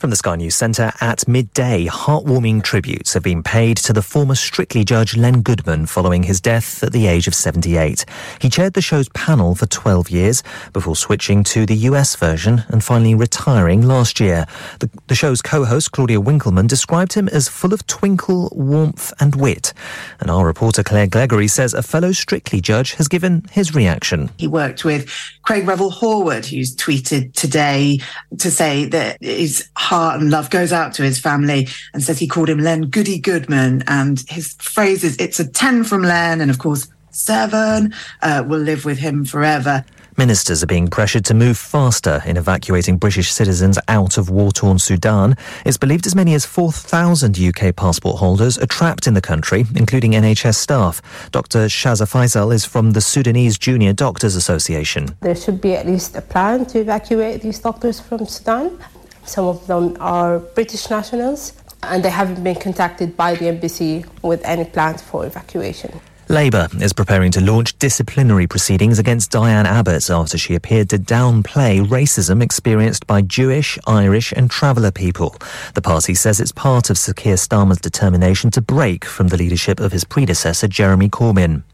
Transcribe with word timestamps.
From 0.00 0.08
the 0.08 0.16
Sky 0.16 0.36
News 0.36 0.54
Centre 0.54 0.94
at 1.02 1.28
midday, 1.28 1.84
heartwarming 1.84 2.62
tributes 2.62 3.12
have 3.12 3.22
been 3.22 3.42
paid 3.42 3.76
to 3.76 3.92
the 3.92 4.00
former 4.00 4.34
Strictly 4.34 4.82
judge 4.82 5.14
Len 5.14 5.42
Goodman 5.42 5.84
following 5.84 6.22
his 6.22 6.40
death 6.40 6.82
at 6.82 6.92
the 6.92 7.06
age 7.06 7.28
of 7.28 7.34
78. 7.34 8.06
He 8.40 8.48
chaired 8.48 8.72
the 8.72 8.80
show's 8.80 9.10
panel 9.10 9.54
for 9.54 9.66
12 9.66 10.08
years 10.08 10.42
before 10.72 10.96
switching 10.96 11.44
to 11.44 11.66
the 11.66 11.76
US 11.90 12.16
version 12.16 12.64
and 12.68 12.82
finally 12.82 13.14
retiring 13.14 13.82
last 13.82 14.20
year. 14.20 14.46
The, 14.78 14.88
the 15.08 15.14
show's 15.14 15.42
co-host 15.42 15.92
Claudia 15.92 16.18
Winkleman 16.18 16.66
described 16.66 17.12
him 17.12 17.28
as 17.28 17.48
full 17.48 17.74
of 17.74 17.86
twinkle, 17.86 18.48
warmth 18.52 19.12
and 19.20 19.34
wit. 19.34 19.74
And 20.18 20.30
our 20.30 20.46
reporter 20.46 20.82
Claire 20.82 21.08
Gregory 21.08 21.46
says 21.46 21.74
a 21.74 21.82
fellow 21.82 22.12
Strictly 22.12 22.62
judge 22.62 22.94
has 22.94 23.06
given 23.06 23.44
his 23.50 23.74
reaction. 23.74 24.30
He 24.38 24.46
worked 24.46 24.82
with 24.82 25.12
Craig 25.50 25.66
Revel 25.66 25.90
Horwood, 25.90 26.46
who's 26.46 26.76
tweeted 26.76 27.34
today 27.34 27.98
to 28.38 28.52
say 28.52 28.84
that 28.84 29.16
his 29.20 29.68
heart 29.76 30.20
and 30.20 30.30
love 30.30 30.48
goes 30.48 30.72
out 30.72 30.94
to 30.94 31.02
his 31.02 31.18
family 31.18 31.66
and 31.92 32.04
says 32.04 32.20
he 32.20 32.28
called 32.28 32.48
him 32.48 32.60
Len 32.60 32.82
Goody 32.82 33.18
Goodman. 33.18 33.82
And 33.88 34.22
his 34.28 34.52
phrase 34.60 35.02
is, 35.02 35.16
it's 35.16 35.40
a 35.40 35.48
10 35.48 35.82
from 35.82 36.04
Len. 36.04 36.40
And 36.40 36.52
of 36.52 36.60
course, 36.60 36.86
seven 37.10 37.92
uh, 38.22 38.44
will 38.46 38.60
live 38.60 38.84
with 38.84 38.98
him 38.98 39.24
forever. 39.24 39.84
Ministers 40.20 40.62
are 40.62 40.66
being 40.66 40.88
pressured 40.88 41.24
to 41.24 41.32
move 41.32 41.56
faster 41.56 42.22
in 42.26 42.36
evacuating 42.36 42.98
British 42.98 43.32
citizens 43.32 43.78
out 43.88 44.18
of 44.18 44.28
war-torn 44.28 44.78
Sudan. 44.78 45.34
It's 45.64 45.78
believed 45.78 46.06
as 46.06 46.14
many 46.14 46.34
as 46.34 46.44
4,000 46.44 47.38
UK 47.38 47.74
passport 47.74 48.18
holders 48.18 48.58
are 48.58 48.66
trapped 48.66 49.06
in 49.06 49.14
the 49.14 49.22
country, 49.22 49.64
including 49.74 50.12
NHS 50.12 50.56
staff. 50.56 51.00
Dr. 51.30 51.68
Shaza 51.68 52.06
Faisal 52.06 52.52
is 52.52 52.66
from 52.66 52.90
the 52.90 53.00
Sudanese 53.00 53.56
Junior 53.56 53.94
Doctors 53.94 54.34
Association. 54.34 55.16
There 55.22 55.34
should 55.34 55.58
be 55.58 55.74
at 55.74 55.86
least 55.86 56.14
a 56.14 56.20
plan 56.20 56.66
to 56.66 56.80
evacuate 56.80 57.40
these 57.40 57.58
doctors 57.58 57.98
from 57.98 58.26
Sudan. 58.26 58.78
Some 59.24 59.46
of 59.46 59.66
them 59.68 59.96
are 60.00 60.40
British 60.40 60.90
nationals 60.90 61.54
and 61.82 62.04
they 62.04 62.10
haven't 62.10 62.44
been 62.44 62.56
contacted 62.56 63.16
by 63.16 63.36
the 63.36 63.48
embassy 63.48 64.04
with 64.20 64.44
any 64.44 64.66
plans 64.66 65.00
for 65.00 65.24
evacuation. 65.24 65.98
Labour 66.30 66.68
is 66.80 66.92
preparing 66.92 67.32
to 67.32 67.40
launch 67.40 67.76
disciplinary 67.80 68.46
proceedings 68.46 69.00
against 69.00 69.32
Diane 69.32 69.66
Abbott 69.66 70.08
after 70.08 70.38
she 70.38 70.54
appeared 70.54 70.88
to 70.90 70.96
downplay 70.96 71.84
racism 71.84 72.40
experienced 72.40 73.04
by 73.08 73.20
Jewish, 73.20 73.76
Irish 73.88 74.32
and 74.36 74.48
traveller 74.48 74.92
people. 74.92 75.34
The 75.74 75.82
party 75.82 76.14
says 76.14 76.38
it's 76.38 76.52
part 76.52 76.88
of 76.88 76.96
Sir 76.96 77.14
Keir 77.14 77.34
Starmer's 77.34 77.80
determination 77.80 78.52
to 78.52 78.60
break 78.60 79.04
from 79.04 79.26
the 79.26 79.36
leadership 79.36 79.80
of 79.80 79.90
his 79.90 80.04
predecessor, 80.04 80.68
Jeremy 80.68 81.08
Corbyn. 81.08 81.64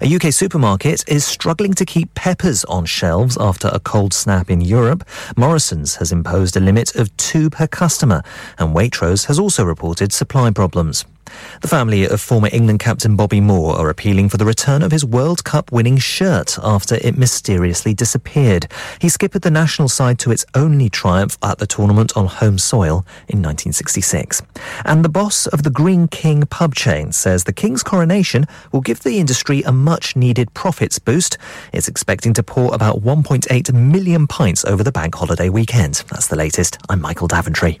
A 0.00 0.16
UK 0.16 0.32
supermarket 0.32 1.04
is 1.06 1.26
struggling 1.26 1.74
to 1.74 1.84
keep 1.84 2.14
peppers 2.14 2.64
on 2.64 2.86
shelves 2.86 3.36
after 3.38 3.68
a 3.68 3.78
cold 3.78 4.14
snap 4.14 4.48
in 4.48 4.62
Europe. 4.62 5.06
Morrison's 5.36 5.96
has 5.96 6.12
imposed 6.12 6.56
a 6.56 6.60
limit 6.60 6.94
of 6.94 7.14
two 7.18 7.50
per 7.50 7.66
customer, 7.66 8.22
and 8.56 8.74
Waitrose 8.74 9.26
has 9.26 9.38
also 9.38 9.64
reported 9.64 10.14
supply 10.14 10.50
problems. 10.50 11.04
The 11.60 11.68
family 11.68 12.04
of 12.04 12.20
former 12.20 12.48
England 12.52 12.80
captain 12.80 13.16
Bobby 13.16 13.40
Moore 13.40 13.76
are 13.76 13.90
appealing 13.90 14.28
for 14.28 14.36
the 14.36 14.44
return 14.44 14.82
of 14.82 14.92
his 14.92 15.04
World 15.04 15.44
Cup 15.44 15.72
winning 15.72 15.98
shirt 15.98 16.58
after 16.62 16.96
it 16.96 17.18
mysteriously 17.18 17.94
disappeared. 17.94 18.70
He 19.00 19.08
skippered 19.08 19.42
the 19.42 19.50
national 19.50 19.88
side 19.88 20.18
to 20.20 20.30
its 20.30 20.46
only 20.54 20.88
triumph 20.88 21.36
at 21.42 21.58
the 21.58 21.66
tournament 21.66 22.16
on 22.16 22.26
home 22.26 22.58
soil 22.58 23.04
in 23.28 23.42
1966. 23.42 24.42
And 24.84 25.04
the 25.04 25.08
boss 25.08 25.46
of 25.46 25.62
the 25.62 25.70
Green 25.70 26.08
King 26.08 26.42
pub 26.46 26.74
chain 26.74 27.12
says 27.12 27.44
the 27.44 27.52
King's 27.52 27.82
coronation 27.82 28.46
will 28.72 28.80
give 28.80 29.02
the 29.02 29.18
industry 29.18 29.62
a 29.62 29.72
much 29.72 30.16
needed 30.16 30.54
profits 30.54 30.98
boost. 30.98 31.38
It's 31.72 31.88
expecting 31.88 32.34
to 32.34 32.42
pour 32.42 32.74
about 32.74 33.02
1.8 33.02 33.72
million 33.72 34.26
pints 34.26 34.64
over 34.64 34.82
the 34.82 34.92
bank 34.92 35.14
holiday 35.14 35.48
weekend. 35.48 36.04
That's 36.10 36.28
the 36.28 36.36
latest. 36.36 36.78
I'm 36.88 37.00
Michael 37.00 37.28
Daventry. 37.28 37.80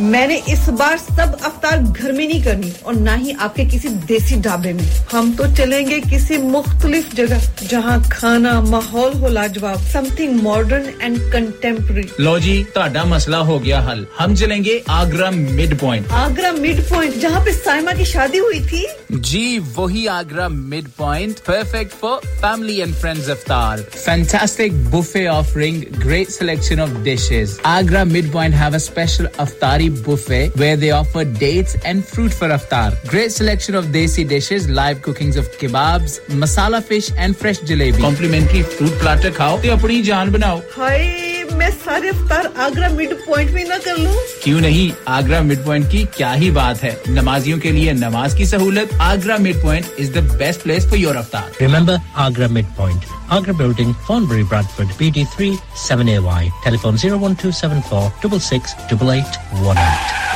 मैंने 0.00 0.36
इस 0.52 0.68
बार 0.78 0.96
सब 0.98 1.36
अवतार 1.44 1.78
घर 1.78 2.12
में 2.12 2.26
नहीं 2.26 2.42
करनी 2.44 2.72
और 2.86 2.94
ना 2.94 3.14
ही 3.14 3.32
आपके 3.40 3.64
किसी 3.66 3.88
देसी 4.08 4.36
ढाबे 4.42 4.72
में। 4.72 4.82
हम 5.12 5.32
तो 5.36 5.46
चलेंगे 5.56 6.00
किसी 6.00 6.36
मुख्तलिफ़ 6.38 7.14
जगह 7.16 7.46
जहाँ 7.62 8.00
खाना 8.12 8.60
माहौल 8.62 9.12
हो 9.20 9.28
लाजवाब 9.28 9.80
समथिंग 9.92 10.34
मॉडर्न 10.42 10.92
एंड 11.02 11.18
कंटेम्प्रेरी 11.32 12.08
लो 12.20 12.38
जी 12.38 12.62
ताडा 12.74 13.04
मसला 13.04 13.38
हो 13.50 13.58
गया 13.58 13.80
हल। 13.88 14.06
हम 14.18 14.34
चलेंगे 14.36 14.82
Agra 14.90 15.30
Mid 15.30 15.78
Point 15.80 16.10
Agra 16.12 16.52
Mid 16.52 16.82
Point 16.90 17.16
जहाँ 17.20 17.44
पे 17.44 17.52
साइमा 17.52 17.92
की 17.92 18.04
शादी 18.04 18.38
हुई 18.38 18.60
थी। 18.66 18.84
जी 19.12 19.58
वही 19.76 20.06
Agra 20.16 20.48
Mid 20.48 20.88
Point 20.98 21.38
perfect 21.48 21.92
for 22.00 22.20
family 22.26 22.78
and 22.80 22.94
friends 22.94 23.28
अवतार 23.30 23.82
fantastic 23.94 24.84
buffet 24.90 25.26
offering 25.28 25.82
great 25.98 26.30
selection 26.30 26.80
of 26.80 26.94
dishes 27.04 27.58
Agra 27.66 28.04
Mid 28.04 28.32
Point 28.32 28.54
है 28.54 28.78
स्पेशल 28.78 29.28
अफतारी 29.38 29.84
Buffet 29.90 30.56
where 30.56 30.76
they 30.76 30.90
offer 30.90 31.24
dates 31.24 31.76
and 31.84 32.04
fruit 32.04 32.32
for 32.32 32.48
iftar. 32.48 32.94
Great 33.06 33.32
selection 33.32 33.74
of 33.74 33.86
desi 33.86 34.28
dishes, 34.28 34.68
live 34.68 35.02
cookings 35.02 35.36
of 35.36 35.50
kebabs, 35.52 36.20
masala 36.28 36.82
fish 36.82 37.10
and 37.16 37.36
fresh 37.36 37.60
jalebi. 37.60 38.00
Complimentary 38.00 38.62
fruit 38.62 38.92
platter 38.98 39.30
khao 39.30 39.60
te 39.62 39.68
apni 39.68 40.02
jaan 40.02 40.30
banao. 40.30 40.62
Hi 40.72 41.45
मैं 41.56 41.70
सारे 41.70 42.08
अवतार 42.08 42.52
Agra 42.58 42.88
mid 42.88 43.26
point 43.26 43.50
में 43.50 43.68
ना 43.68 43.78
कर 43.78 43.98
लूँ। 43.98 44.14
क्यों 44.44 44.60
नहीं? 44.60 44.92
Agra 45.08 45.40
mid 45.40 45.64
point 45.64 45.90
की 45.90 46.08
क्या 46.16 46.32
ही 46.32 46.50
बात 46.50 46.82
है। 46.82 47.02
नमाजियों 47.08 47.58
के 47.58 47.70
लिए 47.70 47.92
नमाज़ 47.92 48.36
की 48.36 48.46
सहूलत 48.46 48.90
Agra 49.00 49.38
Mid 49.38 49.62
Point 49.62 49.86
is 49.98 50.12
the 50.12 50.36
best 50.38 50.60
place 50.60 50.86
for 50.86 50.98
your 50.98 51.16
Aftar 51.16 52.02
Agra 52.16 52.48
Mid 52.48 52.66
Point 52.66 53.04
Agra 53.34 53.52
Building, 53.52 53.92
Thornbury, 54.06 54.44
Bradford, 54.50 54.90
BD3 54.98 55.58
7AY. 55.86 56.44
Telephone 56.64 56.96
01274 56.96 58.12
668818. 58.22 60.35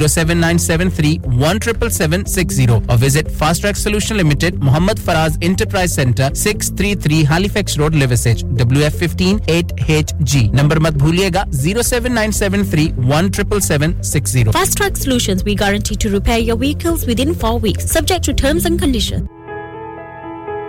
Zero 0.00 0.08
seven 0.08 0.38
nine 0.38 0.58
seven 0.58 0.90
three 0.96 1.10
one 1.26 1.58
triple 1.58 1.88
seven 1.90 2.22
six 2.24 2.54
zero 2.54 2.74
और 2.90 2.96
visit 2.98 3.28
Fast 3.38 3.60
Track 3.62 3.76
Solution 3.76 4.16
Limited 4.16 4.54
Mohammed 4.64 4.98
Faraz 4.98 5.42
Enterprise 5.44 5.90
Centre 5.90 6.34
six 6.34 6.70
three 6.78 6.94
three 6.96 7.22
Halifax 7.30 7.76
Road 7.78 7.94
Liversedge 7.94 8.44
W 8.44 8.82
F 8.82 8.96
fifteen 8.98 9.40
eight 9.50 9.72
H 9.90 10.14
G 10.22 10.40
number 10.54 10.78
मत 10.86 10.94
भूलिएगा 11.02 11.44
zero 11.54 11.82
seven 11.82 12.12
nine 12.12 12.32
seven 12.32 12.64
three 12.70 12.86
one 12.98 13.28
triple 13.30 13.60
seven 13.60 14.00
six 14.12 14.32
zero 14.32 14.52
Fast 14.52 14.76
Track 14.76 14.96
Solution 14.96 15.42
we 15.44 15.54
guarantee 15.64 15.96
to 16.04 16.12
repair 16.12 16.40
your 16.40 16.58
vehicles 16.58 17.06
within 17.20 17.34
four 17.34 17.60
weeks 17.60 17.92
subject 17.92 18.26
to 18.26 18.32
terms 18.42 18.66
and 18.66 18.80
condition 18.80 19.28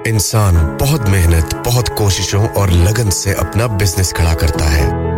इंसान 0.07 0.55
बहुत 0.81 1.09
मेहनत 1.09 1.55
बहुत 1.65 1.89
कोशिशों 1.97 2.47
और 2.49 2.71
लगन 2.83 3.09
से 3.15 3.33
अपना 3.39 3.67
बिज़नेस 3.77 4.13
खड़ा 4.13 4.33
करता 4.33 4.69
है। 4.69 5.10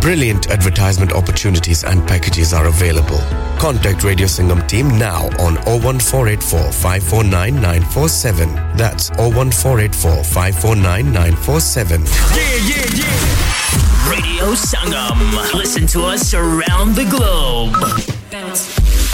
Brilliant 0.00 0.48
advertisement 0.50 1.12
opportunities 1.12 1.82
and 1.82 2.06
packages 2.06 2.52
are 2.52 2.66
available. 2.66 3.18
Contact 3.58 4.04
Radio 4.04 4.26
Singham 4.26 4.64
team 4.66 4.86
now 4.98 5.26
on 5.40 5.56
01484 5.66 6.70
549 6.72 7.54
947. 7.54 8.54
That's 8.76 9.10
01484 9.18 10.22
549 10.24 11.12
947. 11.12 12.02
Yeah, 12.04 12.10
yeah, 12.62 12.86
yeah. 12.94 14.10
Radio 14.10 14.54
Sangam. 14.54 15.54
Listen 15.54 15.86
to 15.88 16.02
us 16.04 16.32
around 16.32 16.94
the 16.94 17.04
globe. 17.10 17.74
Bounce. 18.30 19.07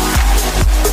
Thank 0.00 0.86
you. 0.86 0.87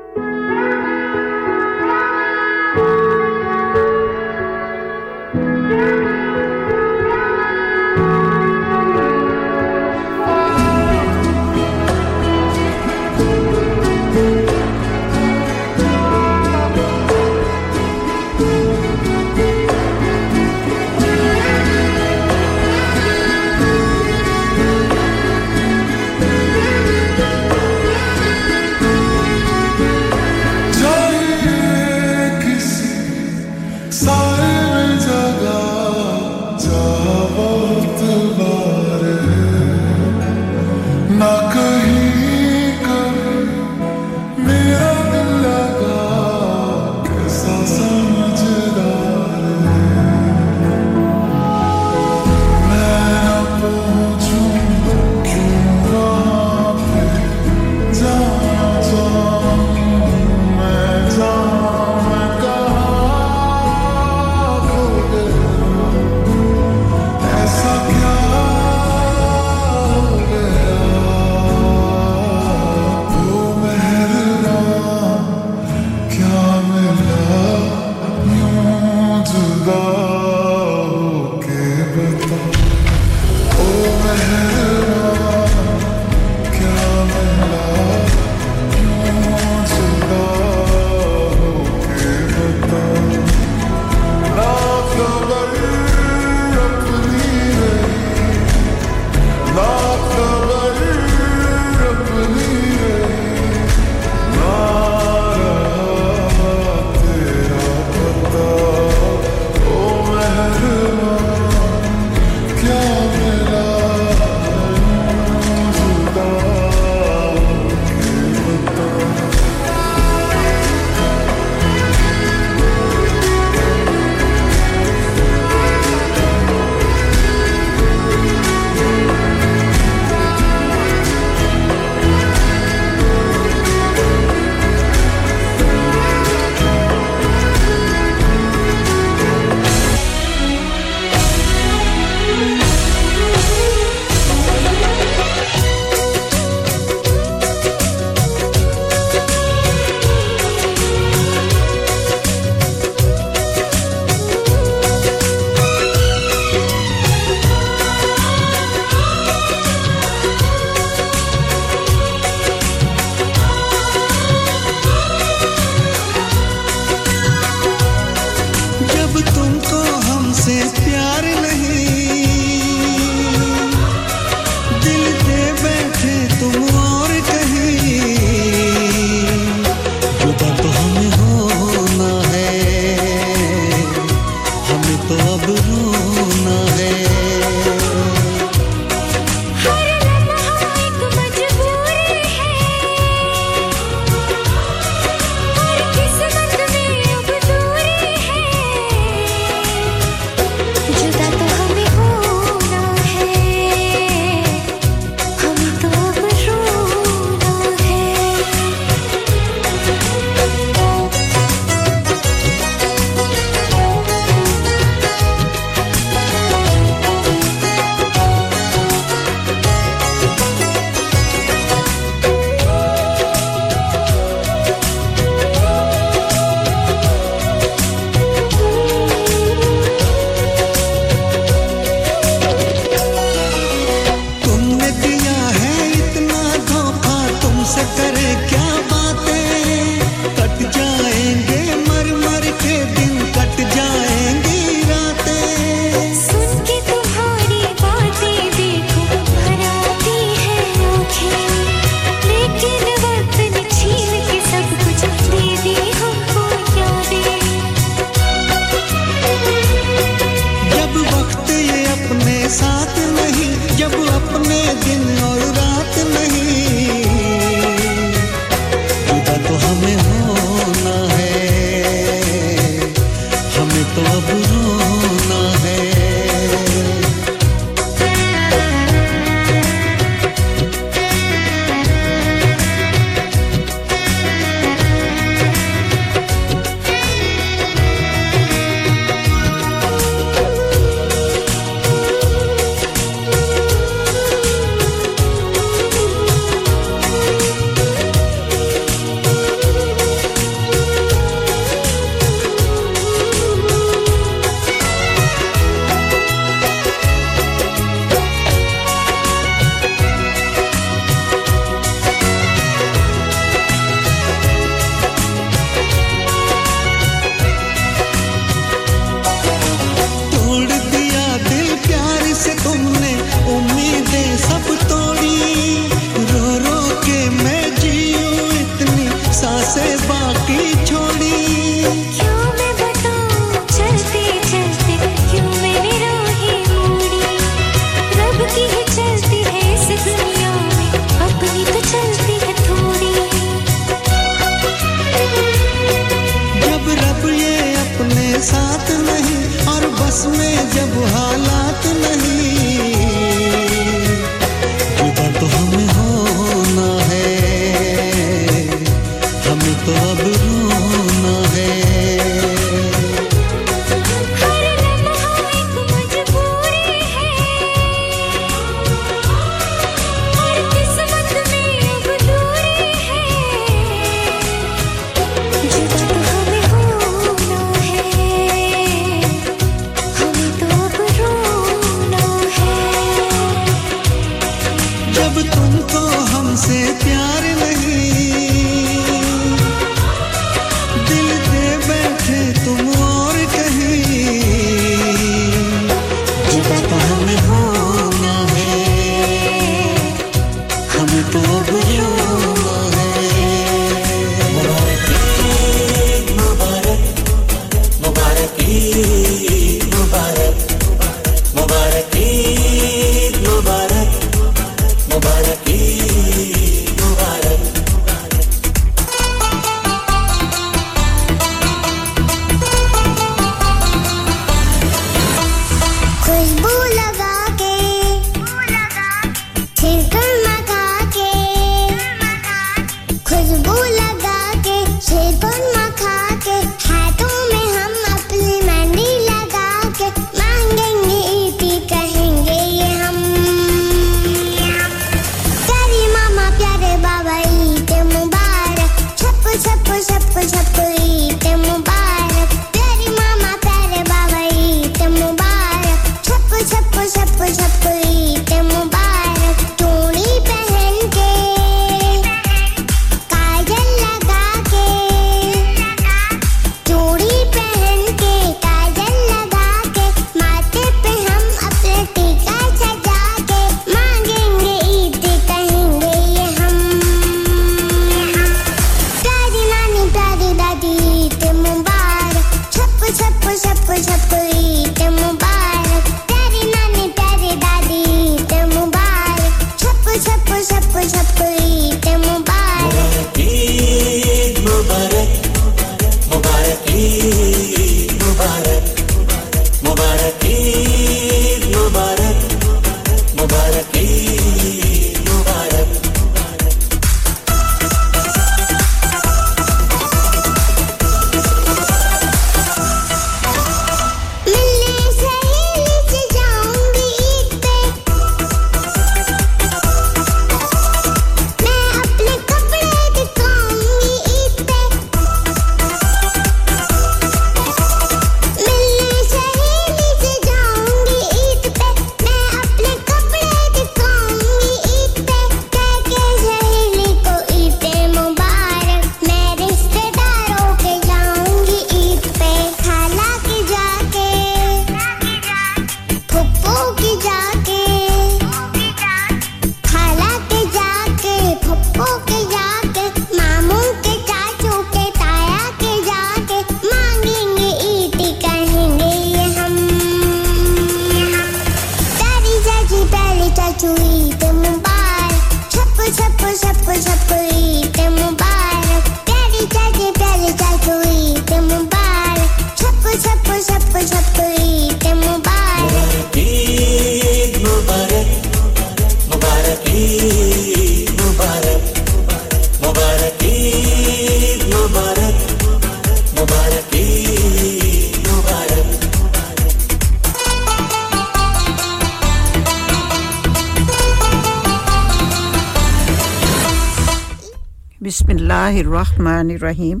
रहीम 599.48 600.00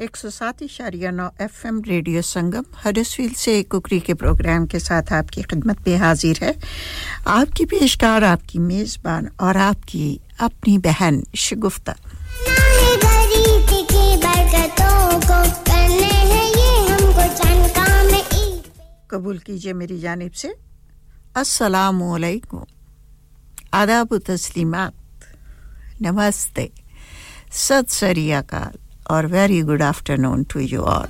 एक 0.00 0.16
सौ 0.16 0.30
सात 0.30 0.62
इशारिया 0.62 1.10
नौ 1.10 1.28
F 1.40 1.66
M 1.66 1.82
radio 1.86 2.22
Sangam 2.22 2.64
Huddersfield 2.84 3.30
से 3.30 3.62
कुकरी 3.62 4.00
के 4.00 4.14
programme 4.14 4.66
के 4.66 4.78
साथ 4.78 5.12
आपकी 5.12 5.42
खिदमत 5.42 5.78
पे 5.78 5.96
हाजिर 5.96 6.38
है। 6.42 6.58
आपकी 7.26 7.64
पेशकार, 7.64 8.24
आपकी 8.24 8.58
मेज़बान 8.58 9.30
और 9.40 9.56
आपकी 9.56 10.20
अपनी 10.40 10.78
बहन 10.78 11.24
शगुफ्ता। 11.36 11.94
कबूल 19.10 19.38
कीजिए 19.38 19.72
मेरी 19.72 20.00
जानब 20.00 20.30
से। 20.30 20.54
असलकुम 21.36 22.64
आदाब 23.74 24.16
तस्लीमत 24.26 24.92
नमस्ते 26.02 26.70
सत 27.52 27.90
सरी 27.90 28.30
अकाल 28.30 28.74
और 29.14 29.26
very 29.26 29.60
good 29.62 29.82
afternoon 29.82 30.42
to 30.44 30.60
you 30.60 30.80
all 30.80 31.08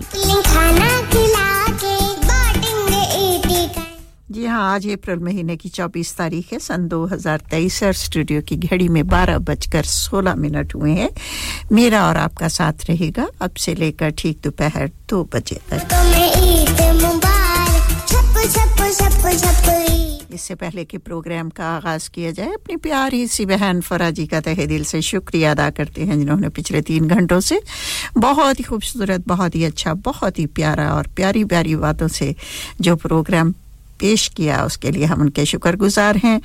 जी 4.30 4.46
हाँ 4.46 4.74
आज 4.74 4.86
अप्रैल 4.88 5.18
महीने 5.18 5.56
की 5.56 5.68
24 5.68 6.16
तारीख 6.16 6.52
है। 6.52 6.58
सन 6.58 6.88
2023 6.88 7.82
और 7.82 7.92
स्टूडियो 7.92 8.40
की 8.42 8.56
घड़ी 8.56 8.88
में 8.88 9.06
बारह 9.06 9.38
बजकर 9.38 9.84
सोलह 9.84 10.34
मिनट 10.34 10.74
हुए 10.74 10.92
हैं। 10.92 11.10
मेरा 11.72 12.08
और 12.08 12.16
आपका 12.16 12.48
साथ 12.48 12.88
रहेगा। 12.88 13.28
अब 13.40 13.54
से 13.54 13.74
लेकर 13.74 14.10
ठीक 14.10 14.40
दोपहर 14.44 14.90
दो 15.08 15.28
बजे 15.34 15.60
तक। 15.72 15.82
इससे 20.32 20.54
पहले 20.54 20.84
के 20.84 20.98
प्रोग्राम 20.98 21.48
का 21.50 21.64
आगाज़ 21.76 22.08
किया 22.14 22.30
जाए 22.32 22.52
अपनी 22.54 22.76
प्यारी 22.84 23.26
सी 23.28 23.46
बहन 23.46 23.80
फरा 23.80 24.10
जी 24.10 24.26
का 24.26 24.40
तहे 24.40 24.66
दिल 24.66 24.84
से 24.84 25.00
शुक्रिया 25.02 25.50
अदा 25.50 25.68
करते 25.78 26.04
हैं 26.04 26.18
जिन्होंने 26.18 26.48
पिछले 26.56 26.80
तीन 26.82 27.08
घंटों 27.08 27.40
से 27.40 27.60
बहुत 28.18 28.58
ही 28.58 28.64
खूबसूरत 28.64 29.26
बहुत 29.28 29.54
ही 29.54 29.64
अच्छा 29.64 29.94
बहुत 30.08 30.38
ही 30.38 30.46
प्यारा 30.58 30.92
और 30.94 31.06
प्यारी 31.16 31.44
प्यारी 31.52 31.76
बातों 31.76 32.08
से 32.08 32.34
जो 32.80 32.96
प्रोग्राम 33.04 33.52
पेश 34.00 34.28
किया 34.36 34.64
उसके 34.64 34.90
लिए 34.90 35.04
हम 35.04 35.20
उनके 35.20 35.44
शुक्रगुजार 35.46 36.16
हैं। 36.24 36.40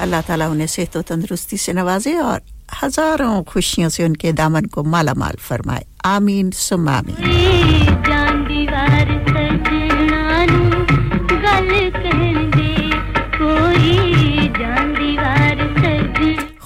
अल्लाह 0.00 0.20
ताला 0.22 0.48
उन्हें 0.48 0.66
सेहत 0.66 0.96
और 0.96 1.02
तंदुरुस्ती 1.08 1.56
से 1.56 1.72
नवाजे 1.72 2.14
और 2.20 2.40
हज़ारों 2.82 3.42
खुशियों 3.44 3.88
से 3.88 4.04
उनके 4.04 4.32
दामन 4.32 4.64
को 4.64 4.82
माला 4.82 5.14
माल 5.14 5.36
फरमाए। 5.38 5.84
आमीन 6.04 6.50
सुमामी 6.50 7.14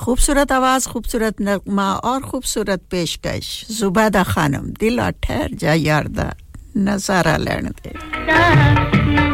खूबसूरत 0.04 0.52
आवाज़, 0.52 0.88
खूबसूरत 0.88 1.40
नगमा 1.40 1.88
और 2.04 2.20
खूबसूरत 2.22 2.82
पेशकश। 2.90 3.46
जुबैदा 3.70 4.22
खानम, 4.22 4.66
दिल 4.80 5.00
और 5.00 5.10
ठहर 5.24 5.48
जा 5.56 5.72
यारदा 5.72 6.28
नज़ारा 6.76 7.36
लेने 7.36 7.70
दे। 7.82 9.33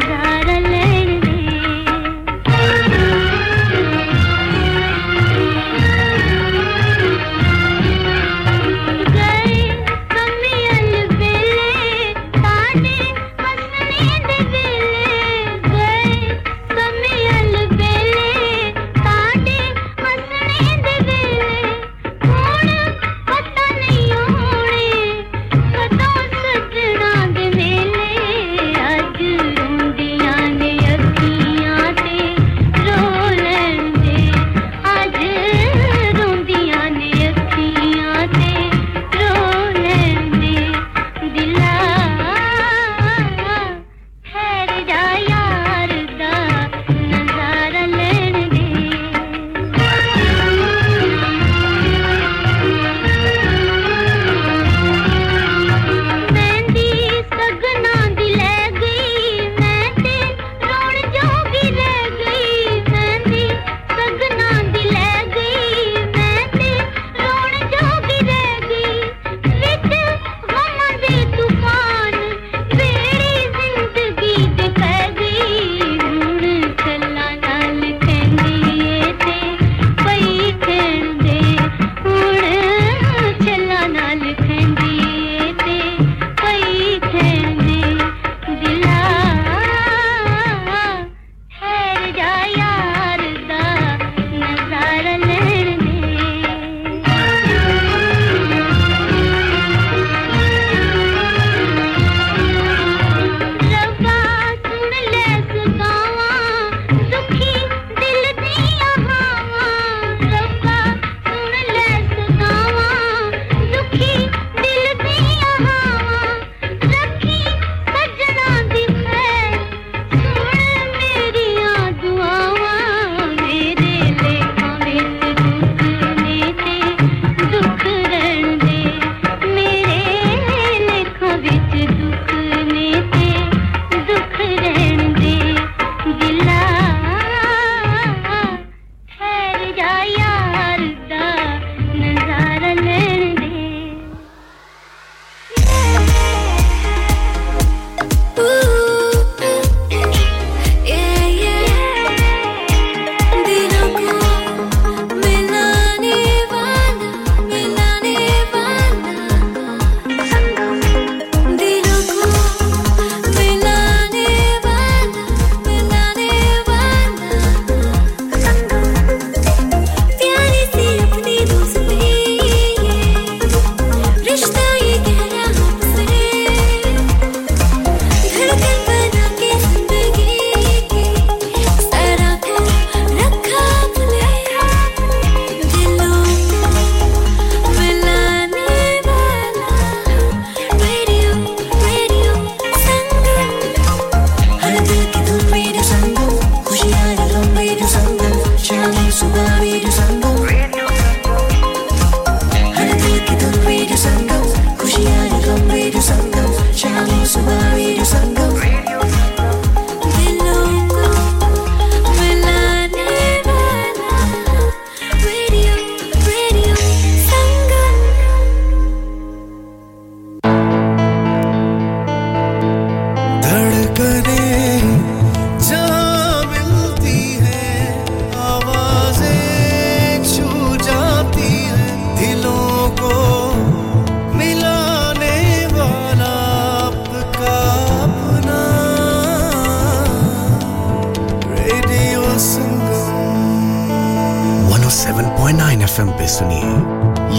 107.9 244.91 245.81
एफएम 245.81 246.09
पे 246.11 246.27
सुनिए, 246.27 246.61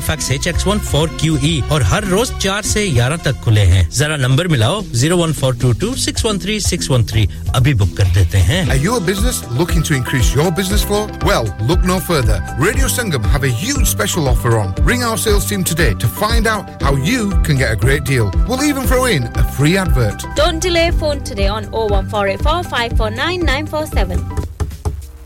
Halifax 0.00 0.30
H 0.30 0.46
X 0.48 0.66
one 0.66 0.78
four 0.88 1.08
Q 1.20 1.36
E 1.44 1.62
और 1.72 1.82
हर 1.90 2.04
रोज 2.08 2.30
चार 2.42 2.62
से 2.64 2.86
ग्यारह 2.90 3.16
तक 3.24 3.40
खुले 3.44 3.60
हैं 3.72 3.88
जरा 3.98 4.16
नंबर 4.16 4.48
मिलाओ 4.48 4.80
zero 5.00 5.16
one 5.16 5.32
four 5.40 5.56
two 5.62 5.72
two 5.80 5.94
six 6.04 6.24
one 6.24 6.38
three 6.44 6.58
six 6.66 6.90
one 6.90 7.04
three 7.10 7.28
अभी 7.54 7.74
बुक 7.82 7.96
कर 7.96 8.08
देते 8.14 8.38
हैं 8.48 8.60
Are 8.74 8.78
you 8.84 8.94
a 8.96 9.00
business 9.08 9.40
looking 9.60 9.84
to 9.90 9.96
increase 9.98 10.30
your 10.38 10.48
business 10.60 10.84
flow? 10.90 11.02
Well, 11.30 11.50
look 11.70 11.86
no 11.92 11.98
further. 12.08 12.38
Radio 12.66 12.90
Sangam 12.96 13.28
have 13.34 13.46
a 13.48 13.52
huge 13.62 13.86
special 13.92 14.30
offer 14.34 14.54
on. 14.60 14.74
Ring 14.90 15.04
our 15.10 15.18
sales 15.26 15.48
team 15.52 15.64
today 15.72 15.90
to 16.04 16.12
find 16.20 16.52
out 16.54 16.86
how 16.88 16.94
you 17.10 17.22
can 17.48 17.62
get 17.64 17.74
a 17.78 17.80
great 17.86 18.06
deal. 18.12 18.30
We'll 18.50 18.64
even 18.68 18.92
throw 18.92 19.02
in 19.16 19.28
a 19.44 19.48
free 19.58 19.74
advert. 19.86 20.28
Don't 20.42 20.68
delay 20.68 20.86
phone 21.02 21.26
today 21.32 21.50
on 21.58 21.68
01484 21.80 22.62
549 22.76 23.50
947. 23.50 24.49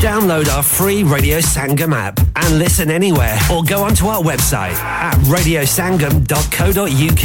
Download 0.00 0.48
our 0.48 0.62
free 0.62 1.02
Radio 1.02 1.38
Sangam 1.38 1.92
app 1.94 2.20
and 2.36 2.58
listen 2.58 2.90
anywhere 2.90 3.38
or 3.52 3.62
go 3.64 3.82
onto 3.82 4.06
our 4.06 4.22
website 4.22 4.76
at 4.76 5.16
radiosangam.co.uk. 5.34 7.24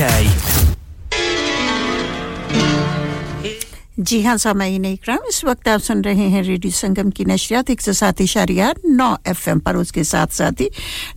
जी 3.99 4.21
हाँ 4.23 4.37
सामाइन 4.37 4.85
इकराम 4.85 5.27
इस 5.29 5.43
वक्त 5.45 5.67
आप 5.67 5.79
सुन 5.79 6.01
रहे 6.03 6.27
हैं 6.29 6.41
radio 6.43 6.71
संगम 6.73 7.09
की 7.17 7.25
नशरियात 7.25 7.69
एक 7.69 7.81
सौ 7.81 7.93
सात 7.93 8.21
इशारिया, 8.21 8.73
नौ 8.85 9.17
एफ़ 9.27 9.49
एम 9.49 9.59
पर, 9.59 9.75
उसके 9.75 10.03
साथ 10.03 10.27
साथ 10.33 10.61
ही 10.61 10.69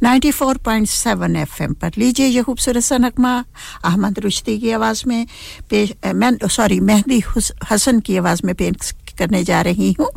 ninety 0.02 0.30
four 0.30 0.56
point 0.64 0.86
seven 0.88 1.36
F 1.36 1.62
M 1.62 1.72
पर 1.80 1.90
लीजिए 1.98 2.26
ये 2.26 2.42
खूबसूरत 2.42 2.82
सा 2.84 2.96
नगमा 2.98 3.44
अहमद 3.84 4.18
रुश्ती 4.18 4.58
की 4.60 4.70
आवाज़ 4.70 5.02
में 5.08 5.26
पेश 5.70 5.92
सॉरी, 6.04 6.80
मेहंदी 6.80 7.22
हसन 7.70 8.00
की 8.00 8.16
आवाज़ 8.16 8.40
में 8.44 8.54
पेश 8.54 8.92
करने 9.18 9.42
जा 9.44 9.60
रही 9.68 9.92
हूँ 10.00 10.10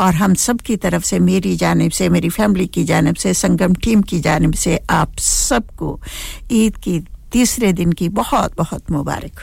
और 0.00 0.14
हम 0.14 0.34
सब 0.34 0.60
की 0.60 0.76
तरफ़ 0.76 1.04
से, 1.04 1.18
मेरी 1.18 1.56
जानब 1.56 1.90
से, 1.90 2.08
मेरी 2.08 2.28
फैमिली 2.28 2.66
की 2.66 2.84
जानब 2.84 3.14
से, 3.14 3.34
संगम 3.34 3.74
टीम 3.74 4.02
की 4.02 4.20
जानब 4.20 4.54
से 4.54 4.78
आप 4.90 5.18
सबको 5.18 6.00
ईद 6.52 6.76
की 6.76 7.00
तीसरे 7.32 7.72
दिन 7.72 7.92
की 7.92 8.08
बहुत 8.16 8.56
बहुत 8.56 8.90
मुबारक 8.90 9.40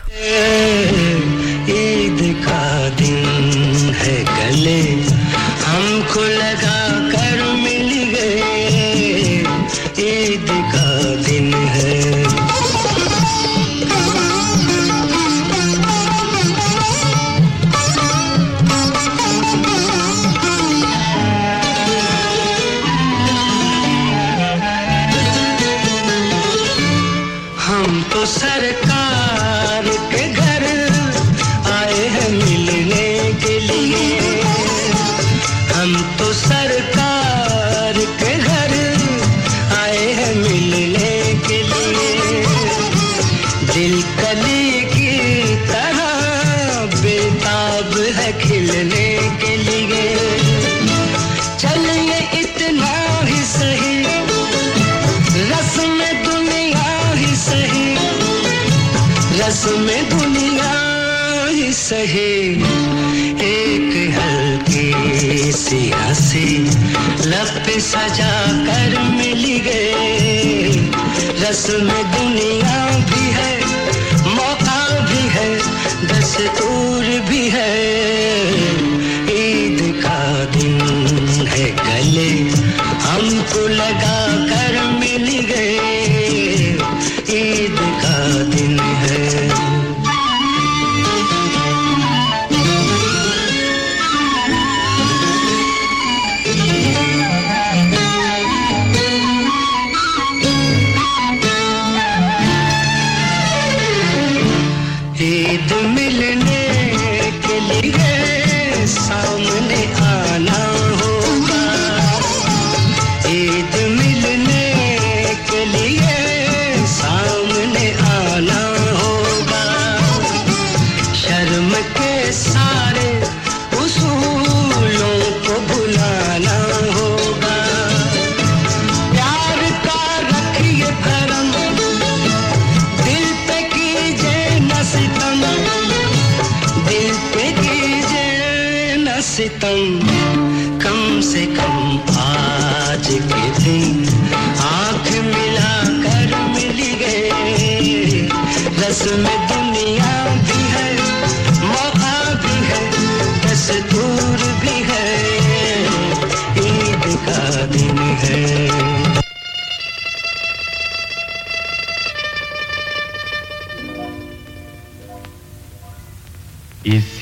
ईद 1.69 2.19
का 2.45 2.89
दिन 2.89 3.93
है 4.01 4.17
गले, 4.23 4.81
हमको 5.65 6.21
लगा 6.21 6.77
सही 61.93 62.53
एक 63.45 63.91
हल्की 64.13 65.51
सी 65.51 65.79
हँसी 65.89 66.47
लब 67.29 67.67
सजा 67.87 68.31
कर 68.67 68.97
मिल 69.17 69.43
गए। 69.67 70.71
रस्म 71.41 71.97
दुनिया 72.13 72.79
भी 73.09 73.25
है, 73.37 73.53
मौका 74.29 74.79
भी 75.01 75.21
है, 75.35 75.47
दस्तूर 76.07 77.05
भी 77.29 77.43
है। 77.49 77.75
ईद 79.37 79.79
का 80.01 80.19
दिन 80.55 81.47
है 81.47 81.69
गले 81.83 82.31
हमको 83.05 83.67
लगा 83.75 84.17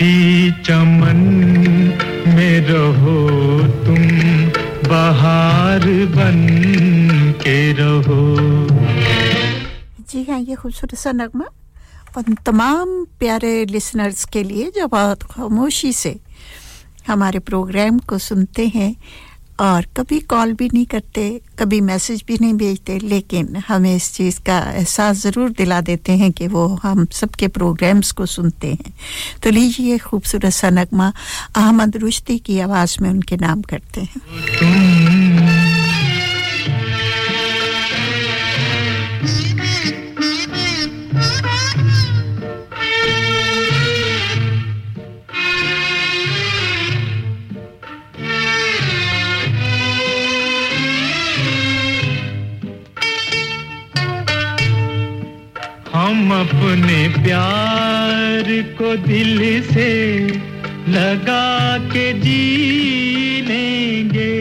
इसी 0.02 0.52
चमन 0.66 1.18
में 2.34 2.60
रहो 2.70 3.18
तुम, 3.86 4.02
बहार 4.90 5.86
बन 6.16 6.40
के 7.44 7.58
रहो। 7.80 8.22
जी 10.10 10.24
हाँ 10.30 10.40
ये 10.40 10.56
खूबसूरत 10.58 10.96
सा 10.98 11.12
नगमा 11.22 11.46
उन 12.18 12.34
तमाम 12.46 12.90
प्यारे 13.20 13.54
लिसनर्स 13.70 14.26
के 14.34 14.44
लिए 14.44 14.72
जो 14.76 14.88
बहुत 14.90 15.24
खामोशी 15.38 15.92
से 15.94 16.16
हमारे 17.08 17.40
प्रोग्राम 17.46 18.00
को 18.10 18.18
सुनते 18.18 18.68
हैं 18.76 18.96
और 19.62 19.86
कभी 19.98 20.20
कॉल 20.20 20.54
भी 20.54 20.70
नहीं 20.74 20.86
करते, 20.86 21.42
कभी 21.60 21.82
मैसेज 21.82 22.24
भी 22.28 22.38
नहीं 22.42 22.54
भेजते, 22.54 22.98
लेकिन 23.00 23.56
हमें 23.68 23.96
इस 23.96 24.12
चीज़ 24.14 24.40
का 24.40 24.58
एहसास 24.72 25.18
ज़रूर 25.18 25.50
दिला 25.50 25.82
देते 25.82 26.12
हैं 26.12 26.32
कि 26.32 26.48
वो 26.48 26.68
हम 26.84 27.06
सबके 27.12 27.48
प्रोग्राम्स 27.48 28.12
को 28.12 28.26
सुनते 28.26 28.68
हैं। 28.68 28.94
तो 29.44 29.50
लीजिए 29.50 29.98
खूबसूरत 29.98 30.54
सा 30.54 30.70
नगमा, 30.70 31.14
अहमद 31.56 31.98
रुश्ती 31.98 32.38
की 32.40 32.60
आवाज़ 32.60 32.98
में 33.02 33.10
उनके 33.10 33.38
नाम 33.38 33.62
करते 33.62 34.02
हैं। 34.02 35.21
अपने 56.32 57.00
प्यार 57.24 58.48
को 58.78 58.96
दिल 59.08 59.40
से 59.64 59.92
लगा 60.90 61.78
के 61.94 62.06
जी 62.20 62.44
लेंगे। 63.48 64.36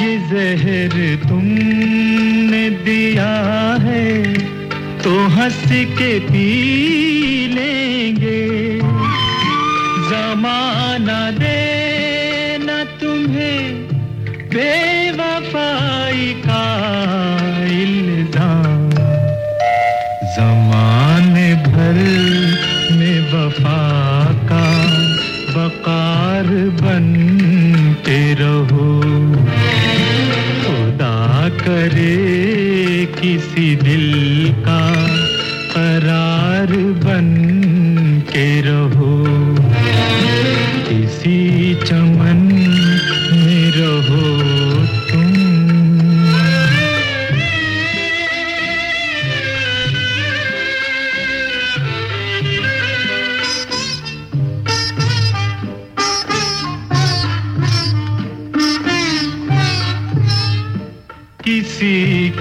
ये 0.00 0.12
जहर 0.30 0.94
तुमने 1.28 2.68
दिया 2.86 3.32
है 3.84 4.08
तो 5.02 5.12
हंस 5.36 5.64
के 5.98 6.12
पी 6.28 6.48
लेंगे। 7.54 8.42
जमाना 10.10 11.20
दे 11.30 11.52
देना 12.54 12.82
तुम्हें 13.00 13.62
बेवफाई 14.52 16.26
का 24.48 24.66
बकार 25.54 26.46
बनते 26.82 28.18
रहो। 28.40 28.88
खुदा 30.64 31.16
करे 31.64 32.16
किसी 33.20 33.66
दिल 33.76 34.03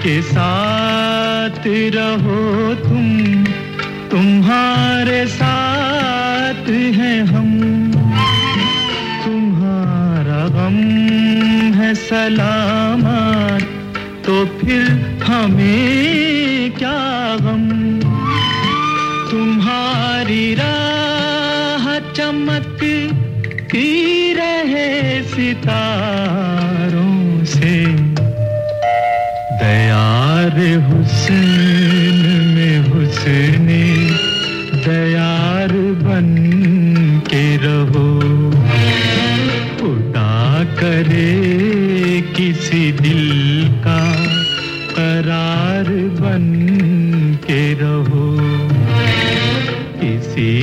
के 0.04 0.22
साथ 0.22 1.68
रहो 1.68 2.74
तुम, 2.74 3.44
तुम्हारे 4.12 5.28
साथ 5.28 6.70
हैं 6.70 7.26
हम। 7.26 7.92
तुम्हारा 9.26 10.48
गम 10.48 11.74
है 11.74 11.96
सलामत 11.96 13.64
तो 14.26 14.46
फिर 14.46 15.16
हमें 15.24 16.72
क्या 16.72 17.38
गम? 17.42 18.00
तुम्हारी 19.32 20.54
राह 20.54 22.00
चमकती 22.00 24.34
रहे 24.34 25.24
सितारों। 25.24 26.53
दयार 30.54 30.76
हुस्न 30.76 31.36
में 32.56 32.80
हुस्ने, 32.90 33.96
दयार 34.86 35.68
बन 35.78 36.28
के 37.28 37.58
रहो। 37.58 38.20
खुदा 39.82 40.64
करे 40.64 42.22
किसी 42.38 42.92
दिल 42.92 43.30
का, 43.68 44.16
करार 44.94 45.90
बन 45.94 46.46
के 47.48 47.74
रहो। 47.74 48.38
किसी 50.00 50.63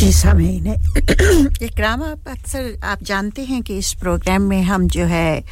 जी 0.00 0.10
सामीन 0.12 0.66
इकराम 1.62 2.02
आप 2.02 2.28
अक्सर, 2.28 2.78
आप 2.84 3.02
जानते 3.04 3.42
हैं 3.44 3.60
कि 3.62 3.76
इस 3.78 3.92
प्रोग्राम 4.00 4.42
में 4.42 4.62
हम 4.62 4.86
जो 4.88 5.04
है 5.04 5.42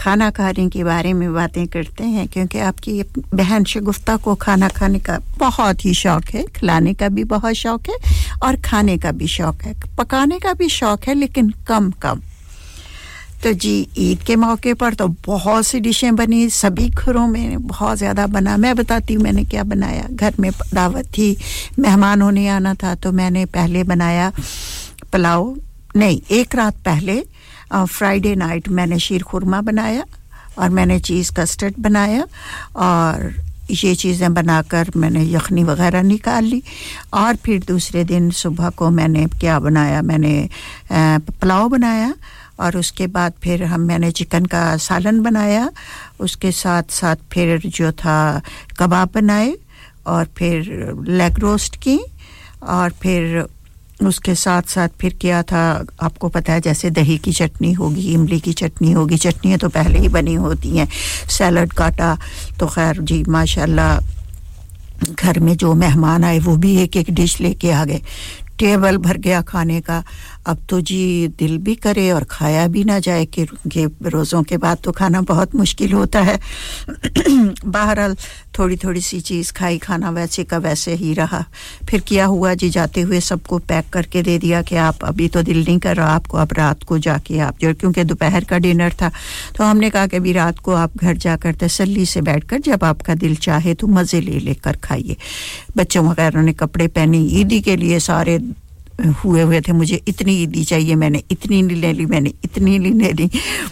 खाना 0.00 0.30
खाने 0.30 0.68
के 0.70 0.84
बारे 0.84 1.12
में 1.12 1.32
बातें 1.34 1.66
करते 1.66 2.04
हैं, 2.04 2.26
क्योंकि 2.28 2.58
आपकी 2.58 3.02
बहन 3.34 3.64
शगुफ्ता 3.64 4.16
को 4.16 4.34
खाना 4.34 4.68
खाने 4.68 4.98
का 4.98 5.18
बहुत 5.38 5.84
ही 5.84 5.94
शौक 5.94 6.30
है, 6.34 6.44
खिलाने 6.56 6.94
का 6.94 7.08
भी 7.08 7.24
बहुत 7.24 7.54
शौक 7.54 7.88
है 7.90 7.96
और 8.42 8.56
खाने 8.62 8.96
का 8.98 9.12
भी 9.12 9.26
शौक 9.26 9.62
है। 9.62 9.74
पकाने 9.98 10.38
का 10.38 10.52
भी 10.54 10.68
शौक 10.68 11.08
है, 11.08 11.14
लेकिन 11.14 11.52
कम 11.68 11.90
कम 12.02 12.20
तो 13.42 13.52
जी, 13.54 13.88
ईद 13.98 14.22
के 14.26 14.36
मौके 14.36 14.72
पर 14.74 14.94
तो 14.94 15.06
बहुत 15.26 15.66
सी 15.66 15.80
डिशें 15.80 16.16
बनी, 16.16 16.48
सभी 16.50 16.88
घरों 16.90 17.26
में 17.26 17.66
बहुत 17.66 17.98
ज़्यादा 17.98 18.26
बना। 18.26 18.56
मैं 18.56 18.74
बताती 18.76 19.14
हूँ 19.14 19.22
मैंने 19.22 19.44
क्या 19.44 19.62
बनाया। 19.64 20.06
घर 20.10 20.34
में 20.40 20.50
दावत 20.74 21.06
थी, 21.18 21.36
मेहमान 21.78 22.22
होने 22.22 22.48
आना 22.48 22.74
था 22.74 22.94
तो 22.94 23.12
मैंने 23.12 23.44
पहले 23.46 23.82
बनाया 23.84 24.30
पुलाव। 25.12 25.56
नहीं, 25.96 26.20
एक 26.30 26.54
रात 26.54 26.76
पहले 26.84 27.22
फ्राइडे 27.72 28.34
नाइट 28.36 28.68
मैंने 28.70 28.98
शीर 28.98 29.22
खुरमा 29.22 29.60
बनाया 29.62 30.04
और 30.58 30.68
मैंने 30.70 30.98
चीज़ 31.00 31.32
कस्टर्ड 31.36 31.74
बनाया 31.78 32.24
और 32.76 33.32
ये 33.70 33.94
चीज़ें 33.94 34.32
बनाकर 34.34 34.90
मैंने 34.96 35.22
यखनी 35.24 35.62
वगैरह 35.64 36.02
निकाल 36.02 36.44
ली। 36.44 36.62
और 37.14 37.36
फिर 37.36 37.64
दूसरे 37.64 38.04
दिन 38.04 38.30
सुबह 38.32 38.70
को 38.70 38.90
मैंने 38.90 39.26
क्या 39.40 39.58
बनाया? 39.60 40.02
मैंने 40.02 40.48
पुलाव 40.92 41.68
बनाया 41.68 42.12
और 42.60 42.76
उसके 42.76 43.06
बाद 43.08 43.32
फिर 43.42 43.64
हम 43.64 43.80
मैंने 43.80 44.10
चिकन 44.12 44.44
का 44.46 44.76
सालन 44.76 45.20
बनाया। 45.22 45.68
उसके 46.20 46.52
साथ 46.54 46.90
साथ 46.92 47.16
फिर 47.32 47.58
जो 47.66 47.92
था 47.94 48.40
कबाब 48.78 49.10
बनाए 49.14 49.54
और 50.06 50.28
फिर 50.38 50.72
लेग 51.08 51.38
रोस्ट 51.38 51.76
की 51.76 51.98
और 52.64 52.90
फिर 53.02 53.46
उसके 54.06 54.34
साथ 54.34 54.62
साथ 54.70 54.88
फिर 55.00 55.16
क्या 55.20 55.42
था, 55.42 55.84
आपको 56.02 56.28
पता 56.28 56.52
है 56.52 56.60
जैसे 56.60 56.90
दही 56.90 57.16
की 57.18 57.32
चटनी 57.32 57.72
होगी, 57.72 58.12
इमली 58.12 58.38
की 58.40 58.52
चटनी 58.52 58.92
होगी, 58.92 59.16
चटनियाँ 59.16 59.58
तो 59.58 59.68
पहले 59.68 59.98
ही 59.98 60.08
बनी 60.08 60.34
होती 60.34 60.76
हैं 60.76 60.88
सैलड 61.28 61.72
काटा 61.72 62.16
तो 62.60 62.66
खैर 62.66 63.00
जी, 63.00 63.22
माशाल्लाह, 63.28 63.98
घर 65.14 65.38
में 65.40 65.56
जो 65.56 65.74
मेहमान 65.74 66.24
आए 66.24 66.38
वो 66.38 66.56
भी 66.56 66.76
एक 66.82 66.96
एक 66.96 67.10
डिश 67.14 67.40
लेके 67.40 67.70
आ 67.70 67.84
गए। 67.84 68.02
टेबल 68.58 68.96
भर 68.98 69.16
गया 69.18 69.40
खाने 69.42 69.80
का 69.80 70.02
अब 70.48 70.58
तो 70.68 70.80
जी 70.80 71.28
दिल 71.38 71.56
भी 71.58 71.74
करे 71.76 72.10
और 72.10 72.24
खाया 72.30 72.66
भी 72.68 72.84
ना 72.84 72.98
जाए 72.98 73.24
कि 73.26 73.46
रोज़ों 74.04 74.42
के 74.42 74.56
बाद 74.56 74.78
तो 74.84 74.92
खाना 74.92 75.20
बहुत 75.22 75.54
मुश्किल 75.54 75.92
होता 75.92 76.20
है। 76.20 76.38
बहरहाल 77.64 78.16
थोड़ी 78.58 78.76
थोड़ी 78.76 79.00
सी 79.00 79.20
चीज़ 79.20 79.52
खाई, 79.52 79.78
खाना 79.78 80.10
वैसे 80.10 80.44
का 80.44 80.58
वैसे 80.58 80.94
ही 80.94 81.12
रहा। 81.14 81.44
फिर 81.90 82.00
क्या 82.08 82.26
हुआ 82.26 82.54
जी 82.54 82.70
जाते 82.70 83.00
हुए 83.00 83.20
सबको 83.20 83.58
पैक 83.60 83.88
करके 83.92 84.22
दे 84.22 84.38
दिया 84.38 84.62
कि 84.62 84.76
आप 84.78 85.04
अभी 85.04 85.28
तो 85.28 85.42
दिल 85.42 85.58
नहीं 85.58 85.78
कर 85.78 85.96
रहा, 85.96 86.08
आपको 86.08 86.36
अब 86.38 86.52
रात 86.52 86.82
को 86.82 86.98
जाके 86.98 87.38
आप 87.38 87.58
जो 87.60 87.72
क्योंकि 87.74 88.04
दोपहर 88.04 88.44
का 88.44 88.58
डिनर 88.58 88.92
था 89.02 89.10
तो 89.56 89.64
हमने 89.64 89.90
कहा 89.90 90.06
कि 90.06 90.16
अभी 90.16 90.32
रात 90.32 90.58
को 90.58 90.72
आप 90.74 90.96
घर 90.96 91.16
जाकर 91.18 91.54
तसल्ली 91.60 92.06
से 92.06 92.20
बैठकर 92.22 92.60
जब 92.60 92.84
आपका 92.84 93.14
दिल 93.16 93.36
चाहे 93.38 93.74
तो 93.74 93.86
मज़े 93.88 94.20
ले 94.20 94.38
लेकर 94.40 94.76
खाइए। 94.84 95.16
बच्चों 95.76 96.04
वगैरह 96.04 96.42
ने 96.42 96.52
कपड़े 96.54 96.86
पहने 96.88 97.18
ईदी 97.40 97.60
के 97.60 97.76
लिए 97.76 98.00
सारे 98.00 98.38
हुए 98.98 99.42
हुए 99.42 99.60
थे, 99.60 99.72
मुझे 99.72 100.00
इतनी 100.08 100.34
ईदी 100.42 100.64
चाहिए, 100.64 100.94
मैंने 100.94 101.22
इतनी 101.30 101.60
नहीं 101.62 101.76
ले 101.76 101.92
ली 101.92 102.06
मैंने 102.06 102.32
इतनी 102.44 102.78
नहीं 102.78 102.92
ले। 102.92 103.12
ली 103.12 103.30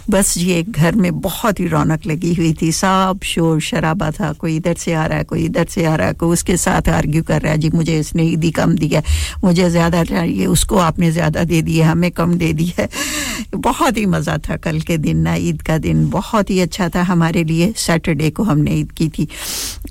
बस 0.09 0.33
ये 0.37 0.61
घर 0.63 0.95
में 0.95 1.19
बहुत 1.21 1.59
ही 1.59 1.67
रौनक 1.67 2.05
लगी 2.07 2.33
हुई 2.33 2.53
थी। 2.61 2.71
सब 2.71 3.19
शोर 3.23 3.59
शराबा 3.61 4.11
था, 4.11 4.31
कोई 4.33 4.55
इधर 4.55 4.75
से 4.75 4.93
आ 4.93 5.05
रहा 5.05 5.17
है, 5.17 5.23
कोई 5.23 5.43
इधर 5.45 5.65
से 5.65 5.85
आ 5.85 5.95
रहा 5.95 6.07
है, 6.07 6.13
कोई 6.13 6.33
उसके 6.33 6.57
साथ 6.57 6.89
आर्ग्यू 6.89 7.23
कर 7.23 7.41
रहा 7.41 7.51
है, 7.51 7.57
जी 7.57 7.69
मुझे 7.69 7.99
इसने 7.99 8.23
ईदी 8.23 8.51
कम 8.51 8.75
दिया 8.75 9.01
मुझे 9.43 9.69
ज़्यादा 9.69 10.03
चाहिए, 10.03 10.45
उसको 10.47 10.77
आपने 10.77 11.11
ज़्यादा 11.11 11.43
दे 11.43 11.61
दिया 11.61 11.91
हमें 11.91 12.09
कम 12.11 12.33
दे 12.33 12.53
दिया 12.53 12.81
है। 12.81 12.89
बहुत 13.55 13.97
ही 13.97 14.05
मज़ा 14.05 14.37
था 14.39 14.55
कल 14.57 14.79
के 14.81 14.97
दिन, 14.97 15.17
ना 15.17 15.35
ईद 15.35 15.61
का 15.61 15.77
दिन। 15.77 16.09
बहुत 16.09 16.49
ही 16.49 16.59
अच्छा 16.59 16.89
था 16.89 17.01
हमारे 17.03 17.43
लिए, 17.43 17.73
सैटरडे 17.77 18.29
को 18.29 18.43
हमने 18.43 18.75
ईद 18.75 18.91
की 18.91 19.09
थी। 19.09 19.27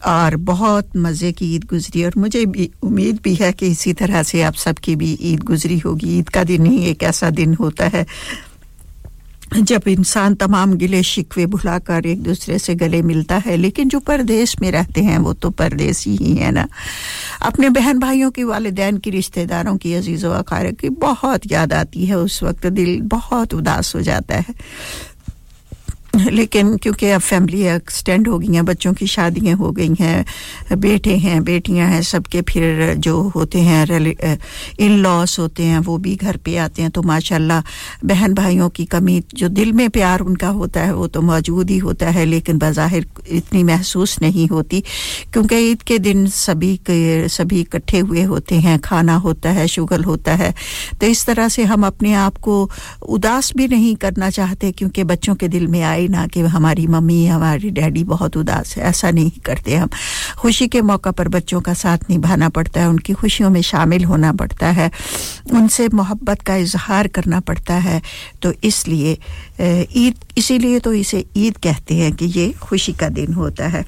और 0.07 0.37
बहुत 0.47 0.97
मज़े 0.97 1.33
की 1.33 1.55
ईद 1.55 1.65
गुजरी, 1.71 2.05
और 2.05 2.13
मुझे 2.17 2.45
भी 2.47 2.71
उम्मीद 2.83 3.19
भी 3.25 3.35
है 3.35 3.53
कि 3.53 3.69
इसी 3.69 3.93
तरह 3.93 4.23
से 4.23 4.43
आप 4.43 4.55
सबकी 4.57 4.97
भी 4.97 5.17
ईद 5.33 5.43
गुजरी 5.43 5.79
होगी, 5.79 6.19
ईद 6.19 6.29
का 6.29 6.45
दिन 6.45 6.67
ही 6.67 6.85
एक 6.85 7.03
ऐसा 7.03 7.31
दिन 7.31 7.55
होता 7.55 7.85
है 7.85 8.07
जब 9.61 9.83
इंसान 9.89 10.35
तमाम 10.35 10.75
गिले 10.75 11.03
शिकवे 11.03 11.47
भुलाकर 11.47 12.07
एक 12.07 12.23
दूसरे 12.23 12.59
से 12.59 12.75
गले 12.75 13.03
मिलता 13.03 13.37
है। 13.37 13.57
लेकिन 13.57 13.89
जो 13.89 14.01
परदेश 14.01 14.61
में 14.61 14.71
रहते 14.71 15.01
हैं, 15.01 15.19
वो 15.19 15.33
तो 15.33 15.51
परदेसी 15.51 16.17
ही 16.17 16.35
है 16.35 16.51
ना। 16.51 16.69
अपने 17.43 17.71
बहन 17.71 17.99
भाइयों 17.99 18.31
की 18.31 18.45
वालदेन 18.45 18.99
की 18.99 19.11
रिश्तेदारों 19.11 19.77
की 19.77 19.95
अज़ीज़ 19.95 20.27
वकार 20.27 20.73
की 20.73 20.89
बहुत 20.89 21.41
याद 21.53 21.73
आती 21.73 22.07
है। 22.07 22.19
उस 22.19 22.43
वक्त 22.43 22.67
दिल 22.67 23.01
बहुत 23.01 23.55
उदास 23.55 23.95
हो 23.95 24.01
जाता 24.01 24.35
है। 24.35 24.55
लेकिन 26.31 26.77
क्योंकि 26.77 27.09
अब 27.11 27.21
फैमिली 27.21 27.63
एक्सटेंड 27.69 28.29
हो 28.29 28.39
गई 28.39 28.55
हैं, 28.55 28.65
बच्चों 28.65 28.93
की 28.95 29.07
शादियाँ 29.07 29.57
हो 29.57 29.71
गई 29.73 29.95
हैं, 30.01 30.25
बेटे 30.81 31.17
हैं, 31.19 31.43
बेटियाँ 31.45 31.89
हैं, 31.89 32.03
सबके 32.03 32.41
फिर 32.43 32.95
जो 32.97 33.17
होते 33.35 33.61
हैं 33.61 34.37
इन 34.81 34.97
लॉस 34.99 35.39
होते 35.39 35.63
हैं, 35.63 35.79
वो 35.79 35.97
भी 35.99 36.15
घर 36.17 36.37
पे 36.45 36.57
आते 36.57 36.83
हैं 36.83 36.91
तो 36.91 37.03
माशाल्लाह 37.03 37.63
बहन 38.05 38.35
भाइयों 38.35 38.69
की 38.71 38.85
कमी 38.87 39.23
जो 39.35 39.49
दिल 39.49 39.73
में 39.73 39.89
प्यार 39.91 40.21
उनका 40.21 40.49
होता 40.51 40.81
है, 40.81 40.95
वो 40.95 41.07
तो 41.07 41.23
मौजूद 41.23 41.71
ही 41.71 41.79
होता 41.79 42.11
है, 42.11 42.25
लेकिन 42.25 42.59
बाहिर 42.59 43.07
इतनी 43.31 43.63
महसूस 43.65 44.21
नहीं 44.23 44.47
होती, 44.49 44.83
क्योंकि 45.33 45.57
ईद 45.71 45.83
के 45.83 45.99
दिन 45.99 46.27
सभी 46.29 46.77
के, 46.89 47.29
सभी 47.29 47.61
इकट्ठे 47.61 47.99
हुए 48.01 48.23
होते 48.25 48.55
हैं, 48.61 48.79
खाना 48.81 49.17
होता 49.27 49.51
है, 49.51 49.67
शुगल 49.69 50.05
होता 50.05 50.35
है 50.35 50.55
तो 51.01 51.07
इस 51.07 51.25
तरह 51.27 51.49
से 51.49 51.65
हम 51.67 51.87
अपने 51.87 52.13
आप 52.17 52.37
को 52.39 52.59
उदास 53.09 53.53
भी 53.57 53.69
नहीं 53.69 53.95
करना 53.97 54.31
चाहते, 54.31 54.73
क्योंकि 54.73 55.05
बच्चों 55.05 55.35
के 55.35 55.49
दिल 55.49 55.67
में 55.69 55.81
आए 55.83 56.06
ना 56.09 56.27
कि 56.27 56.41
हमारी 56.41 56.87
मम्मी, 56.87 57.27
हमारी 57.27 57.71
डैडी 57.71 58.05
बहुत 58.05 58.37
उदास 58.37 58.77
है। 58.77 58.85
ऐसा 58.85 59.11
नहीं 59.11 59.31
करते 59.31 59.77
हम। 59.77 59.89
खुशी 60.39 60.69
के 60.69 60.81
मौका 60.81 61.11
पर 61.11 61.29
बच्चों 61.29 61.61
का 61.61 61.75
साथ 61.75 61.99
निभाना 62.11 62.49
पड़ता 62.49 62.81
है, 62.81 62.89
उनकी 62.89 63.13
खुशियों 63.13 63.51
में 63.51 63.63
शामिल 63.63 64.05
होना 64.05 64.33
पड़ता 64.33 64.67
है, 64.67 64.91
उनसे 65.53 65.89
मोहब्बत 65.89 66.43
का 66.43 66.57
इजहार 66.57 67.07
करना 67.07 67.41
पड़ता 67.41 67.75
है। 67.75 68.03
तो 68.43 68.53
इसलिए 68.65 69.19
ईद, 69.61 70.15
इसीलिए 70.39 70.79
तो 70.79 70.93
इसे 70.93 71.25
ईद 71.37 71.57
कहते 71.57 71.95
हैं 71.95 72.13
कि 72.13 72.25
ये 72.27 72.51
खुशी 72.63 72.93
का 72.93 73.09
दिन 73.09 73.33
होता 73.33 73.67
है। 73.67 73.85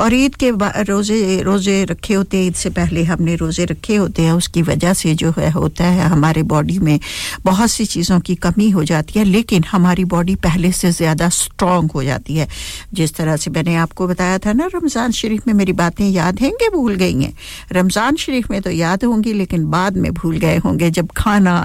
और 0.00 0.14
ईद 0.14 0.34
के 0.34 0.50
रोज़े 0.82 1.40
रोज़े 1.42 1.84
रखे 1.84 2.14
होते 2.14 2.36
हैं, 2.36 2.46
ईद 2.46 2.54
से 2.54 2.70
पहले 2.70 3.02
हमने 3.04 3.34
रोज़े 3.36 3.64
रखे 3.64 3.96
होते 3.96 4.22
हैं, 4.22 4.32
उसकी 4.32 4.62
वजह 4.62 4.92
से 4.92 5.14
जो 5.14 5.32
है, 5.38 5.50
होता 5.50 5.84
है, 5.84 6.08
हमारे 6.08 6.42
बॉडी 6.42 6.78
में 6.78 6.98
बहुत 7.44 7.70
सी 7.70 7.86
चीज़ों 7.86 8.20
की 8.20 8.34
कमी 8.36 8.70
हो 8.70 8.84
जाती 8.84 9.18
है, 9.18 9.24
लेकिन 9.24 9.64
हमारी 9.64 10.04
बॉडी 10.04 10.34
पहले 10.40 10.72
से 10.72 10.90
ज़्यादा 10.92 11.28
स्ट्रॉन्ग 11.28 11.90
हो 11.90 12.04
जाती 12.04 12.36
है। 12.36 12.48
जिस 12.94 13.14
तरह 13.14 13.36
से 13.36 13.50
मैंने 13.50 13.76
आपको 13.76 14.08
बताया 14.08 14.38
था 14.38 14.52
ना, 14.52 14.68
रमज़ान 14.74 15.12
शरीफ 15.12 15.46
में 15.46 15.54
मेरी 15.54 15.72
बातें 15.74 16.08
याद 16.08 16.40
हैं, 16.40 16.52
कि 16.52 16.68
भूल 16.68 16.94
गई 16.94 17.22
हैं? 17.22 17.32
रमज़ान 17.72 18.16
शरीफ 18.16 18.50
में 18.50 18.60
तो 18.62 18.70
याद 18.70 19.04
होंगी, 19.04 19.32
लेकिन 19.32 19.70
बाद 19.70 19.96
में 19.96 20.12
भूल 20.14 20.38
गए 20.38 20.56
होंगे, 20.56 20.90
जब 20.90 21.08
खाना 21.16 21.64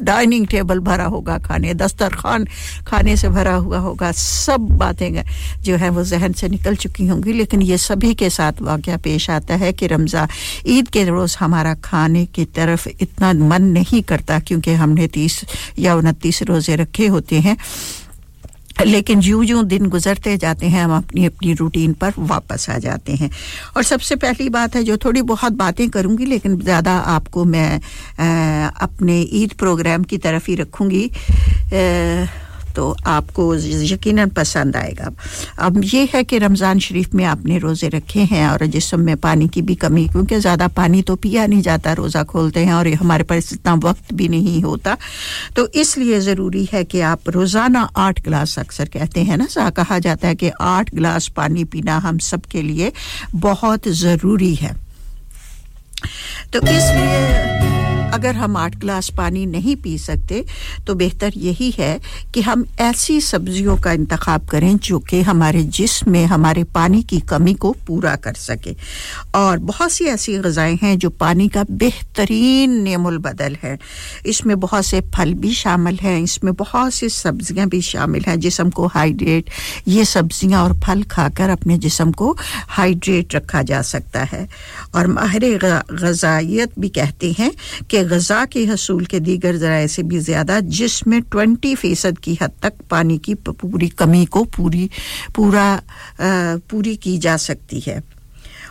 डाइनिंग 0.00 0.46
टेबल 0.46 0.78
भरा 0.80 1.04
होगा, 1.06 1.38
खाने 1.38 1.74
दस्तरखान 1.74 2.46
खाने 2.86 3.16
से 3.16 3.28
भरा 3.28 3.54
हुआ 3.56 3.78
होगा, 3.78 4.12
सब 4.12 4.68
बातें 4.78 5.22
जो 5.62 5.76
है 5.76 5.88
वो 5.90 6.04
जहन 6.04 6.32
से 6.32 6.48
निकल 6.48 6.76
चुकी 6.76 7.06
होंगी। 7.06 7.32
लेकिन 7.32 7.62
ये 7.62 7.78
सभी 7.78 8.14
के 8.14 8.30
साथ 8.30 8.62
वाक़ 8.62 8.90
पेश 8.98 9.28
आता 9.30 9.54
है 9.56 9.72
कि 9.72 9.86
रमज़ा, 9.86 10.26
ईद 10.66 10.88
के 10.88 11.04
रोज़ 11.04 11.36
हमारा 11.40 11.74
खाने 11.84 12.24
की 12.26 12.44
तरफ़ 12.46 12.88
इतना 12.90 13.32
मन 13.48 13.62
नहीं 13.72 14.02
करता, 14.02 14.38
क्योंकि 14.40 14.72
हमने 14.74 15.06
तीस 15.08 15.44
या 15.78 15.94
उनतीस 15.94 16.42
रोज़े 16.42 16.76
रखे 16.76 17.06
होते 17.06 17.40
हैं। 17.40 17.56
लेकिन 18.86 19.20
यूँ 19.20 19.44
यूँ 19.44 19.64
दिन 19.66 19.86
गुजरते 19.88 20.36
जाते 20.36 20.66
हैं 20.66 20.82
हम 20.84 20.96
अपनी 20.96 21.24
अपनी 21.26 21.52
रूटीन 21.54 21.92
पर 21.92 22.12
वापस 22.18 22.68
आ 22.70 22.78
जाते 22.78 23.12
हैं। 23.12 23.30
और 23.76 23.82
सबसे 23.82 24.16
पहली 24.16 24.48
बात 24.48 24.76
है 24.76 24.82
जो 24.84 24.96
थोड़ी 24.96 25.22
बहुत 25.22 25.52
बातें 25.52 25.88
करूँगी 25.90 26.26
लेकिन 26.26 26.58
ज़्यादा 26.60 26.92
आपको 27.14 27.44
मैं 27.44 27.80
अपने 28.80 29.20
ईद 29.20 29.52
प्रोग्राम 29.58 30.04
की 30.04 30.18
तरफ़ 30.18 30.50
ही 30.50 30.54
रखूँगी। 30.54 31.06
आ, 31.06 32.26
तो 32.78 32.86
आपको 33.06 33.44
यकीनन 33.54 34.28
पसंद 34.30 34.76
आएगा। 34.76 35.10
अब 35.58 35.80
ये 35.84 36.08
है 36.12 36.22
कि 36.24 36.38
रमज़ान 36.38 36.78
शरीफ 36.78 37.14
में 37.14 37.24
आपने 37.26 37.58
रोज़े 37.58 37.88
रखे 37.88 38.20
हैं 38.24 38.46
और 38.48 38.66
जिसम 38.68 39.00
में 39.00 39.16
पानी 39.18 39.48
की 39.48 39.62
भी 39.62 39.74
कमी, 39.76 40.06
क्योंकि 40.08 40.38
ज़्यादा 40.38 40.68
पानी 40.70 41.02
तो 41.02 41.16
पिया 41.16 41.46
नहीं 41.46 41.62
जाता, 41.62 41.92
रोज़ा 41.92 42.22
खोलते 42.24 42.64
हैं 42.64 42.74
और 42.74 42.88
हमारे 42.94 43.24
पास 43.24 43.52
इतना 43.52 43.74
वक्त 43.84 44.12
भी 44.14 44.28
नहीं 44.28 44.62
होता। 44.62 44.96
तो 45.56 45.66
इसलिए 45.74 46.20
ज़रूरी 46.20 46.64
है 46.72 46.84
कि 46.84 47.00
आप 47.08 47.28
रोज़ाना 47.30 47.82
आठ 47.98 48.22
गिलास 48.24 48.58
अक्सर 48.58 48.88
कहते 48.88 49.22
हैं 49.22 49.36
ना, 49.36 49.46
सा 49.48 49.68
कहा 49.72 49.98
जाता 49.98 50.28
है 50.28 50.34
कि 50.34 50.50
आठ 50.60 50.94
गिलास 50.94 51.28
पानी 51.36 51.64
पीना 51.66 51.98
हम 51.98 52.18
सब 52.24 52.46
के 52.46 52.62
लिए 52.62 52.92
बहुत 53.36 53.88
ज़रूरी 53.98 54.54
है। 54.54 54.76
तो 56.52 56.60
इसलिए 56.60 57.77
अगर 58.14 58.34
हम 58.34 58.56
आठ 58.56 58.76
गिलास 58.76 59.08
पानी 59.16 59.44
नहीं 59.46 59.74
पी 59.76 59.96
सकते 59.98 60.44
तो 60.86 60.94
बेहतर 60.94 61.32
यही 61.36 61.70
है 61.70 61.98
कि 62.34 62.40
हम 62.42 62.64
ऐसी 62.80 63.20
सब्जियों 63.20 63.76
का 63.76 63.92
इंतखब 63.92 64.46
करें 64.50 64.76
जो 64.78 64.98
कि 65.00 65.20
हमारे 65.22 65.62
जिस्म 65.62 66.10
में, 66.10 66.24
हमारे 66.26 66.64
पानी 66.74 67.02
की 67.02 67.18
कमी 67.20 67.54
को 67.54 67.72
पूरा 67.86 68.14
कर 68.16 68.34
सके। 68.34 68.74
और 69.34 69.58
बहुत 69.60 69.92
सी 69.92 70.04
ऐसी 70.04 70.36
गज़ाएँ 70.38 70.78
हैं 70.82 70.96
जो 70.98 71.10
पानी 71.10 71.48
का 71.48 71.64
बेहतरीन 71.72 72.70
नेमुल 72.82 73.18
बदल 73.18 73.56
है। 73.62 73.76
इसमें 74.26 74.58
बहुत 74.60 74.84
से 74.84 75.00
फल 75.16 75.34
भी 75.34 75.52
शामिल 75.54 75.98
हैं, 76.02 76.18
इसमें 76.20 76.52
बहुत 76.54 76.94
सी 76.94 77.08
सब्ज़ियाँ 77.08 77.68
भी 77.68 77.80
शामिल 77.82 78.24
हैं, 78.28 78.38
जिसम 78.40 78.70
को 78.70 78.86
हाइड्रेट, 78.86 79.50
ये 79.88 80.04
सब्ज़ियाँ 80.04 80.62
और 80.64 80.78
फल 80.80 81.02
खाकर 81.10 81.50
अपने 81.50 81.78
जिसम 81.78 82.12
को 82.12 82.36
हाइड्रेट 82.68 83.34
रखा 83.34 83.62
जा 83.62 83.82
सकता 83.84 84.24
है। 84.24 84.46
और 84.94 85.06
माहिर 85.08 85.58
गजाइत 85.92 86.78
भी 86.78 86.88
कहते 86.90 87.32
हैं 87.38 87.52
कि 87.90 87.97
कि 87.98 88.04
गज़ा 88.08 88.44
के 88.44 88.64
हसूल 88.64 89.04
के 89.06 89.20
दीगर 89.20 89.56
ज़राए 89.56 89.86
से 89.88 90.02
भी 90.02 90.18
ज़्यादा 90.18 90.60
जिसमें 90.60 91.20
ट्वेंटी 91.22 91.74
फ़ीसद 91.74 92.18
की 92.18 92.38
हद 92.42 92.52
तक 92.62 92.72
पानी 92.90 93.18
की 93.18 93.34
पूरी 93.34 93.88
कमी 93.88 94.24
को 94.26 94.44
पूरी 94.56 94.88
पूरा 95.36 95.64
आ, 95.64 95.80
पूरी 96.70 96.96
की 96.96 97.18
जा 97.18 97.36
सकती 97.36 97.80
है। 97.80 98.02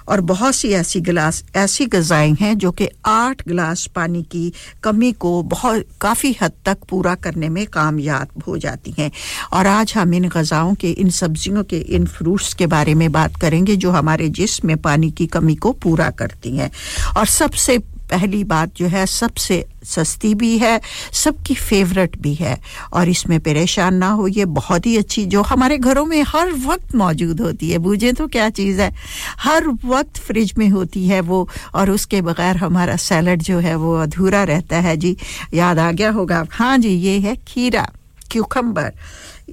और 0.07 0.21
बहुत 0.21 0.55
सी 0.55 0.69
ऐसी 0.73 0.99
गिलास 1.01 1.43
ऐसी 1.55 1.85
गज़ाएँ 1.85 2.33
हैं 2.39 2.57
जो 2.57 2.71
कि 2.71 2.87
आठ 3.05 3.41
गिलास 3.47 3.85
पानी 3.95 4.21
की 4.23 4.51
कमी 4.83 5.11
को 5.13 5.41
बहुत 5.43 5.85
काफ़ी 6.01 6.35
हद 6.41 6.51
तक 6.65 6.77
पूरा 6.89 7.15
करने 7.15 7.49
में 7.49 7.65
कामयाब 7.67 8.43
हो 8.47 8.57
जाती 8.57 8.93
हैं। 8.99 9.11
और 9.53 9.67
आज 9.67 9.93
हम 9.95 10.13
इन 10.13 10.27
गज़ाओं 10.29 10.73
के 10.75 10.91
इन 10.91 11.09
सब्जियों 11.09 11.63
के 11.63 11.77
इन 11.77 12.05
फ्रूट्स 12.07 12.53
के 12.53 12.67
बारे 12.67 12.93
में 12.93 13.11
बात 13.11 13.35
करेंगे 13.41 13.75
जो 13.75 13.91
हमारे 13.91 14.29
जिस्म 14.39 14.67
में 14.67 14.77
पानी 14.77 15.11
की 15.11 15.27
कमी 15.27 15.55
को 15.55 15.71
पूरा 15.83 16.09
करती 16.15 16.55
हैं। 16.57 16.71
और 17.17 17.25
सबसे 17.25 17.77
पहली 18.09 18.43
बात 18.43 18.75
जो 18.77 18.87
है, 18.87 19.05
सबसे 19.05 19.65
सस्ती 19.83 20.33
भी 20.35 20.57
है, 20.57 20.81
सबकी 21.13 21.55
फेवरेट 21.55 22.17
भी 22.21 22.33
है। 22.33 22.61
और 22.93 23.09
इसमें 23.09 23.39
परेशान 23.39 23.95
ना 23.95 24.09
हो, 24.09 24.27
ये 24.27 24.45
बहुत 24.45 24.85
ही 24.85 24.97
अच्छी 24.97 25.25
जो 25.25 25.41
हमारे 25.41 25.77
घरों 25.77 26.05
में 26.05 26.23
हर 26.27 26.51
वक्त 26.51 26.95
मौजूद 26.95 27.41
होती 27.41 27.69
है। 27.69 27.77
बूझे 27.77 28.11
तो 28.11 28.27
क्या 28.27 28.49
चीज़ 28.49 28.81
है? 28.81 28.93
हर 29.39 29.67
वक्त 29.67 30.17
फ्रिज 30.17 30.53
में 30.57 30.69
होती 30.69 31.07
है 31.07 31.21
वो, 31.21 31.49
और 31.75 31.91
उसके 31.91 32.21
बगैर 32.21 32.57
हमारा 32.57 32.95
सैलड 32.95 33.41
जो 33.41 33.59
है, 33.59 33.75
वो 33.75 33.95
अधूरा 33.95 34.43
रहता 34.43 34.79
है। 34.79 34.97
जी, 34.97 35.17
याद 35.53 35.79
आ 35.79 35.91
गया 35.91 36.09
होगा। 36.09 36.45
हाँ 36.51 36.77
जी, 36.77 36.89
ये 36.89 37.19
है 37.19 37.35
खीरा 37.47 37.89
क्यूकम्बर 38.31 38.93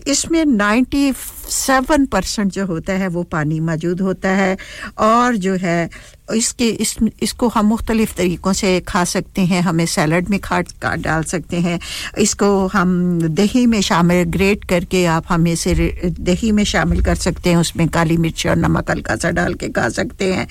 इसमें 0.07 0.45
97 1.51 2.07
परसेंट 2.13 2.53
जो 2.53 2.67
होता 2.67 2.93
है 2.93 3.09
वो 3.09 3.23
पानी 3.33 3.61
मौजूद 3.61 4.01
होता 4.01 4.29
है 4.29 4.57
और 4.99 5.37
जो 5.37 5.55
है 5.55 5.89
इसके 6.35 6.69
इस 6.81 6.97
इसको 7.23 7.49
हम 7.49 7.67
मुख्तलिफ़ 7.67 8.15
तरीक़ों 8.17 8.53
से 8.53 8.69
खा 8.81 9.03
सकते 9.05 9.43
हैं। 9.45 9.61
हमें 9.63 9.85
सैलड 9.87 10.29
में 10.31 10.39
खा 10.41 10.61
डाल 10.83 11.23
सकते 11.23 11.57
हैं। 11.61 11.79
इसको 12.19 12.47
हम 12.67 13.21
दही 13.31 13.65
में 13.67 13.81
शामिल 13.81 14.23
ग्रेट 14.33 14.65
करके 14.65 15.05
आप 15.07 15.25
हमें 15.29 15.51
इसे 15.53 15.75
दही 16.21 16.53
में 16.53 16.63
शामिल 16.65 17.03
कर 17.05 17.15
सकते 17.15 17.51
हैं। 17.51 17.57
उसमें 17.57 17.87
काली 17.89 18.17
मिर्च 18.17 18.47
और 18.47 18.57
नमक 18.57 18.91
हल्का 18.91 19.17
सा 19.17 19.31
डाल 19.31 19.55
के 19.55 19.69
खा 19.69 19.89
सकते 19.89 20.33
हैं। 20.33 20.47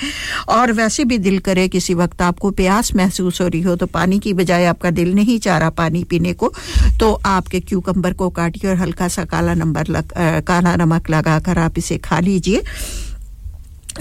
और 0.50 0.72
वैसे 0.72 1.06
भी 1.06 1.18
दिल 1.18 1.40
करे 1.40 1.68
किसी 1.68 1.94
वक्त 1.94 2.22
आपको 2.22 2.52
प्यास 2.52 2.94
महसूस 2.96 3.42
हो 3.42 3.48
रही 3.48 3.62
हो 3.62 3.76
तो 3.76 3.86
पानी 3.88 4.20
की 4.20 4.34
बजाय 4.34 4.66
आपका 4.66 4.92
दिल 4.92 5.14
नहीं 5.16 5.40
चाह 5.40 5.58
रहा 5.58 5.70
पानी 5.82 6.04
पीने 6.04 6.34
को 6.34 6.54
तो 7.00 7.12
आपके 7.26 7.60
क्यूकम्बर 7.60 8.14
को 8.14 8.30
काटिए 8.30 8.70
और 8.70 8.78
हल्का 8.78 9.08
सा 9.08 9.26
काला 9.26 9.54
नंबर 9.54 9.88
लग 9.88 10.14
आ, 10.14 10.40
काला 10.42 10.76
नमक 10.84 11.10
लगाकर 11.10 11.58
आप 11.60 11.78
इसे 11.78 11.98
खा 11.98 12.20
लीजिए। 12.20 12.64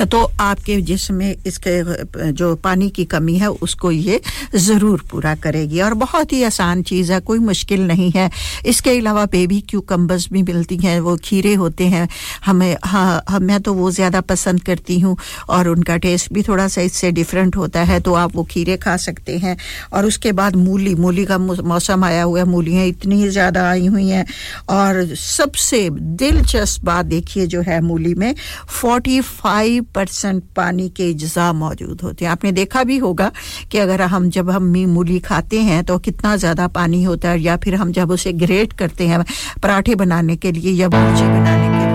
तो 0.02 0.22
आपके 0.40 0.80
जिसम 0.82 1.20
इसके 1.22 2.32
जो 2.32 2.54
पानी 2.58 2.88
की 2.90 3.04
कमी 3.06 3.36
है 3.38 3.48
उसको 3.62 3.90
ये 3.90 4.20
ज़रूर 4.56 5.02
पूरा 5.10 5.34
करेगी। 5.36 5.80
और 5.80 5.94
बहुत 5.96 6.32
ही 6.32 6.42
आसान 6.44 6.82
चीज़ 6.84 7.12
है 7.12 7.20
कोई 7.22 7.38
मुश्किल 7.40 7.86
नहीं 7.86 8.10
है। 8.10 8.30
इसके 8.66 8.98
अलावा 8.98 9.24
बेबी 9.28 9.60
क्यू 9.60 9.80
क्यूकम्बर्स 9.82 10.28
भी 10.32 10.42
मिलती 10.42 10.76
हैं 10.78 10.98
वो 11.00 11.16
खीरे 11.24 11.52
होते 11.54 11.86
हैं। 11.86 12.08
हमें 12.44 12.76
हाँ, 12.84 13.22
हाँ 13.28 13.40
मैं 13.40 13.60
तो 13.62 13.72
वो 13.74 13.90
ज़्यादा 13.90 14.20
पसंद 14.22 14.62
करती 14.64 14.98
हूँ 15.00 15.16
और 15.48 15.68
उनका 15.68 15.96
टेस्ट 15.98 16.32
भी 16.32 16.42
थोड़ा 16.42 16.66
सा 16.68 16.80
इससे 16.82 17.10
डिफरेंट 17.12 17.56
होता 17.56 17.80
है 17.82 17.98
तो 18.00 18.14
आप 18.14 18.36
वो 18.36 18.44
खीरे 18.50 18.76
खा 18.76 18.96
सकते 18.98 19.36
हैं। 19.38 19.56
और 19.92 20.06
उसके 20.06 20.32
बाद 20.32 20.56
मूली 20.56 20.94
मूली 20.96 21.24
का 21.24 21.38
मौसम 21.38 22.04
आया 22.04 22.22
हुआ 22.22 22.38
है 22.38 22.44
मूलियाँ 22.46 22.84
इतनी 22.86 23.28
ज़्यादा 23.28 23.68
आई 23.70 23.86
हुई 23.86 24.08
हैं। 24.08 24.24
और 24.70 25.04
सबसे 25.16 25.88
दिलचस्प 25.90 26.84
बात 26.84 27.06
देखिए 27.06 27.46
जो 27.46 27.60
है 27.62 27.80
मूली 27.82 28.14
में 28.14 28.34
फोर्टी 28.70 29.20
फाइव 29.22 29.81
परसेंट 29.94 30.42
पानी 30.56 30.88
के 30.88 31.10
अज्जा 31.12 31.52
मौजूद 31.54 32.00
होते 32.02 32.24
हैं। 32.24 32.32
आपने 32.32 32.52
देखा 32.52 32.84
भी 32.84 32.98
होगा 32.98 33.30
कि 33.72 33.78
अगर 33.78 34.02
हम 34.14 34.28
जब 34.30 34.50
हम 34.50 34.62
मी 34.72 34.84
मूली 34.88 35.18
खाते 35.20 35.60
हैं 35.62 35.82
तो 35.84 35.98
कितना 36.00 36.36
ज़्यादा 36.36 36.66
पानी 36.70 37.02
होता 37.02 37.30
है 37.30 37.40
या 37.40 37.56
फिर 37.56 37.74
हम 37.74 37.92
जब 37.92 38.10
उसे 38.10 38.32
ग्रेट 38.44 38.72
करते 38.72 39.06
हैं 39.08 39.24
पराठे 39.62 39.94
बनाने 39.94 40.36
के 40.36 40.52
लिए 40.52 40.72
या 40.72 40.88
भुर्जी 40.88 41.24
बनाने 41.24 41.68
के 41.68 41.84
लिए। 41.86 41.90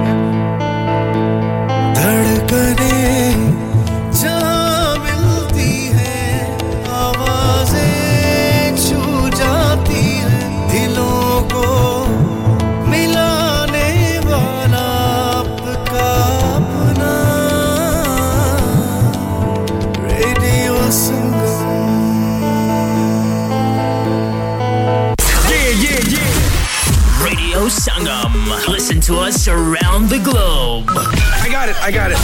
Listen 29.47 29.55
to 29.55 29.61
us 29.61 29.83
around 29.83 30.09
the 30.09 30.19
globe. 30.19 30.87
I 30.91 31.49
got 31.49 31.69
it. 31.69 31.77
I 31.81 31.93
got 31.93 32.11
it. 32.11 32.19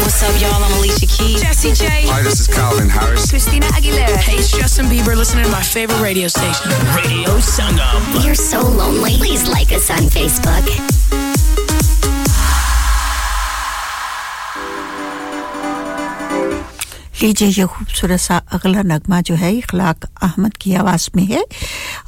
What's 0.00 0.22
up, 0.22 0.40
y'all? 0.40 0.62
I'm 0.62 0.72
Alicia 0.78 1.06
Keys. 1.06 1.42
Jesse 1.42 1.72
J. 1.72 2.06
Hi, 2.06 2.22
this 2.22 2.38
is 2.38 2.46
Calvin 2.46 2.88
Harris. 2.88 3.30
Christina 3.30 3.66
Aguilera. 3.66 4.16
Hey, 4.16 4.36
it's 4.36 4.56
Justin 4.56 4.86
Bieber 4.86 5.16
listening 5.16 5.44
to 5.44 5.50
my 5.50 5.62
favorite 5.62 6.00
radio 6.00 6.28
station, 6.28 6.70
Radio 6.94 7.30
Sangam. 7.38 8.24
You're 8.24 8.36
so 8.36 8.60
lonely. 8.60 9.16
Please 9.16 9.48
like 9.48 9.72
us 9.72 9.90
on 9.90 10.08
Facebook. 10.08 10.64
लीजिए 17.24 17.48
ये 17.48 17.64
खूबसूरत 17.64 18.20
सा 18.20 18.36
अगला 18.52 18.82
नगमा 18.84 19.20
जो 19.28 19.34
है 19.40 19.52
इखलाक 19.56 20.04
अहमद 20.22 20.56
की 20.60 20.74
आवाज़ 20.80 21.08
में 21.16 21.24
है 21.24 21.44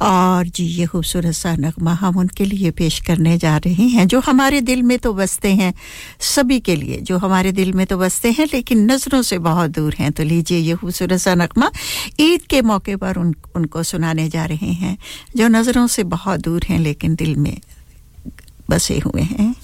और 0.02 0.46
जी, 0.46 0.64
ये 0.64 0.86
खूबसूरत 0.86 1.32
सा 1.32 1.54
नगमा 1.56 1.92
हम 1.92 2.16
उनके 2.16 2.44
लिए 2.44 2.70
पेश 2.70 3.00
करने 3.00 3.38
जा 3.38 3.56
रहे 3.56 3.86
हैं, 3.88 4.06
जो 4.08 4.20
हमारे 4.20 4.60
दिल 4.60 4.82
में 4.82 4.98
तो 4.98 5.12
बसते 5.14 5.54
हैं, 5.54 5.74
सभी 6.20 6.60
के 6.60 6.76
लिए, 6.76 6.96
जो 6.96 7.18
हमारे 7.18 7.52
दिल 7.52 7.72
में 7.72 7.86
तो 7.86 7.98
बसते 7.98 8.30
हैं, 8.30 8.46
लेकिन 8.46 8.90
नज़रों 8.90 9.22
से 9.22 9.38
बहुत 9.38 9.70
दूर 9.70 9.94
हैं। 9.98 10.12
तो 10.12 10.22
लीजिए 10.22 10.58
ये 10.58 10.74
खूबसूरत 10.74 11.20
सा 11.20 11.34
नगमा 11.34 11.70
ईद 12.20 12.42
के 12.42 12.62
मौके 12.62 12.96
पर 12.96 13.16
उन, 13.16 13.34
उनको 13.56 13.82
सुनाने 13.82 14.28
जा 14.28 14.44
रहे 14.44 14.72
हैं, 14.72 14.98
जो 15.36 15.48
नज़रों 15.48 15.86
से 15.86 16.02
बहुत 16.02 16.40
दूर 16.40 16.64
हैं, 16.68 16.78
लेकिन 16.78 17.14
दिल 17.14 17.36
में 17.36 17.58
बसे 18.70 18.98
हुए 18.98 19.22
हैं। 19.22 19.54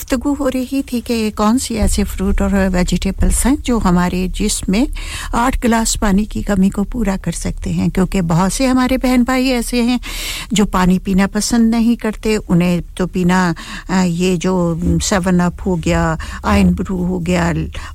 गुफ्तगु 0.00 0.32
हो 0.34 0.48
रही 0.48 0.80
थी 0.82 1.00
कि 1.00 1.30
कौन 1.30 1.58
सी 1.58 1.74
ऐसे 1.76 2.04
फ्रूट 2.04 2.40
और 2.42 2.54
वेजिटेबल्स 2.68 3.46
हैं 3.46 3.56
जो 3.62 3.78
हमारे 3.78 4.28
जिसम 4.28 4.74
आठ 5.34 5.60
गिलास 5.62 5.96
पानी 5.96 6.24
की 6.24 6.42
कमी 6.42 6.70
को 6.70 6.84
पूरा 6.84 7.16
कर 7.16 7.32
सकते 7.32 7.70
हैं? 7.70 7.90
क्योंकि 7.90 8.20
बहुत 8.20 8.52
से 8.52 8.66
हमारे 8.66 8.96
बहन 8.96 9.24
भाई 9.24 9.48
ऐसे 9.48 9.82
हैं 9.82 10.00
जो 10.52 10.64
पानी 10.64 10.98
पीना 10.98 11.26
पसंद 11.26 11.74
नहीं 11.74 11.96
करते, 11.96 12.36
उन्हें 12.36 12.80
तो 12.96 13.06
पीना 13.06 13.54
ये 13.90 14.36
जो 14.36 14.54
सेवन 15.02 15.38
अप 15.38 15.66
हो 15.66 15.74
गया 15.76 16.02
आयन 16.44 16.74
ब्रू 16.74 16.96
हो 17.04 17.18
गया 17.18 17.48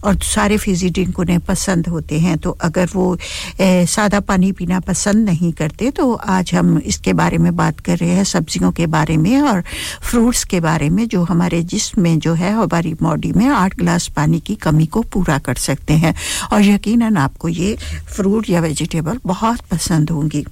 और 0.03 0.21
सारे 0.23 0.57
फिजी 0.57 0.89
ड्रिंक 0.89 1.19
उन्हें 1.19 1.39
पसंद 1.39 1.87
होते 1.87 2.19
हैं 2.19 2.37
तो 2.37 2.51
अगर 2.61 2.89
वो 2.93 3.17
सादा 3.61 4.19
पानी 4.19 4.51
पीना 4.51 4.79
पसंद 4.79 5.29
नहीं 5.29 5.51
करते 5.53 5.91
तो 5.91 6.13
आज 6.13 6.53
हम 6.55 6.77
इसके 6.77 7.13
बारे 7.13 7.37
में 7.37 7.55
बात 7.55 7.79
कर 7.79 7.97
रहे 7.97 8.09
हैं 8.09 8.23
सब्जियों 8.23 8.71
के 8.71 8.85
बारे 8.87 9.17
में 9.17 9.41
और 9.41 9.63
फ्रूट्स 10.01 10.43
के 10.43 10.59
बारे 10.59 10.89
में 10.89 11.07
जो 11.07 11.23
हमारे 11.23 11.61
जिसम 11.63 12.01
में 12.01 12.19
जो 12.19 12.33
है 12.33 12.51
हमारी 12.53 12.93
बॉडी 12.93 13.31
में 13.31 13.47
आठ 13.47 13.75
गिलास 13.75 14.07
पानी 14.07 14.39
की 14.39 14.55
कमी 14.55 14.85
को 14.85 15.01
पूरा 15.13 15.37
कर 15.37 15.55
सकते 15.55 15.93
हैं। 15.93 16.15
और 16.53 16.63
यकीनन 16.63 17.17
आपको 17.17 17.49
ये 17.49 17.75
फ्रूट 18.15 18.49
या 18.49 18.59
वेजिटेबल 18.61 19.19
बहुत 19.25 19.61
पसंद 19.71 20.09
होंगी। 20.09 20.45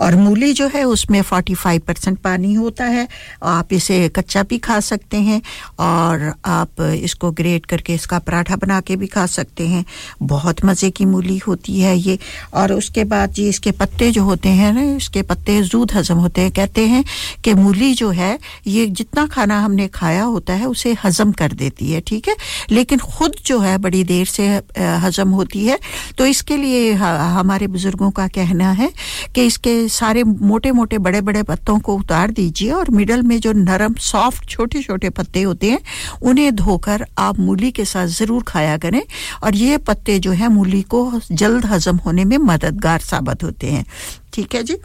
और 0.00 0.16
मूली 0.16 0.52
जो 0.52 0.68
है 0.68 0.84
उसमें 0.84 1.20
45 1.22 1.78
परसेंट 1.78 2.18
पानी 2.18 2.52
होता 2.54 2.84
है। 2.84 3.06
आप 3.42 3.72
इसे 3.72 4.08
कच्चा 4.08 4.42
भी 4.42 4.58
खा 4.58 4.78
सकते 4.80 5.16
हैं 5.16 5.40
और 5.80 6.32
आप 6.44 6.80
इसको 6.80 7.30
ग्रेट 7.30 7.66
करके 7.66 7.94
इसका 7.94 8.18
पराठा 8.18 8.56
बना 8.56 8.80
के 8.80 8.96
भी 8.96 9.06
खा 9.06 9.26
सकते 9.26 9.66
हैं। 9.68 9.84
बहुत 10.22 10.64
मज़े 10.64 10.90
की 10.90 11.04
मूली 11.04 11.38
होती 11.38 11.80
है 11.80 11.96
ये। 11.98 12.18
और 12.54 12.72
उसके 12.72 13.04
बाद 13.04 13.32
जी 13.32 13.48
इसके 13.48 13.70
पत्ते 13.70 14.10
जो 14.10 14.22
होते 14.24 14.48
हैं 14.48 14.72
ना, 14.72 14.82
इसके 14.96 15.22
पत्ते 15.22 15.60
जूद 15.62 15.92
हजम 15.92 16.18
होते 16.18 16.40
हैं। 16.40 16.50
कहते 16.50 16.86
हैं 16.86 17.04
कि 17.44 17.54
मूली 17.54 17.92
जो 17.94 18.10
है, 18.10 18.38
ये 18.66 18.86
जितना 18.86 19.26
खाना 19.26 19.60
हमने 19.60 19.88
खाया 19.88 20.22
होता 20.22 20.52
है, 20.52 20.66
उसे 20.66 20.96
हजम 21.04 21.32
कर 21.32 21.52
देती 21.52 21.90
है, 21.90 22.00
ठीक 22.00 22.28
है? 22.28 22.36
लेकिन 22.70 22.98
खुद 22.98 23.36
जो 23.46 23.58
है, 23.60 23.76
बड़ी 23.78 24.02
देर 24.04 24.26
से 24.26 24.48
हजम 24.78 25.30
होती 25.30 25.64
है। 25.66 25.78
तो 26.18 26.26
इसके 26.26 26.56
लिए 26.56 26.92
हमारे 26.92 27.66
बुज़ुर्गों 27.66 28.10
का 28.10 28.26
कहना 28.28 28.70
है 28.72 28.90
कि 29.34 29.45
इसके 29.46 29.88
सारे 29.88 30.22
मोटे 30.24 30.70
मोटे 30.72 30.98
बड़े 30.98 31.20
बड़े 31.20 31.42
पत्तों 31.42 31.78
को 31.78 31.96
उतार 31.96 32.30
दीजिए 32.30 32.70
और 32.70 32.90
मिडल 32.90 33.22
में 33.22 33.38
जो 33.40 33.52
नरम, 33.52 33.94
सॉफ्ट 33.94 34.48
छोटे 34.48 34.82
छोटे 34.82 35.10
पत्ते 35.10 35.42
होते 35.42 35.70
हैं, 35.70 35.78
उन्हें 36.22 36.54
धोकर 36.56 37.06
आप 37.18 37.38
मूली 37.38 37.70
के 37.70 37.84
साथ 37.84 38.06
ज़रूर 38.08 38.42
खाया 38.42 38.76
करें। 38.76 39.02
और 39.42 39.54
ये 39.54 39.78
पत्ते 39.78 40.18
जो 40.18 40.32
है, 40.32 40.48
मूली 40.48 40.82
को 40.84 41.20
जल्द 41.32 41.66
हजम 41.66 41.96
होने 41.96 42.24
में 42.24 42.38
मददगार 42.38 43.00
साबित 43.00 43.44
होते 43.44 43.66
हैं। 43.66 43.84
ठीक 44.32 44.54
है 44.54 44.62
जी? 44.62 44.76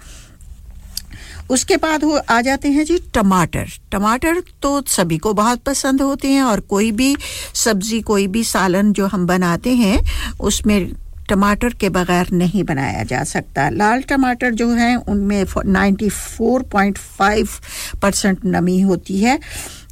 उसके 1.49 1.75
बाद 1.77 2.03
वो 2.03 2.19
आ 2.29 2.39
जाते 2.41 2.69
हैं 2.69 2.83
जी 2.85 2.97
टमाटर। 3.13 3.69
टमाटर 3.91 4.41
तो 4.61 4.81
सभी 4.87 5.17
को 5.17 5.33
बहुत 5.33 5.61
पसंद 5.61 6.01
होते 6.01 6.27
हैं 6.27 6.41
और 6.43 6.59
कोई 6.59 6.91
भी 6.91 7.15
सब्ज़ी, 7.53 8.01
कोई 8.01 8.27
भी 8.27 8.43
सालन 8.43 8.93
जो 8.93 9.07
हम 9.07 9.25
बनाते 9.27 9.75
हैं, 9.75 9.99
उसमें 10.39 10.91
टमाटर 11.29 11.73
के 11.73 11.89
बगैर 11.89 12.27
नहीं 12.33 12.63
बनाया 12.63 13.03
जा 13.03 13.25
सकता। 13.25 13.71
लाल 13.71 14.01
टमाटर 14.01 14.53
जो 14.53 14.69
हैं, 14.69 14.97
उनमें 14.97 15.43
94.5 15.43 17.61
परसेंट 18.01 18.39
नमी 18.45 18.81
होती 18.81 19.19
है 19.19 19.39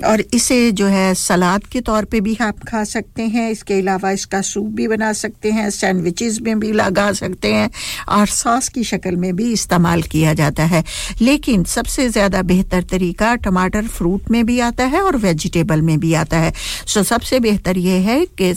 और 0.05 0.23
इसे 0.33 0.71
जो 0.71 0.87
है 0.87 1.15
सलाद 1.15 1.63
के 1.63 1.81
तौर 1.81 2.05
पे 2.05 2.21
भी 2.21 2.37
आप 2.41 2.55
खा 2.67 2.85
सकते 2.85 3.27
हैं। 3.27 3.51
इसके 3.51 3.73
अलावा 3.73 4.11
इसका 4.11 4.41
सूप 4.41 4.71
भी 4.71 4.87
बना 4.87 5.13
सकते 5.13 5.51
हैं, 5.51 5.69
सैंडविचेस 5.69 6.41
में 6.41 6.59
भी 6.59 6.71
लगा 6.71 7.13
सकते 7.13 7.53
हैं 7.53 7.69
और 8.09 8.27
सॉस 8.27 8.69
की 8.69 8.83
शक्ल 8.83 9.15
में 9.15 9.35
भी 9.35 9.53
इस्तेमाल 9.53 10.05
किया 10.05 10.33
जाता 10.33 10.65
है। 10.65 10.83
लेकिन 11.21 11.63
सबसे 11.69 12.09
ज़्यादा 12.09 12.43
बेहतर 12.43 12.83
तरीका 12.91 13.37
टमाटर 13.37 13.89
फ्रूट 13.89 14.21
में 14.31 14.45
भी 14.45 14.61
आता 14.61 14.85
है 14.85 15.01
और 15.01 15.19
वेजिटेबल 15.19 15.81
में 15.81 15.99
भी 15.99 16.15
आता 16.15 16.37
है। 16.37 16.53
सो 16.87 17.03
सबसे 17.03 17.39
बेहतर 17.39 17.77
ये 17.77 17.97
है 18.01 18.25
कि 18.37 18.55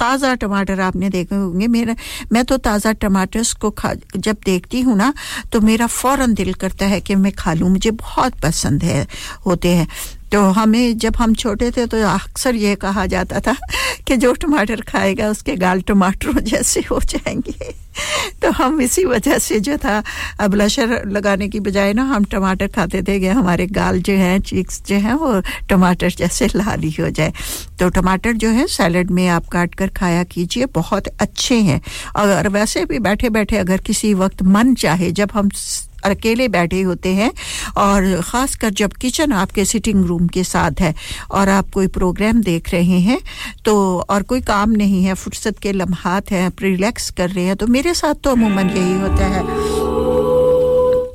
ताज़ा 0.00 0.34
टमाटर 0.34 0.80
आपने 0.80 1.08
देखे 1.10 1.34
होंगे। 1.34 1.66
मेरा, 1.68 1.94
मैं 2.32 2.44
तो 2.44 2.56
ताज़ा 2.58 2.92
टमाटर्स 2.94 3.52
को 3.54 3.70
खा, 3.72 3.92
जब 4.16 4.36
देखती 4.44 4.80
हूँ 4.80 4.96
ना 4.96 5.12
तो 5.52 5.60
मेरा 5.60 5.86
फ़ौर 5.88 6.26
दिल 6.28 6.52
करता 6.54 6.86
है 6.86 7.00
कि 7.00 7.14
मैं 7.16 7.32
खा 7.32 7.54
लूँ। 7.54 7.70
मुझे 7.70 7.90
बहुत 7.92 8.40
पसंद 8.42 8.82
है, 8.82 9.06
होते 9.46 9.68
हैं। 9.68 9.88
तो 10.32 10.40
हमें 10.40 10.98
जब 10.98 11.16
हम 11.16 11.34
छोटे 11.34 11.70
थे 11.70 11.86
तो 11.86 12.02
अक्सर 12.02 12.54
ये 12.54 12.74
कहा 12.74 13.06
जाता 13.06 13.40
था 13.40 13.56
कि 14.06 14.16
जो 14.16 14.32
टमाटर 14.32 14.80
खाएगा 14.80 15.28
उसके 15.28 15.56
गाल 15.56 15.80
टमाटरों 15.80 16.34
जैसे 16.40 16.80
हो 16.80 17.00
जाएँगे। 17.00 17.74
तो 18.42 18.50
हम 18.50 18.80
इसी 18.80 19.04
वजह 19.04 19.38
से 19.38 19.60
जो 19.60 19.76
था 19.76 20.02
ब्लशर 20.48 21.08
लगाने 21.08 21.48
की 21.48 21.60
बजाय 21.60 21.92
ना 21.92 22.02
हम 22.02 22.24
टमाटर 22.24 22.66
खाते 22.66 23.02
थे 23.02 23.20
कि 23.20 23.26
हमारे 23.26 23.66
गाल 23.66 24.00
जो 24.00 24.12
हैं, 24.12 24.40
चीक्स 24.40 24.82
जो 24.86 24.96
हैं, 24.96 25.14
वो 25.14 25.42
टमाटर 25.68 26.10
जैसे 26.10 26.46
लाल 26.46 26.80
ही 26.80 26.96
जाए। 27.10 27.32
तो 27.80 27.88
टमाटर 27.88 28.32
जो 28.32 28.48
है, 28.48 28.66
सैलड 28.66 29.10
में 29.10 29.28
आप 29.28 29.46
काट 29.46 29.74
कर 29.74 29.88
खाया 29.88 30.24
कीजिए, 30.24 30.66
बहुत 30.66 31.06
अच्छे 31.06 31.54
हैं। 31.54 31.80
और 32.16 32.48
वैसे 32.48 32.84
भी 32.84 32.98
बैठे 32.98 33.30
बैठे 33.30 33.56
अगर 33.56 33.76
किसी 33.76 34.14
वक्त 34.14 34.42
मन 34.42 34.74
चाहे, 34.74 35.12
जब 35.12 35.30
हम 35.34 35.48
अकेले 36.04 36.48
बैठे 36.48 36.80
होते 36.82 37.08
हैं 37.14 37.32
और 37.76 38.20
ख़ासकर 38.22 38.70
जब 38.72 38.92
किचन 38.92 39.32
आपके 39.32 39.64
सिटिंग 39.64 40.04
रूम 40.06 40.26
के 40.28 40.44
साथ 40.44 40.80
है 40.80 40.94
और 41.30 41.48
आप 41.48 41.70
कोई 41.74 41.86
प्रोग्राम 41.90 42.40
देख 42.42 42.72
रहे 42.72 42.98
हैं 43.00 43.20
तो 43.64 43.76
और 44.00 44.22
कोई 44.22 44.40
काम 44.42 44.70
नहीं 44.72 45.04
है, 45.04 45.14
फुर्सत 45.14 45.58
के 45.58 45.72
लम्हात 45.72 46.30
हैं 46.30 46.50
रिलैक्स 46.62 47.10
कर 47.10 47.30
रहे 47.30 47.44
हैं 47.44 47.56
तो 47.56 47.66
मेरे 47.66 47.94
साथ 47.94 48.14
तो 48.14 48.30
अमूमन 48.30 48.70
यही 48.70 49.00
होता 49.00 49.26
है। 49.26 49.89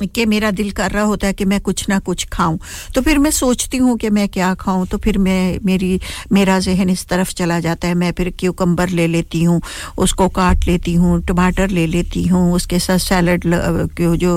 कि 0.04 0.26
मेरा 0.26 0.52
दिल 0.52 0.72
कर 0.72 0.92
रहा 0.92 1.04
होता 1.04 1.28
है 1.28 1.34
कि 1.34 1.46
मैं 1.46 1.60
कुछ 1.62 1.88
ना 1.90 2.00
कुछ 2.00 2.26
खाऊं। 2.34 2.58
तो 2.96 3.02
फिर 3.02 3.20
मैं 3.20 3.32
सोचती 3.32 3.78
हूँ 3.78 3.98
कि 3.98 4.10
मैं 4.10 4.28
क्या 4.30 4.54
खाऊं 4.56 4.86
तो 4.86 4.98
फिर 4.98 5.18
मैं 5.18 5.60
मेरी 5.66 6.00
मेरा 6.32 6.60
जहन 6.60 6.90
इस 6.90 7.06
तरफ़ 7.08 7.34
चला 7.34 7.60
जाता 7.60 7.88
है। 7.88 7.94
मैं 7.96 8.12
फिर 8.12 8.30
क्यूकम्बर 8.40 8.90
ले 8.90 9.08
लेती 9.08 9.44
हूँ 9.44 9.62
उसको 9.98 10.28
काट 10.30 10.68
लेती 10.68 10.94
हूँ 10.94 11.22
टमाटर 11.26 11.70
ले 11.70 11.86
लेती 11.88 12.24
हूँ 12.28 12.54
उसके 12.54 12.80
साथ 12.80 12.98
सैलड 12.98 13.44
जो 14.20 14.34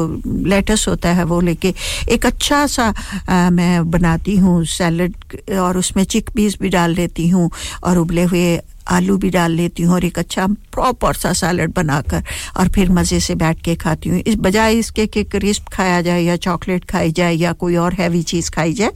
लेटस 0.47 0.85
होता 0.89 1.09
है 1.09 1.25
वो 1.25 1.41
लेके 1.41 1.75
एक 2.09 2.27
अच्छा 2.27 2.67
सा 2.67 2.93
आ, 3.29 3.51
मैं 3.51 3.91
बनाती 3.91 4.37
हूँ 4.37 4.65
सैलड 4.65 5.15
और 5.59 5.79
उसमें 5.79 6.05
चिक 6.05 6.31
पीस 6.35 6.59
भी 6.61 6.69
डाल 6.69 6.95
लेती 6.95 7.29
हूँ 7.29 7.51
और 7.85 7.99
उबले 7.99 8.25
हुए 8.25 8.61
आलू 8.89 9.17
भी 9.19 9.31
डाल 9.31 9.53
लेती 9.53 9.83
हूँ 9.83 9.95
और 9.95 10.05
एक 10.05 10.19
अच्छा 10.19 10.47
प्रॉपर 10.73 11.15
सा 11.15 11.33
सैलड 11.33 11.73
बनाकर 11.75 12.23
और 12.57 12.69
फिर 12.69 12.91
मज़े 12.91 13.21
से 13.21 13.35
बैठ 13.35 13.63
के 13.65 13.75
खाती 13.77 14.09
हूँ। 14.09 14.19
इस 14.19 14.37
बजाय 14.39 14.75
इसके 14.75 15.07
कि 15.07 15.25
क्रिस्प 15.27 15.69
खाया 15.73 16.01
जाए 16.03 16.23
या 16.23 16.37
चॉकलेट 16.39 16.85
खाई 16.91 17.13
जाए 17.13 17.35
या 17.35 17.53
कोई 17.55 17.77
और 17.77 17.95
हैवी 17.95 18.23
चीज़ 18.25 18.51
खाई 18.51 18.73
जाए 18.73 18.93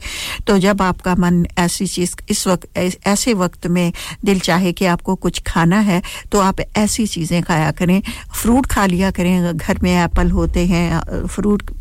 तो 0.47 0.57
जब 0.57 0.81
आपका 0.81 1.15
मन 1.15 1.45
ऐसी 1.59 1.87
चीज़ 1.87 2.15
इस 2.29 2.45
वक्त 2.47 2.77
ऐसे 3.07 3.33
वक्त 3.33 3.67
में 3.67 3.91
दिल 4.25 4.39
चाहे 4.39 4.73
कि 4.73 4.85
आपको 4.85 5.15
कुछ 5.17 5.41
खाना 5.47 5.79
है 5.81 6.01
तो 6.31 6.39
आप 6.41 6.59
ऐसी 6.77 7.07
चीज़ें 7.07 7.41
खाया 7.43 7.71
करें। 7.71 8.01
फ्रूट 8.41 8.65
खा 8.65 8.85
लिया 8.85 9.11
करें 9.11 9.57
घर 9.57 9.79
में 9.83 9.91
एप्पल 9.93 10.31
होते 10.31 10.65
हैं 10.67 11.25
फ्रूट 11.27 11.71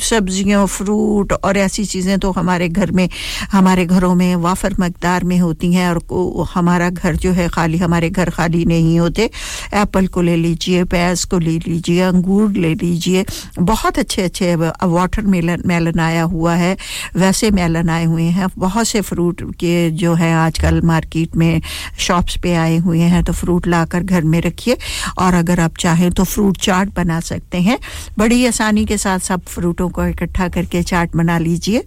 सब्ज़ियाँ 0.00 0.66
फ्रूट 0.66 1.32
और 1.34 1.56
ऐसी 1.58 1.84
चीज़ें 1.84 2.18
तो 2.18 2.30
हमारे 2.32 2.68
घर 2.68 2.90
में, 2.90 3.08
हमारे 3.52 3.84
घरों 3.86 4.14
में 4.14 4.34
वाफर 4.36 4.74
मकदार 4.80 5.24
में 5.24 5.38
होती 5.38 5.72
हैं 5.72 5.88
और 5.90 6.46
हमारा 6.52 6.88
घर 6.90 7.16
जो 7.16 7.32
है 7.32 7.48
खाली, 7.48 7.78
हमारे 7.78 8.10
घर 8.10 8.30
खाली 8.30 8.64
नहीं 8.64 8.98
होते। 8.98 9.30
एप्पल 9.74 10.06
को 10.06 10.22
ले 10.22 10.36
लीजिए 10.36 10.84
प्याज 10.84 11.24
को 11.24 11.38
ले 11.38 11.58
लीजिए, 11.58 12.00
अंगूर 12.02 12.50
ले 12.52 12.74
लीजिए। 12.74 13.24
बहुत 13.58 13.98
अच्छे 13.98 14.22
अच्छे 14.22 14.54
वाटर 14.54 15.22
मेलन 15.24 15.62
मेलन 15.66 16.00
आया 16.00 16.22
हुआ 16.24 16.54
है। 16.54 16.76
वैसे 17.16 17.50
मेलन 17.50 17.90
आए 17.90 18.04
हुए 18.04 18.24
हैं। 18.24 18.48
बहुत 18.58 18.88
से 18.88 19.00
फ्रूट 19.02 19.42
के 19.54 19.90
जो 19.92 20.14
है 20.14 20.32
आजकल 20.36 20.80
मार्केट 20.84 21.36
में 21.36 21.60
शॉप्स 21.98 22.36
पे 22.42 22.54
आए 22.54 22.76
हुए 22.78 23.00
हैं 23.00 23.22
तो 23.24 23.32
फ्रूट 23.34 23.66
लाकर 23.66 24.02
घर 24.02 24.24
में 24.24 24.40
रखिए। 24.40 24.76
और 25.18 25.34
अगर 25.34 25.60
आप 25.60 25.76
चाहें 25.80 26.10
तो 26.10 26.24
फ्रूट 26.24 26.58
चाट 26.58 26.94
बना 26.96 27.20
सकते 27.22 27.58
हैं। 27.60 27.78
बड़ी 28.18 28.44
आसानी 28.46 28.84
के 28.84 28.98
साथ 28.98 29.18
सब 29.20 29.44
फ्रूट 29.44 29.80
फ्रूटों 29.82 29.88
को 29.88 30.06
इकट्ठा 30.06 30.48
करके 30.48 30.82
चाट 30.82 31.16
बना 31.16 31.38
लीजिए। 31.38 31.84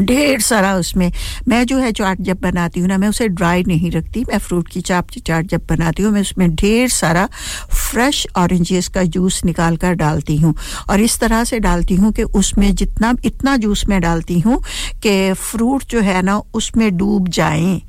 ढेर 0.00 0.40
सारा 0.40 0.74
उसमें। 0.74 1.12
मैं 1.48 1.64
जो 1.66 1.78
है 1.78 1.92
चाट 1.92 2.20
जब 2.20 2.40
बनाती 2.40 2.80
हूँ 2.80 2.88
ना, 2.88 2.98
मैं 2.98 3.08
उसे 3.08 3.28
ड्राई 3.28 3.64
नहीं 3.66 3.90
रखती। 3.90 4.24
मैं 4.28 4.38
फ्रूट 4.38 4.68
की 4.68 4.80
चाप 4.80 5.10
चाट 5.26 5.46
जब 5.46 5.66
बनाती 5.68 6.02
हूँ, 6.02 6.12
मैं 6.12 6.20
उसमें 6.20 6.54
ढेर 6.54 6.88
सारा 6.88 7.28
फ्रेश 7.70 8.26
ऑरेंजेस 8.36 8.88
का 8.88 9.02
जूस 9.04 9.44
निकाल 9.44 9.76
कर 9.76 9.94
डालती 9.94 10.36
हूँ। 10.36 10.54
और 10.90 11.00
इस 11.00 11.18
तरह 11.20 11.44
से 11.44 11.60
डालती 11.60 11.94
हूँ 11.94 12.12
कि 12.12 12.22
उसमें 12.22 12.74
जितना, 12.74 13.14
इतना 13.24 13.56
जूस 13.56 13.84
मैं 13.88 14.00
डालती 14.00 14.40
हूँ 14.40 14.62
कि 15.02 15.32
फ्रूट 15.32 15.84
जो 15.90 16.00
है 16.00 16.22
ना, 16.22 16.40
उसमें 16.54 16.96
डूब 16.96 17.28
जाएँ। 17.28 17.82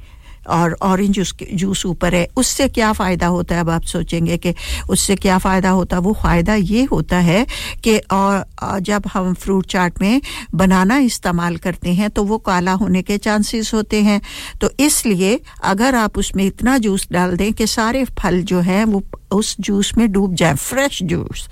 और 0.48 0.76
ऑरेंज 0.82 1.20
जूस 1.54 1.86
ऊपर 1.86 2.16
है। 2.16 2.28
उससे 2.38 2.68
क्या 2.70 2.92
फ़ायदा 2.94 3.28
होता 3.28 3.56
है? 3.56 3.62
अब 3.62 3.70
आप 3.70 3.84
सोचेंगे 3.86 4.38
कि 4.38 4.54
उससे 4.90 5.16
क्या 5.16 5.38
फ़ायदा 5.38 5.70
होता 5.70 5.96
है? 5.96 6.02
वो 6.02 6.14
फ़ायदा 6.14 6.56
ये 6.56 6.84
होता 6.84 7.18
है 7.20 7.46
कि 7.84 7.98
और 8.12 8.80
जब 8.82 9.08
हम 9.14 9.34
फ्रूट 9.34 9.66
चाट 9.66 10.02
में 10.02 10.22
बनाना 10.56 10.98
इस्तेमाल 11.00 11.58
करते 11.58 11.94
हैं 11.94 12.10
तो 12.10 12.24
वो 12.24 12.38
काला 12.38 12.72
होने 12.74 13.02
के 13.02 13.18
चांसेस 13.20 13.74
होते 13.74 14.02
हैं। 14.04 14.22
तो 14.62 14.70
इसलिए 14.80 15.40
अगर 15.64 15.96
आप 15.96 16.18
उसमें 16.18 16.46
इतना 16.46 16.78
जूस 16.78 17.08
डाल 17.12 17.36
दें 17.38 17.52
कि 17.54 17.68
सारे 17.68 18.04
फल 18.20 18.42
जो 18.44 18.60
हैं, 18.62 18.84
वो 18.86 19.04
उस 19.34 19.56
जूस 19.60 19.92
में 19.98 20.12
डूब 20.12 20.36
जाए 20.36 20.56
फ्रेश 20.56 21.02
जूस 21.04 21.48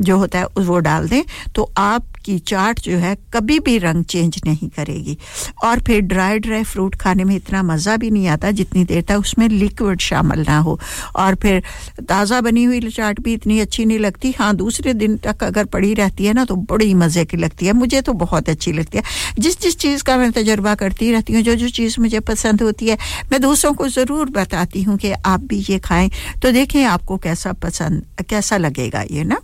जो 0.00 0.16
होता 0.18 0.38
है, 0.38 0.46
वो 0.58 0.78
डाल 0.80 1.08
दें 1.08 1.22
तो 1.54 1.70
आपकी 1.78 2.38
चाट 2.38 2.80
जो 2.80 2.96
है 2.98 3.16
कभी 3.34 3.58
भी 3.60 3.76
रंग 3.78 4.04
चेंज 4.04 4.40
नहीं 4.46 4.68
करेगी। 4.68 5.16
और 5.64 5.80
फिर 5.86 6.00
ड्राई 6.02 6.38
ड्राई 6.38 6.62
फ्रूट 6.64 6.94
खाने 6.94 7.24
में 7.24 7.34
इतना 7.36 7.62
मज़ा 7.62 7.96
भी 7.96 8.10
नहीं 8.10 8.26
आता 8.28 8.50
जितनी 8.52 8.84
देर 8.84 9.02
तक 9.02 9.18
उसमें 9.18 9.48
लिक्विड 9.48 10.00
शामिल 10.00 10.44
ना 10.48 10.58
हो। 10.58 10.78
और 11.16 11.34
फिर 11.34 11.62
ताज़ा 12.08 12.40
बनी 12.40 12.64
हुई 12.64 12.80
चाट 12.82 13.20
भी 13.20 13.32
इतनी 13.34 13.58
अच्छी 13.60 13.84
नहीं 13.84 13.98
लगती। 13.98 14.30
हाँ 14.38 14.54
दूसरे 14.56 14.94
दिन 14.94 15.16
तक 15.16 15.42
अगर 15.44 15.64
पड़ी 15.66 15.92
रहती 15.94 16.24
है 16.24 16.32
ना 16.32 16.44
तो 16.44 16.56
बड़ी 16.70 16.92
मज़े 16.94 17.24
की 17.24 17.36
लगती 17.36 17.66
है। 17.66 17.72
मुझे 17.72 18.00
तो 18.00 18.12
बहुत 18.14 18.48
अच्छी 18.48 18.72
लगती 18.72 18.98
है। 18.98 19.04
जिस 19.38 19.60
जिस 19.60 19.76
चीज़ 19.78 20.02
का 20.02 20.16
मैं 20.16 20.30
तजर्बा 20.32 20.74
करती 20.74 21.10
रहती 21.12 21.32
हूँ, 21.32 21.42
जो 21.42 21.54
जो 21.54 21.68
चीज़ 21.70 22.00
मुझे 22.00 22.20
पसंद 22.22 22.62
होती 22.62 22.88
है, 22.88 22.96
मैं 23.32 23.40
दूसरों 23.40 23.72
को 23.72 23.88
ज़रूर 23.88 24.30
बताती 24.30 24.82
हूँ 24.82 24.96
कि 24.98 25.12
आप 25.12 25.40
भी 25.42 25.64
ये 25.68 25.78
खाएँ। 25.78 26.10
तो 26.42 26.52
देखें, 26.52 26.82
आपको 26.84 27.16
कैसा 27.22 27.52
पसंद, 27.62 28.02
कैसा 28.30 28.56
लगेगा 28.58 29.02
ये 29.10 29.24
ना 29.24 29.40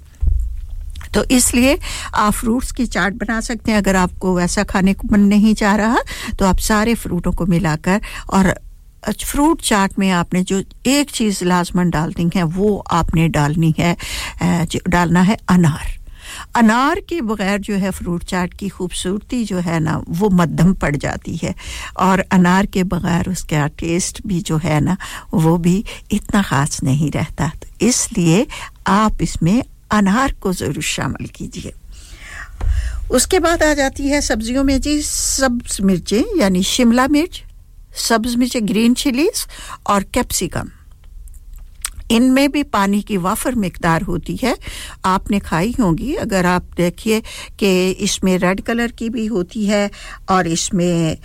तो 1.15 1.23
इसलिए 1.33 1.79
आप 2.15 2.33
फ्रूट्स 2.33 2.73
की 2.73 2.87
चाट 2.87 3.13
बना 3.17 3.41
सकते 3.41 3.71
हैं। 3.71 3.79
अगर 3.79 3.97
आपको 3.97 4.35
वैसा 4.37 4.63
खाने 4.65 4.95
को 4.95 5.09
मन 5.13 5.21
नहीं 5.29 5.55
जा 5.55 5.75
रहा 5.77 5.99
तो 6.39 6.47
आप 6.47 6.59
सारे 6.61 6.95
फ्रूटों 6.95 7.33
को 7.33 7.47
मिलाकर 7.47 8.01
और 8.31 8.55
फ्रूट 9.25 9.61
चाट 9.63 9.99
में 9.99 10.11
आपने 10.11 10.43
जो 10.43 10.63
एक 10.87 11.11
चीज़ 11.11 11.45
लाजमन 11.45 11.91
डालनी 11.91 12.31
है, 12.37 12.43
वो 12.43 12.77
आपने 12.91 13.29
डालनी 13.29 13.75
है 13.79 13.97
डालना 14.89 15.21
है 15.23 15.37
अनार। 15.49 15.98
अनार 16.57 17.01
के 17.01 17.21
बगैर 17.21 17.59
जो 17.61 17.75
है 17.75 17.91
फ्रूट 17.91 18.25
चाट 18.25 18.55
की 18.55 18.69
खूबसूरती 18.69 19.45
जो 19.45 19.59
है 19.59 19.79
ना, 19.81 20.03
वो 20.09 20.29
मध्यम 20.31 20.73
पड़ 20.75 20.95
जाती 20.97 21.37
है। 21.37 21.55
और 21.99 22.21
अनार 22.33 22.67
के 22.67 22.85
बगैर 22.85 23.29
उसका 23.31 23.67
टेस्ट 23.79 24.21
भी 24.27 24.41
जो 24.41 24.57
है 24.57 24.81
ना, 24.81 24.97
वो 25.35 25.57
भी 25.59 25.85
इतना 26.13 26.43
ख़ास 26.43 26.83
नहीं 26.83 27.11
रहता। 27.11 27.49
तो 27.63 27.87
इसलिए 27.87 28.47
आप 28.87 29.23
इसमें 29.23 29.63
अनार 29.91 30.33
को 30.33 30.53
ज़रूर 30.53 30.83
शामिल 30.83 31.29
कीजिए। 31.29 31.73
उसके 33.11 33.39
बाद 33.41 33.63
आ 33.63 33.73
जाती 33.75 34.09
है 34.09 34.21
सब्जियों 34.21 34.65
में 34.65 34.81
जी, 34.81 35.01
सब्ज 35.03 35.81
मिर्चें, 35.81 36.41
यानी 36.41 36.63
शिमला 36.63 37.07
मिर्च, 37.09 37.43
सब्ज 37.99 38.35
मिर्च, 38.37 38.57
ग्रीन 38.57 38.95
चिलीज 38.95 39.47
और 39.87 40.03
कैप्सिकम। 40.15 40.71
इनमें 42.11 42.51
भी 42.51 42.63
पानी 42.63 43.01
की 43.03 43.17
वाफर 43.17 43.55
मकदार 43.55 44.03
होती 44.03 44.37
है। 44.37 44.57
आपने 45.05 45.39
खाई 45.39 45.75
होंगी, 45.81 46.15
अगर 46.15 46.47
आप 46.47 46.65
देखिए 46.77 47.21
कि 47.59 47.91
इसमें 47.91 48.37
रेड 48.39 48.61
कलर 48.61 48.91
की 48.91 49.09
भी 49.11 49.27
होती 49.27 49.67
है 49.67 49.91
और 50.31 50.47
इसमें 50.47 51.17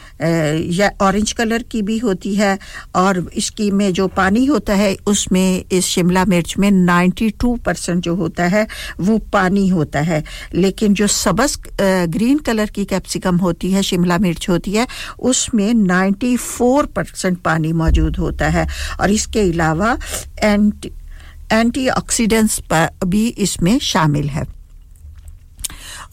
या 0.71 0.91
ऑरेंज 1.01 1.31
कलर 1.31 1.63
की 1.63 1.81
भी 1.81 1.97
होती 1.97 2.35
है 2.35 2.57
और 2.95 3.17
इसकी 3.33 3.69
में 3.71 3.91
जो 3.93 4.07
पानी 4.07 4.45
होता 4.45 4.73
है, 4.73 4.95
उसमें 5.07 5.63
इस 5.71 5.85
शिमला 5.85 6.25
मिर्च 6.25 6.55
में 6.57 6.69
92 6.71 7.55
परसेंट 7.57 8.03
जो 8.03 8.15
होता 8.15 8.43
है, 8.43 8.67
वो 8.99 9.17
पानी 9.33 9.67
होता 9.67 9.99
है। 9.99 10.23
लेकिन 10.53 10.93
जो 10.93 11.07
सबस 11.07 11.57
ग्रीन 11.81 12.37
कलर 12.37 12.69
की 12.69 12.85
कैप्सिकम 12.85 13.37
होती 13.37 13.71
है, 13.71 13.83
शिमला 13.83 14.17
मिर्च 14.17 14.49
होती 14.49 14.71
है, 14.71 14.87
उसमें 15.19 15.73
94 15.73 16.85
परसेंट 16.85 17.37
पानी 17.37 17.73
मौजूद 17.73 18.17
होता 18.17 18.49
है। 18.49 18.67
और 18.99 19.11
इसके 19.11 19.39
अलावा 19.41 19.97
एंड 20.43 20.85
एंटीऑक्सीडेंट्स 21.51 22.59
भी 23.05 23.27
इसमें 23.27 23.77
शामिल 23.79 24.29
है। 24.29 24.45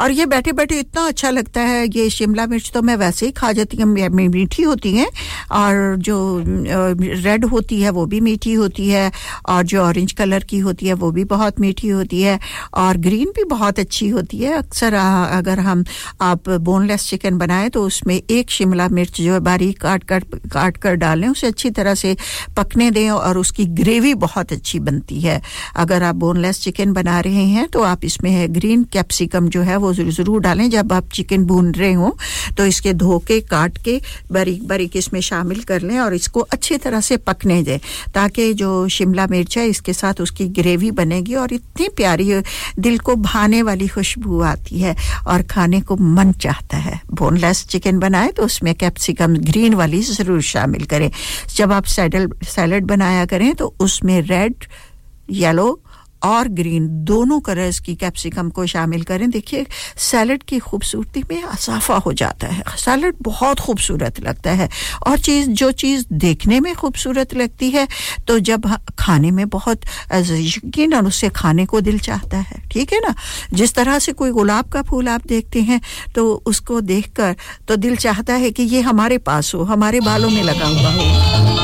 और 0.01 0.11
ये 0.11 0.27
बैठे 0.27 0.53
बैठे 0.53 0.79
इतना 0.81 1.07
अच्छा 1.07 1.31
लगता 1.31 1.61
है, 1.61 1.87
ये 1.87 2.09
शिमला 2.11 2.47
मिर्च 2.47 2.71
तो 2.75 2.83
मैं 2.83 2.97
वैसे 2.97 3.27
ही 3.27 3.33
खा 3.33 3.53
जाती 3.53 3.77
हूँ 3.77 4.09
मीठी 4.11 4.63
होती 4.63 4.93
हैं 4.95 5.09
और 5.53 5.97
जो 5.99 6.17
रेड 6.45 7.45
होती 7.45 7.81
है 7.81 7.91
वो 7.91 8.05
भी 8.07 8.21
मीठी 8.21 8.53
होती 8.55 8.89
है 8.89 9.11
और 9.49 9.63
जो 9.65 9.81
ऑरेंज 9.83 10.13
कलर 10.13 10.45
की 10.45 10.59
होती 10.59 10.87
है 10.87 10.95
वो 10.95 11.11
भी 11.11 11.25
बहुत 11.27 11.61
मीठी 11.61 11.89
होती 11.89 12.23
है 12.23 12.39
और 12.75 12.97
ग्रीन 12.99 13.33
भी 13.37 13.45
बहुत 13.47 13.79
अच्छी 13.79 14.09
होती 14.09 14.39
है। 14.39 14.53
अक्सर 14.53 14.95
अगर 14.95 15.61
हम, 15.61 15.85
आप 16.21 16.49
बोनलेस 16.49 17.09
चिकन 17.09 17.39
बनाएँ 17.39 17.69
तो 17.71 17.85
उसमें 17.87 18.15
एक 18.17 18.51
शिमला 18.51 18.89
मिर्च 18.91 19.21
जो 19.21 19.33
है 19.33 19.41
बारीक 19.41 19.81
काट 19.81 20.05
कर 20.05 20.25
काट 20.53 20.77
कर 20.77 20.95
डालें, 20.97 21.29
उसे 21.29 21.47
अच्छी 21.47 21.71
तरह 21.71 21.95
से 21.95 22.17
पकने 22.57 22.91
दें 22.91 23.11
और 23.11 23.39
उसकी 23.39 23.65
ग्रेवी 23.75 24.15
बहुत 24.17 24.53
अच्छी 24.53 24.79
बनती 24.81 25.21
है। 25.21 25.41
अगर 25.77 26.03
आप 26.03 26.15
बोनलेस 26.17 26.61
चिकन 26.63 26.93
बना 26.93 27.19
रहे 27.21 27.45
हैं 27.47 27.69
तो 27.69 27.83
आप 27.85 28.05
इसमें 28.05 28.31
है 28.31 28.49
ग्रीन 28.51 28.85
कैप्सिकम 28.93 29.49
जो 29.49 29.63
है 29.63 29.77
वो 29.77 29.90
ज़रूर 29.93 30.41
डालें। 30.41 30.69
जब 30.71 30.93
आप 30.93 31.09
चिकन 31.13 31.45
भून 31.45 31.73
रहे 31.73 31.93
हो 31.93 32.17
तो 32.57 32.67
इसके 32.67 32.93
धो 32.95 33.19
के 33.29 33.41
काट 33.43 33.79
के 33.79 34.01
बारीक 34.33 34.67
बारीक 34.69 34.97
इसमें 34.97 35.21
शामिल 35.23 35.61
कर 35.63 35.83
लें 35.83 35.99
और 36.01 36.15
इसको 36.15 36.41
अच्छी 36.43 36.77
तरह 36.79 37.01
से 37.01 37.17
पकने 37.19 37.63
दें, 37.63 37.79
ताकि 38.15 38.53
जो 38.55 38.89
शिमला 38.89 39.27
मिर्च 39.27 39.57
है, 39.59 39.69
इसके 39.69 39.93
साथ 39.93 40.21
उसकी 40.21 40.47
ग्रेवी 40.51 40.91
बनेगी 40.93 41.35
और 41.35 41.53
इतनी 41.53 41.89
प्यारी 41.97 42.33
दिल 42.79 42.99
को 43.01 43.15
भाने 43.19 43.63
वाली 43.63 43.89
खुशबू 43.89 44.41
आती 44.45 44.81
है 44.81 44.95
और 45.27 45.43
खाने 45.45 45.81
को 45.81 45.97
मन 45.97 46.33
चाहता 46.41 46.77
है। 46.79 47.01
बोनलेस 47.13 47.65
चिकन 47.67 47.99
बनाए 47.99 48.31
तो 48.33 48.45
उसमें 48.45 48.75
कैप्सिकम 48.75 49.37
ग्रीन 49.41 49.75
वाली 49.75 50.01
ज़रूर 50.03 50.41
शामिल 50.45 50.85
करें। 50.87 51.11
जब 51.57 51.73
आप 51.73 51.85
सैडल 51.87 52.29
सैलड 52.47 52.85
बनाया 52.87 53.25
करें 53.27 53.55
तो 53.55 53.75
उसमें 53.81 54.21
रेड 54.23 54.65
येलो 55.33 55.69
और 56.25 56.49
ग्रीन, 56.51 56.87
दोनों 57.05 57.39
कलर्स 57.41 57.79
की 57.81 57.95
कैप्सिकम 57.95 58.51
को 58.51 58.67
शामिल 58.67 59.03
करें। 59.03 59.29
देखिए 59.31 59.67
सैलड 60.01 60.43
की 60.43 60.59
खूबसूरती 60.61 61.23
में 61.31 61.39
इजाफा 61.39 61.97
हो 61.97 62.13
जाता 62.13 62.47
है। 62.47 62.63
सैलड 62.79 63.17
बहुत 63.23 63.61
खूबसूरत 63.61 64.21
लगता 64.21 64.51
है 64.53 64.69
और 65.07 65.19
चीज़, 65.21 65.49
जो 65.51 65.71
चीज़ 65.73 66.05
देखने 66.15 66.61
में 66.61 66.75
खूबसूरत 66.75 67.35
लगती 67.35 67.71
है 67.71 67.87
तो 68.29 68.39
जब 68.41 68.67
खाने 68.99 69.31
में 69.31 69.49
बहुत 69.49 69.81
यकीन 70.13 70.95
और 70.95 71.07
उससे 71.07 71.29
खाने 71.31 71.67
को 71.67 71.81
दिल 71.81 71.99
चाहता 72.01 72.39
है। 72.39 72.63
ठीक 72.71 72.93
है 72.93 73.01
ना? 73.01 73.15
जिस 73.53 73.75
तरह 73.75 73.99
से 73.99 74.13
कोई 74.13 74.31
गुलाब 74.31 74.69
का 74.69 74.83
फूल 74.83 75.09
आप 75.09 75.27
देखते 75.27 75.61
हैं 75.63 75.81
तो 76.15 76.33
उसको 76.47 76.81
देखकर 76.83 77.37
तो 77.69 77.77
दिल 77.77 77.97
चाहता 77.97 78.35
है 78.35 78.51
कि 78.51 78.63
ये 78.65 78.81
हमारे 78.83 79.19
पास 79.21 79.55
हो, 79.55 79.63
हमारे 79.65 80.01
बालों 80.01 80.31
में 80.31 80.43
लगा 80.43 80.67
हुआ 80.67 80.91
हो। 80.91 81.60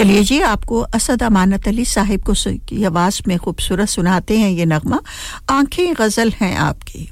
चलिए 0.00 0.22
जी, 0.22 0.40
आपको 0.40 0.80
असद 0.80 1.22
अमानत 1.22 1.68
अली 1.68 1.84
साहिब 1.84 2.22
को 2.22 2.34
की 2.48 2.84
आवाज़ 2.84 3.22
में 3.28 3.38
खूबसूरत 3.38 3.88
सुनाते 3.88 4.38
हैं 4.38 4.50
ये 4.50 4.64
नगमा। 4.64 5.00
आँखें 5.50 5.94
गज़ल 5.94 6.32
हैं 6.40 6.56
आपकी। 6.56 7.10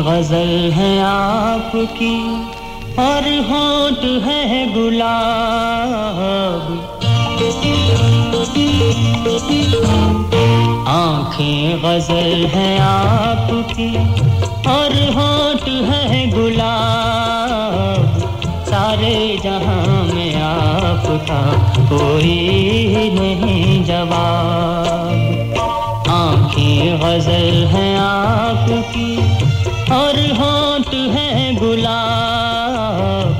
गज़ल 0.00 0.50
है 0.72 0.90
आपकी 1.02 2.16
और 2.98 3.26
होंठ 3.48 4.04
है 4.24 4.38
गुलाब। 4.74 6.64
आँखें 10.88 11.82
गज़ल 11.82 12.46
है 12.54 12.70
आपकी 12.80 13.90
और 14.70 14.96
होंठ 15.16 15.68
है 15.90 16.26
गुलाब। 16.30 18.08
सारे 18.70 19.14
जहाँ 19.44 20.04
में 20.04 20.34
आपका 20.42 21.42
कोई 21.92 23.10
नहीं 23.14 23.84
जवाब। 23.84 25.54
आँखें 26.08 27.00
गज़ल 27.00 27.64
है 27.66 27.88
आपकी 27.98 29.09
और 29.92 30.18
होंठ 30.38 30.88
है 31.14 31.54
गुलाब, 31.54 33.30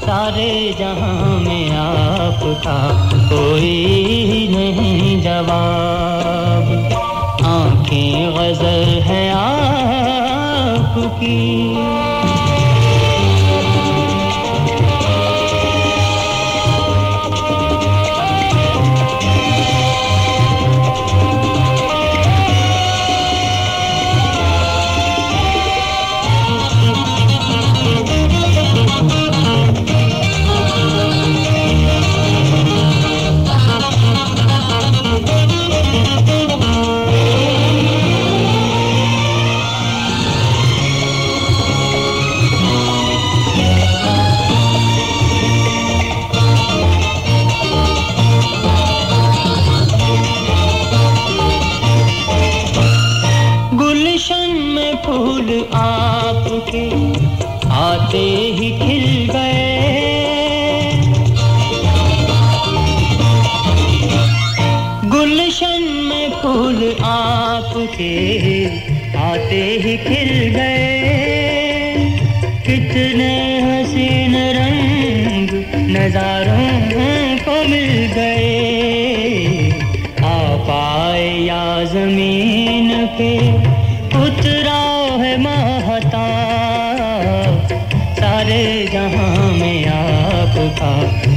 सारे 0.00 0.74
जहाँ 0.78 1.38
में 1.40 1.70
आपका 1.70 2.76
कोई 3.28 4.46
नहीं 4.50 5.20
जवाब। 5.22 6.68
आँखें 7.46 8.34
गज़ल 8.34 8.84
है 9.02 9.30
आपकी। 9.32 11.38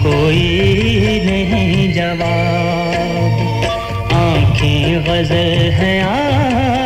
कोई 0.02 1.20
नहीं 1.26 1.94
जवाब। 1.94 3.34
आँखें 4.14 5.04
गज़ल 5.04 5.72
है 5.80 5.94
आपकी 6.02 6.81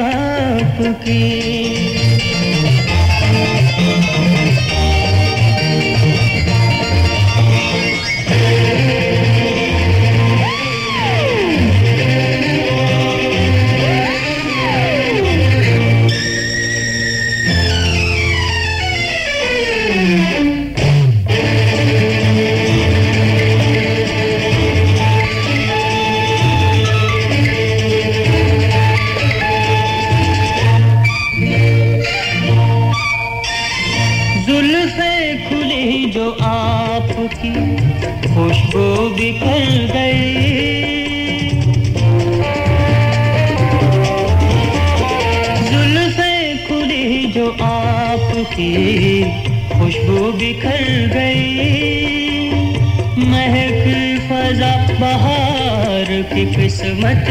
की 56.24 56.46
किस्मत 56.56 57.26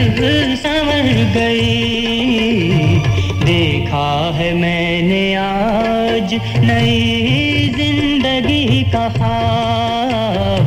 संवर 0.59 1.07
गई। 1.35 3.01
देखा 3.45 4.11
है 4.37 4.53
मैंने 4.55 5.25
आज 5.37 6.35
नई 6.65 7.71
ज़िंदगी 7.77 8.83
का 8.93 9.09
ख्वाब 9.09 10.65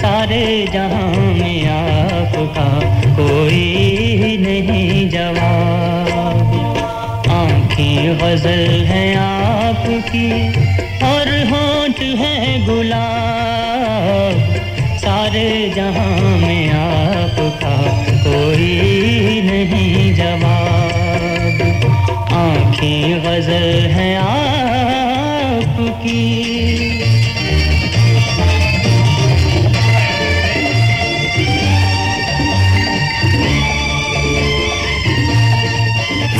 सारे 0.00 0.44
जहाँ 0.72 1.10
में 1.34 1.60
आपका 1.68 2.68
कोई 3.16 4.36
नहीं 4.40 5.08
जवाब 5.10 6.46
आँखें 7.30 8.18
गज़ल 8.18 8.64
है 8.86 9.04
आपकी 9.18 10.28
और 11.06 11.28
होंठ 11.50 11.98
है 12.20 12.34
गुलाब। 12.66 14.36
सारे 14.98 15.48
जहाँ 15.76 16.36
में 16.38 16.66
कोई 16.70 17.11
नहीं 18.71 20.13
जवाब 20.15 21.61
आंखें 22.37 23.23
गजल 23.25 23.69
हैं 23.97 24.13
आपकी 24.17 24.47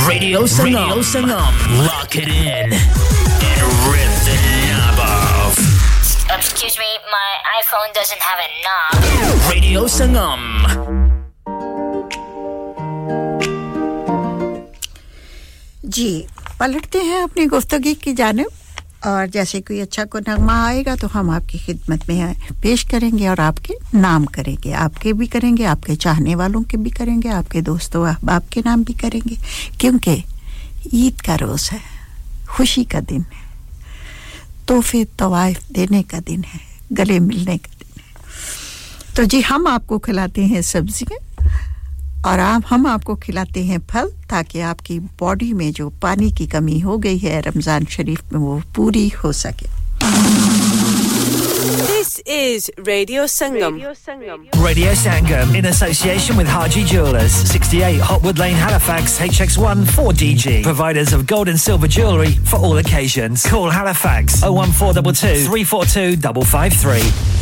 Radio 0.07 0.45
Sangam. 0.45 0.89
Radio 0.89 1.01
Sangam. 1.01 1.53
Lock 1.85 2.15
it 2.15 2.27
in 2.27 2.73
and 2.73 3.61
rip 3.88 4.13
the 4.27 4.35
knob 4.67 4.99
off. 4.99 5.57
Excuse 6.35 6.77
me, 6.77 6.89
my 7.11 7.31
iPhone 7.61 7.93
doesn't 7.93 8.21
have 8.21 8.39
a 8.39 8.49
knob. 8.63 9.49
Radio 9.49 9.85
Sangam. 9.85 10.90
जी, 16.03 16.26
पलटते 16.61 16.98
हैं 16.98 17.22
अपनी 17.22 17.44
गुफ्तगी 17.46 17.92
की 17.94 18.12
जानब। 18.12 18.50
और 19.07 19.26
जैसे 19.26 19.61
कोई 19.61 19.78
अच्छा 19.80 20.05
को 20.05 20.18
नगमा 20.18 20.55
आएगा 20.66 20.94
तो 20.96 21.09
हम 21.09 21.30
आपकी 21.30 21.59
खिदमत 21.59 22.09
में 22.09 22.34
पेश 22.62 22.82
करेंगे 22.90 23.28
और 23.28 23.40
आपके 23.40 23.74
नाम 23.94 24.24
करेंगे। 24.26 24.72
आपके 24.72 25.12
भी 25.12 25.26
करेंगे, 25.26 25.64
आपके 25.64 25.96
चाहने 25.96 26.34
वालों 26.34 26.62
के 26.62 26.76
भी 26.76 26.90
करेंगे, 26.90 27.28
आपके 27.28 27.61
दोस्तों 27.62 28.05
अहबाब 28.07 28.48
के 28.53 28.61
नाम 28.61 28.84
भी 28.84 28.92
करेंगे। 28.94 29.36
क्योंकि 29.80 30.22
ईद 30.94 31.20
का 31.20 31.34
रोज़ 31.36 31.70
है, 31.70 31.80
खुशी 32.50 32.84
का 32.84 33.00
दिन 33.03 33.24
है, 33.32 33.42
तोहफे, 34.68 35.05
तवाइफ 35.18 35.70
देने 35.72 36.03
का 36.03 36.20
दिन 36.20 36.44
है, 36.44 36.61
गले 36.92 37.20
मिलने 37.20 37.57
का 37.59 37.76
दिन 37.78 38.00
है। 38.00 39.14
तो 39.16 39.24
जी, 39.24 39.40
हम 39.42 39.66
आपको 39.68 39.98
खिलाते 39.98 40.46
हैं 40.46 40.62
सब्ज़ियाँ। 40.62 41.26
और 42.26 42.40
आप 42.40 42.62
हम 42.68 42.86
आपको 42.86 43.14
खिलाते 43.22 43.64
हैं 43.64 43.78
फल 43.90 44.10
ताकि 44.30 44.60
आपकी 44.72 44.98
बॉडी 45.20 45.52
में 45.60 45.70
जो 45.78 45.88
पानी 46.02 46.30
की 46.38 46.46
कमी 46.54 46.78
हो 46.80 46.98
गई 47.06 47.18
है 47.18 47.40
रमज़ान 47.46 47.84
शरीफ 47.96 48.32
में 48.32 48.40
वो 48.40 48.60
पूरी 48.76 49.08
हो 49.24 49.32
सके 49.44 49.66
This 51.88 52.20
is 52.26 52.64
Radio 52.86 53.24
Sangam. 53.32 53.74
Radio 53.74 53.92
Sangam 53.98 54.40
Radio 54.64 54.92
Sangam 55.02 55.54
in 55.58 55.66
association 55.66 56.36
with 56.36 56.48
Haji 56.48 56.82
Jewelers, 56.84 57.32
68 57.32 58.00
Hotwood 58.00 58.38
Lane, 58.38 58.54
Halifax, 58.56 59.18
HX1 59.18 59.84
4DG. 59.96 60.62
Providers 60.64 61.12
of 61.12 61.26
gold 61.26 61.48
and 61.48 61.58
silver 61.58 61.86
jewellery 61.88 62.32
for 62.52 62.56
all 62.58 62.76
occasions. 62.78 63.46
Call 63.46 63.70
Halifax 63.70 64.42
01422 64.42 65.46
342 65.46 66.16
553. 66.44 67.41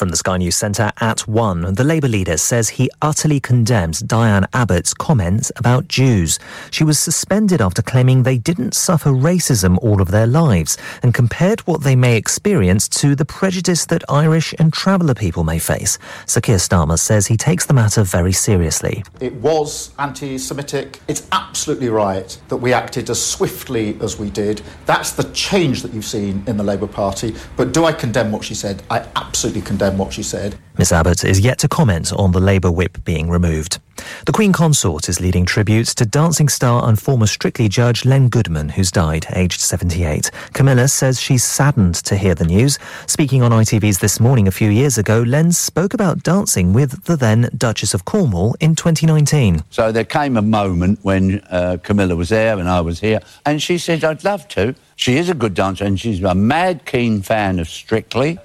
From 0.00 0.08
the 0.08 0.16
Sky 0.16 0.38
News 0.38 0.56
Centre 0.56 0.90
at 1.02 1.28
1, 1.28 1.74
the 1.74 1.84
Labour 1.84 2.08
leader 2.08 2.38
says 2.38 2.70
he 2.70 2.88
utterly 3.02 3.38
condemns 3.38 4.00
Diane 4.00 4.46
Abbott's 4.54 4.94
comments 4.94 5.52
about 5.56 5.88
Jews. 5.88 6.38
She 6.70 6.84
was 6.84 6.98
suspended 6.98 7.60
after 7.60 7.82
claiming 7.82 8.22
they 8.22 8.38
didn't 8.38 8.72
suffer 8.72 9.10
racism 9.10 9.76
all 9.82 10.00
of 10.00 10.10
their 10.10 10.26
lives 10.26 10.78
and 11.02 11.12
compared 11.12 11.60
what 11.66 11.82
they 11.82 11.96
may 11.96 12.16
experience 12.16 12.88
to 12.88 13.14
the 13.14 13.26
prejudice 13.26 13.84
that 13.84 14.02
Irish 14.08 14.54
and 14.58 14.72
traveller 14.72 15.12
people 15.12 15.44
may 15.44 15.58
face. 15.58 15.98
Sir 16.24 16.40
Keir 16.40 16.56
Starmer 16.56 16.98
says 16.98 17.26
he 17.26 17.36
takes 17.36 17.66
the 17.66 17.74
matter 17.74 18.02
very 18.02 18.32
seriously. 18.32 19.04
It 19.20 19.34
was 19.34 19.92
anti 19.98 20.38
Semitic. 20.38 20.98
It's 21.08 21.28
absolutely 21.30 21.90
right 21.90 22.40
that 22.48 22.56
we 22.56 22.72
acted 22.72 23.10
as 23.10 23.22
swiftly 23.22 23.98
as 24.00 24.18
we 24.18 24.30
did. 24.30 24.62
That's 24.86 25.12
the 25.12 25.24
change 25.34 25.82
that 25.82 25.92
you've 25.92 26.06
seen 26.06 26.42
in 26.46 26.56
the 26.56 26.64
Labour 26.64 26.86
Party. 26.86 27.34
But 27.58 27.74
do 27.74 27.84
I 27.84 27.92
condemn 27.92 28.32
what 28.32 28.44
she 28.44 28.54
said? 28.54 28.82
I 28.88 29.06
absolutely 29.14 29.60
condemn 29.60 29.89
what 29.98 30.12
she 30.12 30.22
said. 30.22 30.56
Miss 30.78 30.92
Abbott 30.92 31.24
is 31.24 31.40
yet 31.40 31.58
to 31.58 31.68
comment 31.68 32.12
on 32.12 32.32
the 32.32 32.40
Labour 32.40 32.70
whip 32.70 33.04
being 33.04 33.28
removed. 33.28 33.78
The 34.26 34.32
Queen 34.32 34.52
Consort 34.52 35.08
is 35.08 35.20
leading 35.20 35.44
tributes 35.44 35.94
to 35.96 36.06
dancing 36.06 36.48
star 36.48 36.88
and 36.88 36.98
former 36.98 37.26
Strictly 37.26 37.68
judge 37.68 38.04
Len 38.04 38.28
Goodman, 38.28 38.70
who's 38.70 38.90
died 38.90 39.26
aged 39.34 39.60
78. 39.60 40.30
Camilla 40.54 40.88
says 40.88 41.20
she's 41.20 41.44
saddened 41.44 41.96
to 41.96 42.16
hear 42.16 42.34
the 42.34 42.44
news. 42.46 42.78
Speaking 43.06 43.42
on 43.42 43.50
ITV's 43.50 43.98
This 43.98 44.20
Morning 44.20 44.48
a 44.48 44.50
few 44.50 44.70
years 44.70 44.96
ago, 44.96 45.20
Len 45.20 45.52
spoke 45.52 45.92
about 45.92 46.22
dancing 46.22 46.72
with 46.72 47.04
the 47.04 47.16
then 47.16 47.50
Duchess 47.56 47.92
of 47.92 48.04
Cornwall 48.04 48.56
in 48.60 48.74
2019. 48.74 49.64
So 49.70 49.92
there 49.92 50.04
came 50.04 50.36
a 50.36 50.42
moment 50.42 51.00
when 51.02 51.40
uh, 51.50 51.76
Camilla 51.82 52.16
was 52.16 52.30
there 52.30 52.58
and 52.58 52.68
I 52.68 52.80
was 52.80 53.00
here, 53.00 53.20
and 53.44 53.60
she 53.60 53.78
said, 53.78 54.02
I'd 54.02 54.24
love 54.24 54.48
to. 54.48 54.74
She 54.96 55.16
is 55.16 55.28
a 55.28 55.34
good 55.34 55.54
dancer 55.54 55.84
and 55.84 55.98
she's 55.98 56.22
a 56.22 56.34
mad 56.34 56.84
keen 56.86 57.22
fan 57.22 57.58
of 57.58 57.68
Strictly. 57.68 58.38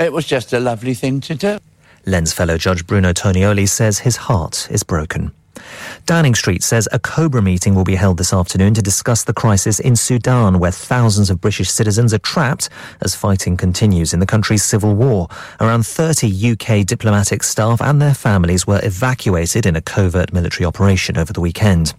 It 0.00 0.14
was 0.14 0.24
just 0.24 0.54
a 0.54 0.60
lovely 0.60 0.94
thing 0.94 1.20
to 1.20 1.34
do. 1.34 1.58
Len's 2.06 2.32
fellow 2.32 2.56
judge 2.56 2.86
Bruno 2.86 3.12
Tonioli 3.12 3.68
says 3.68 3.98
his 3.98 4.16
heart 4.16 4.66
is 4.70 4.82
broken. 4.82 5.32
Downing 6.06 6.34
Street 6.34 6.62
says 6.62 6.88
a 6.92 6.98
Cobra 6.98 7.42
meeting 7.42 7.74
will 7.74 7.84
be 7.84 7.94
held 7.94 8.18
this 8.18 8.32
afternoon 8.32 8.74
to 8.74 8.82
discuss 8.82 9.24
the 9.24 9.32
crisis 9.32 9.80
in 9.80 9.96
Sudan, 9.96 10.58
where 10.58 10.70
thousands 10.70 11.30
of 11.30 11.40
British 11.40 11.70
citizens 11.70 12.12
are 12.12 12.18
trapped 12.18 12.68
as 13.00 13.14
fighting 13.14 13.56
continues 13.56 14.12
in 14.12 14.20
the 14.20 14.26
country's 14.26 14.62
civil 14.62 14.94
war. 14.94 15.28
Around 15.60 15.86
30 15.86 16.52
UK 16.52 16.84
diplomatic 16.86 17.42
staff 17.42 17.80
and 17.80 18.00
their 18.00 18.14
families 18.14 18.66
were 18.66 18.80
evacuated 18.82 19.66
in 19.66 19.76
a 19.76 19.80
covert 19.80 20.32
military 20.32 20.66
operation 20.66 21.16
over 21.16 21.32
the 21.32 21.40
weekend. 21.40 21.94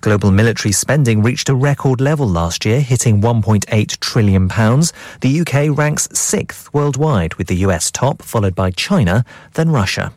Global 0.00 0.30
military 0.30 0.72
spending 0.72 1.22
reached 1.22 1.48
a 1.48 1.54
record 1.54 2.00
level 2.00 2.28
last 2.28 2.64
year, 2.64 2.80
hitting 2.80 3.20
1.8 3.20 4.00
trillion 4.00 4.48
pounds. 4.48 4.92
The 5.20 5.40
UK 5.40 5.76
ranks 5.76 6.08
sixth 6.12 6.72
worldwide, 6.74 7.34
with 7.34 7.46
the 7.46 7.56
US 7.56 7.90
top, 7.90 8.22
followed 8.22 8.54
by 8.54 8.70
China, 8.70 9.24
then 9.54 9.70
Russia. 9.70 10.12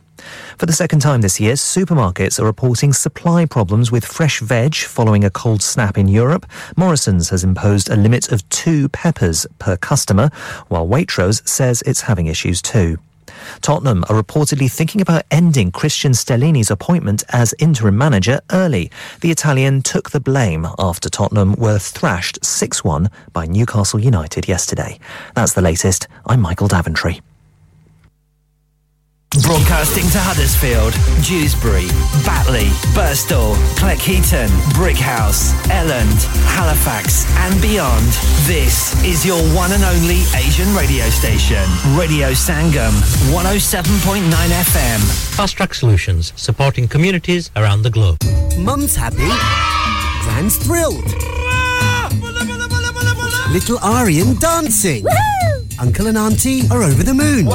For 0.58 0.66
the 0.66 0.72
second 0.72 1.00
time 1.00 1.20
this 1.20 1.40
year, 1.40 1.54
supermarkets 1.54 2.38
are 2.38 2.44
reporting 2.44 2.92
supply 2.92 3.46
problems 3.46 3.90
with 3.90 4.04
fresh 4.04 4.40
veg 4.40 4.74
following 4.74 5.24
a 5.24 5.30
cold 5.30 5.62
snap 5.62 5.96
in 5.96 6.08
Europe. 6.08 6.46
Morrison's 6.76 7.30
has 7.30 7.44
imposed 7.44 7.88
a 7.88 7.96
limit 7.96 8.30
of 8.30 8.48
two 8.48 8.88
peppers 8.90 9.46
per 9.58 9.76
customer, 9.76 10.30
while 10.68 10.86
Waitrose 10.86 11.46
says 11.48 11.82
it's 11.82 12.02
having 12.02 12.26
issues 12.26 12.60
too. 12.62 12.98
Tottenham 13.60 14.04
are 14.08 14.22
reportedly 14.22 14.70
thinking 14.70 15.00
about 15.00 15.24
ending 15.30 15.70
Christian 15.70 16.12
Stellini's 16.12 16.70
appointment 16.70 17.24
as 17.30 17.54
interim 17.58 17.96
manager 17.96 18.40
early. 18.50 18.90
The 19.20 19.30
Italian 19.30 19.82
took 19.82 20.10
the 20.10 20.20
blame 20.20 20.66
after 20.78 21.08
Tottenham 21.08 21.54
were 21.54 21.78
thrashed 21.78 22.44
6 22.44 22.84
1 22.84 23.10
by 23.32 23.46
Newcastle 23.46 24.00
United 24.00 24.48
yesterday. 24.48 24.98
That's 25.34 25.52
the 25.52 25.62
latest. 25.62 26.08
I'm 26.26 26.40
Michael 26.40 26.68
Daventry. 26.68 27.20
Broadcasting 29.38 30.02
to 30.10 30.18
Huddersfield, 30.18 30.90
Dewsbury, 31.22 31.86
Batley, 32.26 32.66
Burstall, 32.98 33.54
Cleckheaton, 33.78 34.48
Brickhouse, 34.74 35.54
Elland, 35.70 36.26
Halifax, 36.50 37.30
and 37.38 37.54
beyond. 37.62 38.06
This 38.50 38.90
is 39.04 39.24
your 39.24 39.38
one 39.54 39.70
and 39.70 39.84
only 39.84 40.26
Asian 40.34 40.66
radio 40.74 41.08
station, 41.10 41.62
Radio 41.94 42.32
Sangam, 42.32 42.90
107.9 43.30 44.26
FM. 44.26 44.98
Fast 45.36 45.56
Track 45.56 45.74
Solutions, 45.74 46.32
supporting 46.34 46.88
communities 46.88 47.52
around 47.54 47.82
the 47.82 47.90
globe. 47.90 48.18
Mum's 48.58 48.96
happy, 48.96 49.30
Grand's 50.26 50.56
thrilled. 50.56 51.06
Little 53.52 53.78
Aryan 53.78 54.34
dancing. 54.40 55.04
Uncle 55.78 56.08
and 56.08 56.18
Auntie 56.18 56.62
are 56.72 56.82
over 56.82 57.04
the 57.04 57.14
moon. 57.14 57.46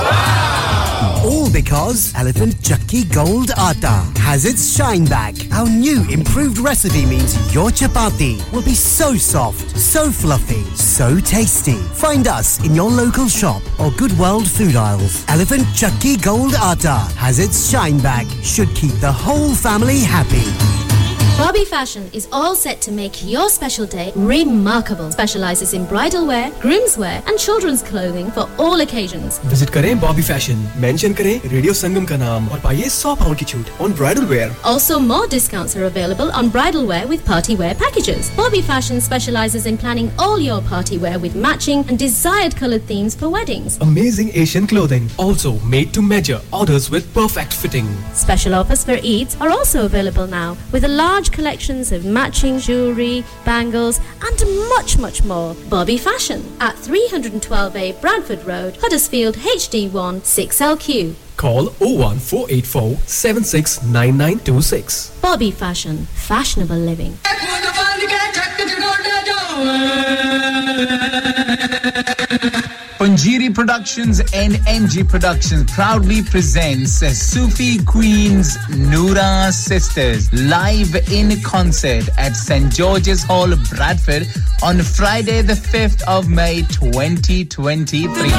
All 1.24 1.52
because 1.52 2.14
Elephant 2.16 2.62
Chucky 2.64 3.04
Gold 3.06 3.52
Atta 3.58 4.04
has 4.20 4.46
its 4.46 4.76
shine 4.76 5.06
back. 5.06 5.36
Our 5.52 5.70
new 5.70 6.04
improved 6.10 6.58
recipe 6.58 7.06
means 7.06 7.36
your 7.54 7.70
chapati 7.70 8.40
will 8.52 8.64
be 8.64 8.74
so 8.74 9.16
soft, 9.16 9.78
so 9.78 10.10
fluffy, 10.10 10.64
so 10.76 11.20
tasty. 11.20 11.78
Find 11.94 12.28
us 12.28 12.64
in 12.66 12.74
your 12.74 12.90
local 12.90 13.28
shop 13.28 13.62
or 13.80 13.92
Good 13.92 14.18
World 14.18 14.48
food 14.48 14.76
aisles. 14.76 15.24
Elephant 15.28 15.66
Chucky 15.76 16.18
Gold 16.18 16.54
Atta 16.56 16.98
has 17.18 17.40
its 17.40 17.70
shine 17.70 18.00
back. 18.00 18.26
Should 18.44 18.74
keep 18.76 18.94
the 18.94 19.12
whole 19.12 19.54
family 19.54 20.00
happy. 20.00 21.05
Bobby 21.39 21.65
Fashion 21.65 22.09
is 22.13 22.29
all 22.33 22.55
set 22.55 22.81
to 22.83 22.93
make 22.93 23.25
your 23.25 23.49
special 23.49 23.87
day 23.87 24.13
remarkable. 24.15 25.11
Specializes 25.11 25.73
in 25.75 25.85
bridal 25.87 26.27
wear, 26.27 26.51
groom's 26.61 26.97
wear, 26.99 27.23
and 27.27 27.39
children's 27.39 27.83
clothing 27.83 28.31
for 28.31 28.45
all 28.59 28.81
occasions. 28.85 29.39
Visit 29.53 29.71
करें 29.77 29.99
Bobby 30.01 30.23
fashion 30.23 30.59
mention 30.83 31.13
करें 31.21 31.49
radio 31.53 31.73
Sangam 31.81 32.05
का 32.11 32.17
नाम 32.17 32.49
और 32.49 32.61
पाइए 32.65 32.89
100 32.89 33.17
pound 33.21 33.39
की 33.39 33.45
छूट 33.53 33.71
on 33.81 33.93
bridal 34.01 34.25
wear 34.33 34.53
Also, 34.73 34.99
more 35.07 35.27
discounts 35.35 35.77
are 35.81 35.85
available 35.89 36.31
on 36.41 36.51
bridal 36.57 36.87
wear 36.93 37.09
with 37.15 37.25
party 37.31 37.57
wear 37.63 37.75
packages. 37.85 38.31
Bobby 38.43 38.63
Fashion 38.71 39.01
specializes 39.09 39.67
in 39.73 39.81
planning 39.85 40.13
all 40.27 40.39
your 40.49 40.61
party 40.71 40.99
wear 41.07 41.19
with 41.25 41.41
matching 41.49 41.85
and 41.89 42.03
desired 42.05 42.57
colored 42.63 42.87
themes 42.93 43.19
for 43.23 43.33
weddings. 43.39 43.79
Amazing 43.89 44.31
Asian 44.45 44.67
clothing, 44.75 45.11
also 45.27 45.55
made 45.77 45.93
to 45.99 46.07
measure, 46.13 46.41
orders 46.63 46.91
with 46.97 47.11
perfect 47.21 47.59
fitting. 47.65 47.91
Special 48.25 48.55
offers 48.63 48.85
for 48.85 49.01
Eid 49.15 49.37
are 49.41 49.51
also 49.59 49.85
available 49.91 50.27
now 50.39 50.49
with 50.73 50.85
a 50.85 50.95
large 51.03 51.24
collections 51.32 51.92
of 51.92 52.06
matching 52.06 52.58
jewellery, 52.60 53.24
bangles, 53.44 54.00
and 54.22 54.40
much, 54.70 54.98
much 54.98 55.24
more. 55.24 55.56
Bobby 55.70 55.98
Fashion 55.98 56.44
at 56.60 56.76
312A 56.76 58.00
Bradford 58.02 58.44
Road, 58.46 58.78
Huddersfield 58.82 59.36
HD1 59.36 60.22
6LQ. 60.22 61.16
Call 61.38 61.66
01484 61.80 62.96
769926. 63.06 65.12
Bobby 65.22 65.52
Fashion, 65.52 66.06
fashionable 66.14 66.78
living. 66.78 67.18
Punjiri 72.98 73.54
Productions 73.54 74.22
and 74.34 74.58
NG 74.68 75.06
Productions 75.06 75.70
proudly 75.74 76.24
presents 76.24 76.94
Sufi 76.94 77.84
Queens 77.84 78.56
Noora 78.70 79.52
Sisters 79.52 80.32
live 80.32 80.96
in 81.12 81.42
concert 81.42 82.08
at 82.18 82.38
St 82.38 82.74
George's 82.74 83.22
Hall, 83.22 83.54
Bradford 83.70 84.28
on 84.64 84.80
Friday, 84.82 85.42
the 85.42 85.54
5th 85.54 86.04
of 86.08 86.30
May 86.30 86.62
2023. 86.62 88.30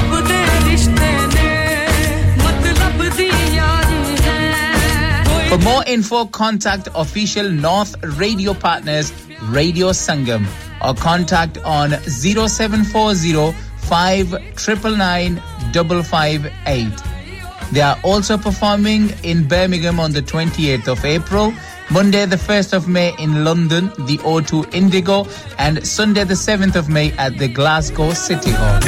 For 5.50 5.58
more 5.58 5.84
info, 5.86 6.24
contact 6.24 6.88
official 6.94 7.50
North 7.50 7.94
radio 8.18 8.54
partners 8.54 9.12
Radio 9.42 9.90
Sangam 9.90 10.46
or 10.82 10.94
contact 10.94 11.58
on 11.58 11.90
0740 11.90 13.54
599 13.85 15.41
They 17.71 17.81
are 17.81 17.97
also 18.03 18.37
performing 18.37 19.13
in 19.23 19.47
Birmingham 19.47 19.99
on 19.99 20.11
the 20.11 20.21
28th 20.21 20.87
of 20.87 21.05
April, 21.05 21.53
Monday 21.89 22.25
the 22.25 22.35
1st 22.35 22.73
of 22.73 22.87
May 22.87 23.13
in 23.17 23.43
London, 23.43 23.87
the 24.07 24.17
O2 24.19 24.73
Indigo, 24.73 25.25
and 25.57 25.85
Sunday 25.85 26.23
the 26.23 26.35
7th 26.35 26.75
of 26.75 26.89
May 26.89 27.11
at 27.13 27.37
the 27.37 27.47
Glasgow 27.47 28.13
City 28.13 28.51
Hall. 28.51 28.79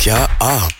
क्या 0.00 0.18
आप 0.42 0.79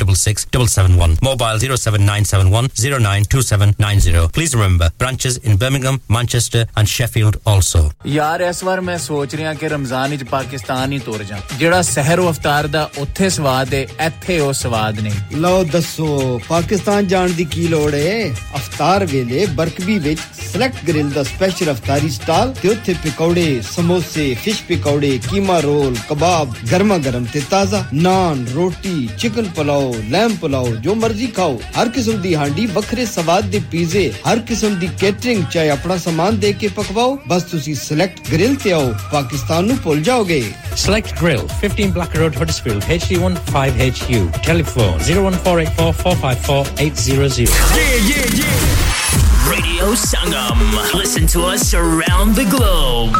466 0.05 0.45
771, 0.51 1.17
mobile 1.21 1.59
07971 1.59 2.69
092790. 2.75 4.29
Please 4.33 4.55
remember, 4.55 4.89
branches 4.97 5.37
in 5.37 5.57
Birmingham, 5.57 6.01
Manchester 6.09 6.67
and 6.75 6.87
Sheffield 6.87 7.37
also. 7.45 7.91
ਯਾਰ 8.07 8.41
ਇਸ 8.41 8.63
ਵਾਰ 8.63 8.81
ਮੈਂ 8.81 8.97
ਸੋਚ 8.97 9.35
ਰਿਹਾ 9.35 9.53
ਕਿ 9.53 9.69
ਰਮਜ਼ਾਨ 9.69 10.09
ਵਿੱਚ 10.09 10.23
ਪਾਕਿਸਤਾਨ 10.23 10.91
ਹੀ 10.91 10.99
ਤੁਰ 10.99 11.23
ਜਾ 11.23 11.37
ਜਿਹੜਾ 11.59 11.81
ਸਹਿਰ 11.81 12.19
ਅਫਤਾਰ 12.29 12.67
ਦਾ 12.67 12.89
ਉੱਥੇ 12.97 13.29
ਸਵਾਦ 13.29 13.73
ਹੈ 13.73 13.81
ਇੱਥੇ 14.05 14.39
ਉਹ 14.39 14.53
ਸਵਾਦ 14.53 14.99
ਨਹੀਂ। 14.99 15.37
ਲਓ 15.37 15.63
ਦੱਸੋ 15.63 16.39
ਪਾਕਿਸਤਾਨ 16.49 17.07
ਜਾਣ 17.07 17.29
ਦੀ 17.29 17.45
ਕੀ 17.45 17.67
ਲੋੜ 17.67 17.93
ਏ? 17.93 18.31
ਅਫਤਾਰ 18.55 19.05
ਵੇਲੇ 19.05 19.45
ਬਰਕਬੀ 19.45 19.99
ਵਿੱਚ 19.99 20.19
ਸਿਲੈਕਟ 20.51 20.85
ਗ੍ਰਿਲ 20.87 21.09
ਦਾ 21.09 21.23
ਸਪੈਸ਼ਲ 21.23 21.71
ਅਫਤਾਰੀ 21.71 22.09
ਸਟਾਲ 22.09 22.53
ਤੇ 22.61 22.69
ਉੱਥੇ 22.69 22.93
ਪਕੌੜੇ 22.93 23.61
ਸਮੋਸੇ 23.71 24.35
ਫਿਸ਼ 24.43 24.61
ਪਕੌੜੇ 24.63 25.19
ਕੀਮਾ 25.29 25.59
ਰੋਲ 25.59 25.95
ਕਬਾਬ 26.09 26.53
ਗਰਮਾ 26.71 26.97
ਗਰਮ 26.97 27.25
ਤੇ 27.25 27.41
ਤਾਜ਼ਾ। 27.49 27.85
ਨਾਨ 27.93 28.45
ਰੋਟੀ 28.55 29.09
ਚਿਕਨ 29.19 29.49
ਪੁਲਾਓ 29.55 29.90
ਲੈਮ 30.11 30.35
ਪੁਲਾਓ 30.41 30.75
ਜੋ 30.83 30.95
ਮਰਜ਼ੀ 30.95 31.27
ਖਾਓ 31.35 31.59
ਹਰ 31.77 31.89
ਕਿਸਮ 31.95 32.21
ਦੀ 32.21 32.33
ਹਾਂਡੀ 32.35 32.65
ਵੱਖਰੇ 32.73 33.05
ਸਵਾਦ 33.05 33.49
ਦੇ 33.51 33.59
ਪੀਜ਼ੇ 33.71 34.11
ਹਰ 34.27 34.39
ਕਿਸਮ 34.47 34.75
ਦੀ 34.79 34.89
ਕੇਟਰਿੰਗ 34.99 35.43
ਚਾਹੇ 35.51 35.69
ਆਪਣਾ 35.69 35.97
ਸਾਮਾਨ 36.05 36.39
ਦੇ 36.39 36.51
ਕੇ 36.53 36.67
ਪਕਵਾਓ 36.75 37.17
ਬਸ 37.27 37.43
ਤੁਸੀਂ 37.51 37.75
ਸਿਲੈਕਟ 37.75 38.31
ਗ੍ਰਿਲ 38.31 38.55
ਤੇ 38.63 38.71
ਆਓ 38.73 38.93
ਪਾਕਿਸਤਾਨ 39.11 39.65
ਨੂੰ 39.67 39.77
ਭੁੱਲ 39.83 40.01
ਜਾਓਗੇ 40.01 40.43
Select 40.81 41.09
Grill, 41.19 41.41
15 41.61 41.87
Black 41.95 42.13
Road, 42.19 42.37
Huddersfield, 42.41 42.85
HD1 42.97 43.33
5HU. 43.49 44.21
Telephone 44.45 45.01
01484 45.07 45.89
454 46.03 46.71
800. 46.85 47.47
Yeah, 47.75 47.91
yeah, 48.09 48.39
yeah. 48.39 49.51
Radio 49.51 49.91
Sangam. 50.05 50.63
Listen 50.93 51.27
to 51.35 51.43
us 51.49 51.73
around 51.75 52.35
the 52.35 52.47
globe. 52.55 53.19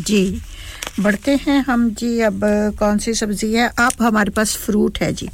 जी, 0.00 0.40
बढ़ते 1.00 1.34
हैं 1.46 1.64
हम 1.64 1.90
जी, 1.90 2.20
अब 2.20 2.40
कौन 2.78 2.98
सी 2.98 3.14
सब्ज़ी 3.14 3.52
है? 3.52 3.70
आप, 3.78 3.92
हमारे 4.02 4.30
पास 4.30 4.56
फ्रूट 4.56 4.98
है 4.98 5.12
जी। 5.12 5.28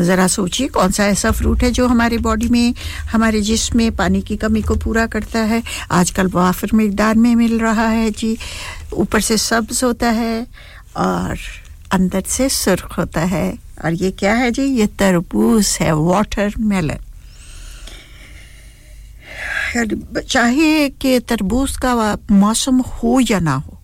ज़रा 0.00 0.26
सोचिए, 0.28 0.68
कौन 0.68 0.90
सा 0.90 1.06
ऐसा 1.06 1.30
फ्रूट 1.32 1.62
है 1.62 1.70
जो 1.70 1.86
हमारे 1.88 2.18
बॉडी 2.18 2.48
में, 2.48 2.74
हमारे 3.12 3.40
जिस्म 3.42 3.76
में 3.78 3.96
पानी 3.96 4.20
की 4.22 4.36
कमी 4.36 4.62
को 4.62 4.74
पूरा 4.76 5.06
करता 5.08 5.40
है? 5.42 5.62
आजकल 5.92 6.26
वाफर 6.28 6.70
मकदार 6.74 7.14
में 7.16 7.34
मिल 7.36 7.58
रहा 7.60 7.88
है 7.88 8.10
जी। 8.12 8.36
ऊपर 8.94 9.20
से 9.20 9.36
सब्ज 9.38 9.82
होता 9.84 10.10
है 10.12 10.46
और 10.96 11.38
अंदर 11.92 12.22
से 12.28 12.48
सुर्ख 12.50 12.98
होता 12.98 13.20
है। 13.26 13.48
और 13.84 13.92
ये 13.94 14.10
क्या 14.12 14.34
है 14.34 14.50
जी? 14.50 14.62
ये 14.62 14.86
तरबूज 14.98 15.76
है 15.80 15.92
वाटर 15.94 16.54
मेलन 16.60 16.98
चाहे 20.20 20.88
कि 20.90 21.18
तरबूज 21.20 21.76
का 21.76 22.16
मौसम 22.30 22.80
हो 22.80 23.18
या 23.20 23.38
ना 23.40 23.54
हो, 23.54 23.78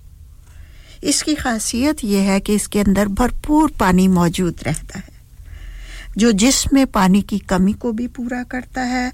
इसकी 1.04 1.34
खासियत 1.34 2.04
यह 2.04 2.30
है 2.30 2.38
कि 2.40 2.54
इसके 2.54 2.80
अंदर 2.80 3.08
भरपूर 3.10 3.72
पानी 3.80 4.06
मौजूद 4.10 4.60
रहता 4.66 4.98
है। 4.98 5.11
जो 6.18 6.32
जिसमें 6.32 6.86
पानी 6.86 7.22
की 7.22 7.38
कमी 7.38 7.72
को 7.72 7.92
भी 7.92 8.06
पूरा 8.06 8.42
करता 8.42 8.80
है 8.80 9.12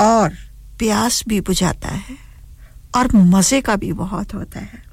और 0.00 0.34
प्यास 0.78 1.22
भी 1.28 1.40
बुझाता 1.40 1.88
है 1.88 2.16
और 2.94 3.08
मज़े 3.14 3.60
का 3.60 3.76
भी 3.76 3.92
बहुत 3.92 4.34
होता 4.34 4.60
है। 4.60 4.84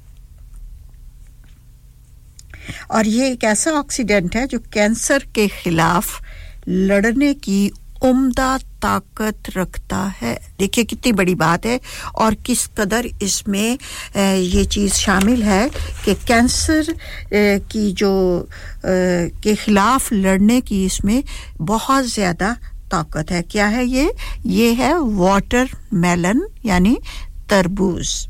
और 2.90 3.06
ये 3.06 3.30
एक 3.30 3.44
ऐसा 3.44 3.70
ऑक्सीडेंट 3.70 4.36
है 4.36 4.46
जो 4.46 4.58
कैंसर 4.72 5.24
के 5.34 5.48
खिलाफ 5.48 6.22
लड़ने 6.68 7.32
की 7.34 7.70
उम्दा 8.04 8.56
ताकत 8.82 9.50
रखता 9.56 10.02
है। 10.20 10.34
देखिए, 10.58 10.84
कितनी 10.84 11.12
बड़ी 11.12 11.34
बात 11.34 11.66
है 11.66 11.78
और 12.16 12.34
किस 12.46 12.66
कदर 12.78 13.06
इसमें 13.22 13.78
ये 14.16 14.64
चीज़ 14.66 14.92
शामिल 14.94 15.42
है 15.42 15.68
कि 16.04 16.14
कैंसर 16.26 16.94
की 17.70 17.90
जो 17.94 18.12
के 18.84 19.54
ख़िलाफ़ 19.54 20.12
लड़ने 20.14 20.60
की 20.62 20.84
इसमें 20.84 21.22
बहुत 21.62 22.04
ज़्यादा 22.06 22.52
ताकत 22.90 23.30
है। 23.30 23.42
क्या 23.44 23.66
है 23.68 23.86
ये? 23.86 24.12
ये 24.46 24.72
है 24.74 24.94
वाटर 24.98 25.70
मेलन 25.94 26.46
यानी 26.66 26.98
तरबूज। 27.50 28.28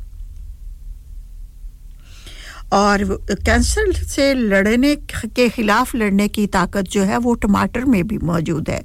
और 2.73 3.05
कैंसर 3.31 3.93
से 3.95 4.33
लड़ने, 4.35 4.95
के 4.97 5.49
खिलाफ 5.49 5.95
लड़ने 5.95 6.27
की 6.29 6.47
ताकत 6.49 6.89
जो 6.91 7.03
है 7.05 7.17
वो 7.19 7.35
टमाटर 7.37 7.85
में 7.85 8.03
भी 8.07 8.19
मौजूद 8.21 8.71
है। 8.71 8.83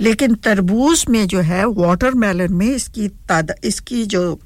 लेकिन 0.00 0.34
तरबूज 0.34 1.04
में 1.10 1.26
जो 1.26 1.40
है 1.40 1.64
वाटरमेलन 1.66 2.52
में 2.52 2.66
इसकी 2.66 3.08
ताद, 3.08 3.54
इसकी 3.64 4.04
जो, 4.06 4.40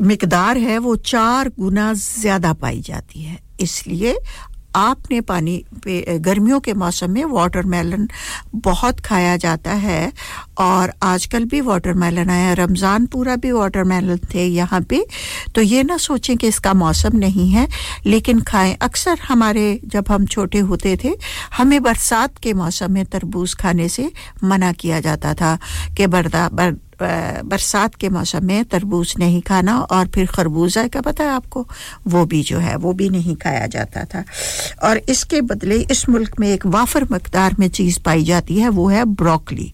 मकदार 0.00 0.58
है, 0.58 0.78
वो 0.78 0.96
चार 0.96 1.48
गुना 1.58 1.92
ज़्यादा 1.94 2.52
पाई 2.52 2.80
जाती 2.80 3.22
है। 3.22 3.38
इसलिए 3.60 4.16
आपने 4.76 5.20
पानी 5.20 5.56
पे 5.84 6.18
गर्मियों 6.20 6.60
के 6.60 6.72
मौसम 6.74 7.10
में 7.10 7.24
वाटरमेलन 7.24 8.08
बहुत 8.54 9.00
खाया 9.00 9.36
जाता 9.36 9.72
है 9.72 10.12
और 10.58 10.92
आजकल 11.02 11.44
भी 11.44 11.60
वाटरमेलन 11.60 12.30
आया 12.30 12.52
रमज़ान 12.54 13.06
पूरा 13.06 13.36
भी 13.36 13.52
वाटरमेलन 13.52 14.18
थे 14.34 14.46
यहाँ 14.46 14.80
पे। 14.80 15.04
तो 15.54 15.62
ये 15.62 15.82
ना 15.82 15.96
सोचें 15.98 16.36
कि 16.36 16.48
इसका 16.48 16.74
मौसम 16.74 17.16
नहीं 17.18 17.48
है 17.50 17.66
लेकिन 18.06 18.40
खाएँ। 18.42 18.74
अक्सर 18.82 19.18
हमारे 19.28 19.80
जब 19.86 20.10
हम 20.10 20.26
छोटे 20.26 20.58
होते 20.60 20.96
थे 21.04 21.14
हमें 21.56 21.82
बरसात 21.82 22.38
के 22.38 22.52
मौसम 22.54 22.92
में 22.92 23.04
तरबूज 23.04 23.54
खाने 23.54 23.88
से 23.88 24.10
मना 24.44 24.72
किया 24.72 25.00
जाता 25.00 25.34
था 25.34 25.58
कि 25.96 26.06
बरदा 26.06 26.48
बर, 26.48 26.76
बरसात 27.44 27.94
के 27.94 28.08
मौसम 28.08 28.44
में 28.44 28.64
तरबूज 28.64 29.14
नहीं 29.18 29.40
खाना 29.40 29.80
और 29.80 30.06
फिर 30.06 30.26
खरबूजा 30.26 30.88
का 30.88 31.00
पता 31.00 31.24
है 31.24 31.30
आपको? 31.30 31.68
वो 32.06 32.26
भी 32.26 32.42
जो 32.42 32.58
है, 32.58 32.76
वो 32.76 32.92
भी 32.92 33.08
नहीं 33.08 33.36
खाया 33.36 33.66
जाता 33.66 34.04
था। 34.04 34.24
और 34.82 34.98
इसके 34.98 35.40
बदले 35.40 35.76
इस 35.76 36.08
मुल्क 36.08 36.40
में 36.40 36.48
एक 36.48 36.66
वाफर 36.66 37.06
मकदार 37.12 37.56
में 37.58 37.68
चीज़ 37.68 38.00
पाई 38.00 38.24
जाती 38.24 38.56
है, 38.56 38.68
वो 38.68 38.88
है 38.88 39.04
ब्रोकली। 39.04 39.72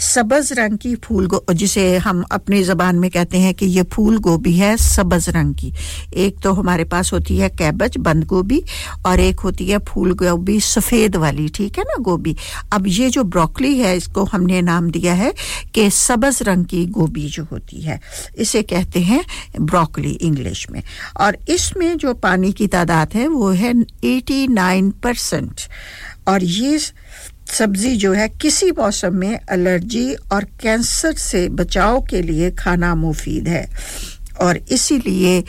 सब्ज 0.00 0.52
रंग 0.52 0.78
की 0.78 0.94
फूल 0.94 1.26
गो, 1.26 1.44
जिसे 1.52 1.96
हम 1.96 2.24
अपनी 2.32 2.62
ज़बान 2.62 2.96
में 2.96 3.10
कहते 3.10 3.38
हैं 3.38 3.54
कि 3.54 3.66
ये 3.66 3.82
फूल 3.82 4.18
गोभी 4.18 4.52
है 4.52 4.76
सब्ज 4.76 5.28
रंग 5.28 5.54
की। 5.54 5.72
एक 6.14 6.38
तो 6.38 6.52
हमारे 6.52 6.84
पास 6.84 7.12
होती 7.12 7.36
है 7.38 7.48
कैबज, 7.48 7.96
बंद 7.96 8.24
गोभी 8.24 8.62
और 9.06 9.20
एक 9.20 9.40
होती 9.40 9.66
है 9.66 9.78
फूल 9.78 10.12
गोभी 10.12 10.60
सफ़ेद 10.60 11.16
वाली, 11.16 11.48
ठीक 11.48 11.78
है 11.78 11.84
ना, 11.84 11.96
गोभी। 12.00 12.36
अब 12.72 12.84
ये 12.86 13.10
जो 13.10 13.24
ब्रोकली 13.24 13.78
है, 13.78 13.96
इसको 13.96 14.24
हमने 14.24 14.62
नाम 14.62 14.90
दिया 14.90 15.14
है 15.14 15.32
कि 15.74 15.90
सब्ज 15.90 16.42
रंग 16.42 16.64
की 16.64 16.86
गोभी 16.86 17.28
जो 17.28 17.44
होती 17.44 17.80
है। 17.80 18.00
इसे 18.38 18.62
कहते 18.62 19.00
हैं 19.00 19.24
ब्रोकली 19.60 20.10
इंग्लिश 20.10 20.70
में। 20.70 20.82
और 21.20 21.38
इसमें 21.48 21.98
जो 21.98 22.14
पानी 22.14 22.52
की 22.52 22.66
तादाद 22.66 23.08
है, 23.14 23.28
वो 23.28 23.50
है 23.50 23.74
89 24.04 24.90
परसेंट। 24.90 25.60
और 26.28 26.44
ये 26.44 26.78
सब्ज़ी 27.52 27.96
जो 27.96 28.12
है 28.12 28.28
किसी 28.40 28.70
मौसम 28.70 29.14
में 29.14 29.38
एलर्जी 29.52 30.12
और 30.32 30.44
कैंसर 30.60 31.12
से 31.18 31.48
बचाव 31.48 32.00
के 32.10 32.22
लिए 32.22 32.50
खाना 32.58 32.94
मुफीद 32.94 33.48
है। 33.48 33.66
और 34.40 34.56
इसीलिए 34.72 35.42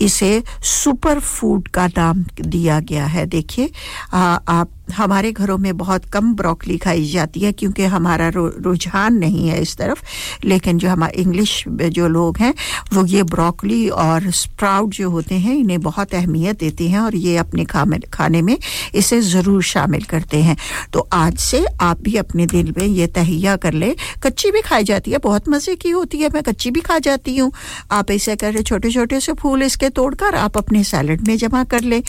इसे 0.00 0.42
सुपर 0.64 1.20
फ़ूड 1.20 1.68
का 1.68 1.86
नाम 1.86 2.24
दिया 2.40 2.78
गया 2.80 3.06
है। 3.06 3.26
देखिए 3.26 3.70
आप 4.12 4.70
हमारे 4.94 5.32
घरों 5.32 5.56
में 5.58 5.76
बहुत 5.76 6.04
कम 6.04 6.34
ब्रोकली 6.34 6.76
खाई 6.78 7.04
जाती 7.04 7.40
है 7.40 7.52
क्योंकि 7.52 7.84
हमारा 7.84 8.30
रुझान 8.34 9.14
नहीं 9.14 9.48
है 9.48 9.60
इस 9.62 9.76
तरफ़। 9.76 10.02
लेकिन 10.44 10.78
जो 10.78 10.88
हमारे 10.88 11.22
इंग्लिश 11.22 11.64
जो 11.68 12.08
लोग 12.08 12.38
हैं, 12.38 12.52
वो 12.92 13.04
ये 13.06 13.22
ब्रोकली 13.24 13.88
और 13.88 14.30
स्प्राउट 14.32 14.94
जो 14.94 15.10
होते 15.10 15.34
हैं, 15.34 15.54
इन्हें 15.54 15.80
बहुत 15.80 16.14
अहमियत 16.14 16.58
देते 16.58 16.88
हैं 16.88 16.98
और 16.98 17.16
ये 17.16 17.36
अपने 17.36 17.64
खाने 18.12 18.42
में 18.42 18.56
इसे 18.94 19.20
ज़रूर 19.22 19.62
शामिल 19.62 20.04
करते 20.04 20.42
हैं। 20.42 20.56
तो 20.92 21.08
आज 21.12 21.38
से 21.38 21.64
आप 21.80 22.00
भी 22.02 22.16
अपने 22.16 22.46
दिल 22.46 22.74
में 22.78 22.86
ये 22.86 23.06
तहिया 23.06 23.56
कर 23.56 23.72
ले। 23.72 23.94
कच्ची 24.22 24.50
भी 24.50 24.60
खाई 24.60 24.84
जाती 24.84 25.10
है, 25.10 25.18
बहुत 25.18 25.48
मज़े 25.48 25.74
की 25.76 25.90
होती 25.90 26.18
है, 26.18 26.28
मैं 26.34 26.42
कच्ची 26.42 26.70
भी 26.70 26.80
खा 26.80 26.98
जाती 26.98 27.36
हूँ। 27.36 27.52
आप 27.92 28.10
ऐसे 28.10 28.36
कर 28.36 28.62
छोटे 28.62 28.90
छोटे 28.90 29.20
से 29.20 29.32
फूल 29.32 29.62
इसके 29.62 29.88
तोड़कर 29.90 30.34
आप 30.36 30.56
अपने 30.58 30.84
सैलड 30.84 31.26
में 31.28 31.36
जमा 31.36 31.64
कर 31.64 31.80
ले। 31.82 32.02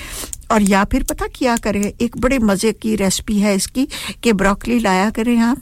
और 0.52 0.62
या 0.62 0.84
फिर 0.84 1.04
पता 1.04 1.28
क्या 1.36 1.56
करें, 1.58 1.82
एक 2.02 2.18
बड़े 2.18 2.40
मज़े 2.40 2.74
की 2.74 2.96
रेसिपी 2.96 3.40
है 3.40 3.56
इसकी 3.56 3.88
कि 4.24 4.34
ब्रोकली 4.34 4.80
लाया 4.80 5.10
करें 5.10 5.38
आप। 5.40 5.62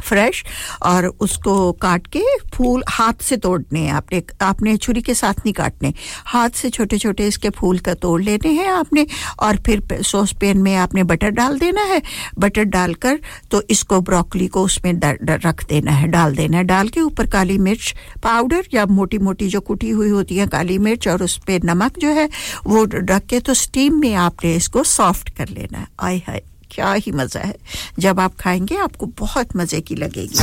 फ्रेश 0.00 0.44
और 0.82 1.06
उसको 1.20 1.72
काट 1.82 2.06
के 2.06 2.22
फूल 2.54 2.82
हाथ 2.88 3.22
से 3.22 3.36
तोड़ने 3.38 3.80
हैं 3.80 3.92
आपने 3.92 4.22
आपने 4.42 4.76
छुरी 4.76 5.02
के 5.02 5.14
साथ 5.14 5.34
नहीं 5.34 5.52
काटने। 5.54 5.92
हाथ 6.26 6.50
से 6.52 6.70
छोटे 6.70 6.98
छोटे 6.98 7.26
इसके 7.26 7.50
फूल 7.50 7.78
का 7.78 7.94
तोड़ 7.96 8.20
लेने 8.22 8.52
हैं 8.52 8.68
आपने 8.68 9.06
और 9.40 9.56
फिर 9.66 10.02
सॉस 10.02 10.32
पैन 10.40 10.58
में 10.58 10.74
आपने 10.76 11.02
बटर 11.04 11.30
डाल 11.32 11.58
देना 11.58 11.82
है। 11.84 12.00
बटर 12.38 12.64
डालकर 12.66 13.18
तो 13.50 13.62
इसको 13.70 14.00
ब्रोकली 14.02 14.46
को 14.48 14.64
उसमें 14.64 14.92
रख 15.24 15.64
देना 15.64 15.90
है, 15.90 16.08
डाल 16.08 16.34
देना 16.34 16.56
है। 16.56 16.64
डाल 16.64 16.88
के 16.88 17.00
ऊपर 17.00 17.26
काली 17.28 17.58
मिर्च 17.60 17.94
पाउडर 18.22 18.68
या 18.74 18.86
मोटी 18.88 19.18
मोटी 19.20 19.48
जो 19.48 19.60
कुटी 19.62 19.90
हुई 19.90 20.08
होती 20.10 20.36
है 20.36 20.46
काली 20.48 20.78
मिर्च 20.80 21.08
और 21.08 21.22
उस 21.22 21.36
पर 21.40 21.64
नमक 21.64 21.98
जो 21.98 22.10
है 22.10 22.28
वो 22.66 22.84
रख 22.86 23.26
के 23.26 23.40
तो 23.40 23.54
स्टीम 23.56 24.00
में 24.00 24.14
आपने 24.16 24.54
इसको 24.54 24.84
सॉफ्ट 24.84 25.36
कर 25.36 25.48
लेना 25.48 25.78
है। 25.78 25.86
आय 26.00 26.18
हाय। 26.26 26.42
क्या 26.70 26.92
ही 26.92 27.12
मज़ा 27.12 27.40
है। 27.40 27.56
जब 27.98 28.20
आप 28.20 28.36
खाएँगे, 28.40 28.76
आपको 28.76 29.06
बहुत 29.06 29.56
मज़े 29.56 29.80
की 29.80 29.94
लगेगी। 29.94 30.38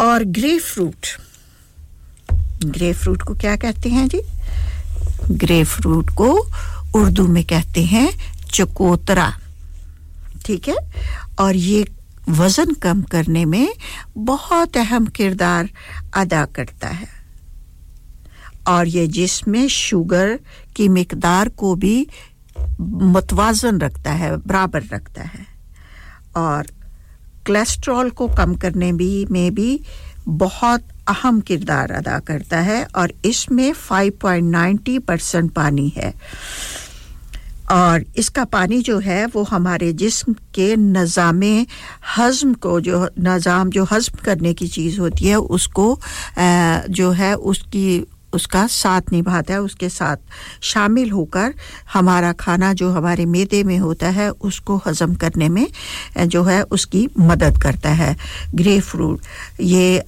और 0.00 0.24
ग्रे 0.24 0.58
फ्रूट 0.58 1.06
ग्रे 2.64 2.92
फ्रूट 2.92 3.22
को 3.22 3.34
क्या 3.34 3.56
कहते 3.56 3.88
हैं 3.88 4.08
जी? 4.08 4.20
ग्रे 5.30 5.64
फ्रूट 5.64 6.10
को 6.10 6.30
उर्दू 6.94 7.26
में 7.26 7.44
कहते 7.44 7.84
हैं 7.84 8.08
चकोतरा। 8.52 9.32
ठीक 10.46 10.68
है? 10.68 10.76
और 11.40 11.56
ये 11.56 11.86
वज़न 12.28 12.74
कम 12.74 13.02
करने 13.02 13.44
में 13.44 13.74
बहुत 14.16 14.76
अहम 14.76 15.06
किरदार 15.06 15.68
अदा 16.14 16.44
करता 16.44 16.88
है। 16.88 17.08
और 18.68 18.88
ये 18.88 19.06
जिसमें 19.06 19.68
शुगर 19.68 20.38
की 20.78 20.88
मकदार 20.90 21.48
को 21.58 21.74
भी 21.76 21.96
मतवाजन 22.80 23.78
रखता 23.80 24.12
है, 24.12 24.36
बराबर 24.38 24.82
रखता 24.92 25.22
है। 25.24 25.46
और 26.36 26.66
कोलेस्ट्रॉल 27.46 28.10
को 28.10 28.28
कम 28.28 28.54
करने 28.54 28.92
भी, 28.92 29.26
में 29.30 29.54
भी 29.54 29.80
बहुत 30.28 30.84
अहम 31.08 31.40
किरदार 31.40 31.90
अदा 31.92 32.18
करता 32.20 32.58
है 32.60 32.84
और 32.96 33.12
इसमें 33.24 33.72
5.90 33.82 34.98
परसेंट 34.98 35.50
पानी 35.52 35.88
है। 35.96 36.12
और 37.70 38.04
इसका 38.16 38.44
पानी 38.44 38.80
जो 38.82 38.98
है, 38.98 39.24
वो 39.26 39.42
हमारे 39.44 39.92
जिस्म 39.92 40.32
के 40.54 40.74
नज़ाम, 40.76 41.42
हज़म 42.16 42.52
को 42.54 42.80
जो, 42.80 43.08
नज़ाम 43.20 43.70
जो 43.70 43.84
हज़म 43.84 44.18
करने 44.24 44.52
की 44.54 44.68
चीज़ 44.68 45.00
होती 45.00 45.28
है, 45.28 45.36
उसको 45.36 45.88
जो 46.90 47.10
है, 47.12 47.34
उसकी 47.34 48.04
उसका 48.38 48.66
साथ 48.68 49.12
निभाता 49.12 49.54
है, 49.54 49.60
उसके 49.60 49.88
साथ 49.90 50.16
शामिल 50.64 51.10
होकर 51.10 51.54
हमारा 51.92 52.32
खाना 52.40 52.72
जो 52.74 52.90
हमारे 52.92 53.26
मेदे 53.28 53.62
में 53.64 53.78
होता 53.78 54.08
है, 54.10 54.30
उसको 54.30 54.76
हज़म 54.86 55.14
करने 55.16 55.48
में 55.48 55.66
जो 56.18 56.42
है, 56.44 56.62
उसकी 56.62 57.08
मदद 57.20 57.58
करता 57.62 57.90
है। 57.94 58.16
ग्रे 58.54 58.78
फ्रूट 58.82 59.20
ये 59.60 60.02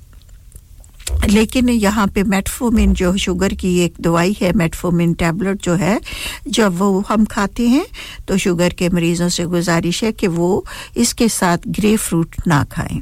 लेकिन 1.26 1.68
यहाँ 1.68 2.06
पे 2.06 2.22
मेटफोमिन 2.22 2.92
जो 2.94 3.16
शुगर 3.18 3.54
की 3.54 3.78
एक 3.80 3.94
दवाई 4.00 4.36
है, 4.40 4.52
मेटफोमिन 4.52 5.14
टैबलेट 5.14 5.62
जो 5.62 5.74
है, 5.74 6.00
जब 6.48 6.76
वो 6.78 7.00
हम 7.08 7.24
खाते 7.26 7.66
हैं 7.68 7.86
तो 8.28 8.36
शुगर 8.38 8.72
के 8.78 8.88
मरीज़ों 8.88 9.28
से 9.28 9.44
गुजारिश 9.46 10.02
है 10.04 10.12
कि 10.12 10.26
वो 10.30 10.64
इसके 10.96 11.28
साथ 11.30 11.66
ग्रे 11.68 11.96
फ्रूट 11.98 12.36
ना 12.46 12.62
खाएँ। 12.72 13.00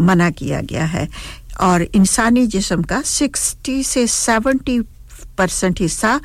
मना 0.00 0.30
किया 0.32 0.60
गया 0.62 0.84
है। 0.86 1.08
और 1.60 1.82
इंसानी 1.82 2.46
जिसम 2.46 2.82
का 2.82 3.02
60 3.02 3.82
से 3.82 4.06
70 4.06 4.84
परसेंट 5.38 5.80
हिस्सा 5.80 6.20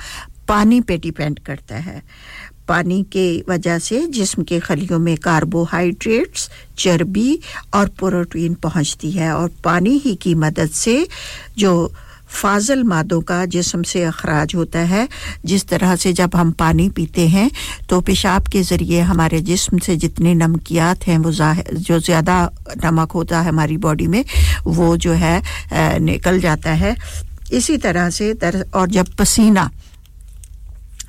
पानी 0.48 0.82
पे 0.82 0.98
डिपेंड 0.98 1.40
करता 1.40 1.76
है। 1.76 2.02
पानी 2.68 3.04
के 3.04 3.44
वजह 3.50 3.80
से 3.80 4.08
जिस्म 4.08 4.44
के 4.44 4.60
खलियों 4.60 5.00
में 5.00 5.18
कार्बोहाइड्रेट्स, 5.18 6.50
चर्बी 6.78 7.40
और 7.74 7.90
प्रोटीन 7.90 8.54
पहुँचती 8.54 9.12
है 9.12 9.32
और 9.34 9.52
पानी 9.64 9.98
ही 9.98 10.16
की 10.16 10.36
मदद 10.36 10.70
से 10.70 11.08
जो 11.58 11.94
फाजल 12.36 12.84
मादों 12.86 13.20
का 13.24 13.46
जिसम 13.48 13.84
से 13.84 14.04
अखराज 14.04 14.56
होता 14.56 14.80
है। 14.86 15.08
जिस 15.46 15.68
तरह 15.68 15.96
से 15.96 16.14
जब 16.14 16.36
हम 16.36 16.52
पानी 16.60 16.90
पीते 16.90 17.28
हैं 17.30 17.50
तो 17.90 18.00
पेशाब 18.02 18.48
के 18.48 18.62
ज़रिए 18.64 19.02
हमारे 19.04 19.42
जिस्म 19.44 19.78
से 19.80 19.96
जितने 19.98 20.34
नमकियात 20.36 21.08
हैं, 21.08 21.18
वो 21.18 21.32
जो 21.32 22.00
ज़्यादा 22.00 22.38
नमक 22.84 23.12
होता 23.12 23.42
है 23.42 23.48
हमारी 23.48 23.78
बॉडी 23.80 24.08
में, 24.08 24.24
वो 24.68 24.96
जो 24.98 25.14
है 25.14 25.42
निकल 26.02 26.40
जाता 26.40 26.72
है। 26.74 26.96
इसी 27.54 27.78
तरह 27.78 28.10
से 28.10 28.34
तर 28.36 28.64
और 28.76 28.88
जब 28.90 29.08
पसीना 29.16 29.70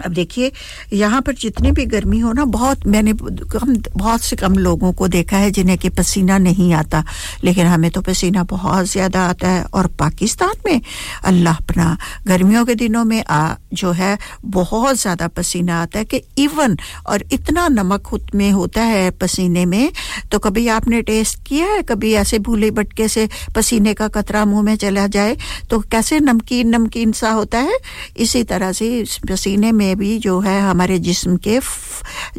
अब 0.05 0.13
देखिए, 0.13 0.51
यहाँ 0.93 1.21
पर 1.23 1.35
जितनी 1.35 1.71
भी 1.73 1.85
गर्मी 1.87 2.19
हो 2.19 2.33
ना, 2.33 2.45
बहुत 2.47 2.87
मैंने 2.87 3.13
कम, 3.13 3.75
बहुत 3.97 4.21
से 4.21 4.37
कम 4.37 4.55
लोगों 4.59 4.93
को 4.93 5.09
देखा 5.09 5.37
है 5.37 5.51
जिन्हें 5.51 5.79
कि 5.79 5.89
पसीना 5.91 6.39
नहीं 6.39 6.73
आता। 6.75 7.05
लेकिन 7.45 7.67
हमें 7.67 7.91
तो 7.91 8.01
पसीना 8.01 8.43
बहुत 8.45 8.87
ज़्यादा 8.87 9.27
आता 9.29 9.49
है 9.49 9.65
और 9.75 9.87
पाकिस्तान 9.99 10.55
में 10.67 10.81
अल्लाह 11.25 11.57
अपना, 11.57 11.97
गर्मियों 12.27 12.65
के 12.67 12.75
दिनों 12.75 13.05
में 13.05 13.23
आ, 13.25 13.55
जो 13.73 13.93
है, 13.93 14.17
बहुत 14.45 14.97
ज़्यादा 14.97 15.29
पसीना 15.29 15.81
आता 15.83 15.99
है 15.99 16.05
कि 16.05 16.23
इवन 16.39 16.77
और 17.07 17.25
इतना 17.33 17.67
नमक 17.69 18.03
खुद 18.07 18.31
में 18.35 18.51
होता 18.53 18.83
है 18.83 19.11
पसीने 19.11 19.65
में 19.67 19.91
तो 20.33 20.39
कभी 20.39 20.67
आपने 20.69 21.01
टेस्ट 21.03 21.39
किया 21.47 21.67
है? 21.67 21.83
कभी 21.83 22.13
ऐसे 22.15 22.39
भूले 22.39 22.71
भटके 22.71 23.09
से 23.09 23.29
पसीने 23.57 23.95
का 23.95 24.09
कतरा 24.09 24.45
मुँह 24.45 24.63
में 24.63 24.75
चला 24.77 25.07
जाए 25.07 25.37
तो 25.71 25.79
कैसे 25.93 26.19
नमकीन 26.21 26.75
नमकीन 26.75 27.13
सा 27.13 27.31
होता 27.31 27.59
है? 27.59 27.79
इसी 28.17 28.43
तरह 28.45 28.73
से 28.73 28.89
पसीने 29.31 29.73
में 29.73 29.86
में 29.87 29.97
भी 29.97 30.19
जो 30.19 30.39
है 30.41 30.61
हमारे 30.61 30.99
जिस्म 30.99 31.37
के 31.37 31.61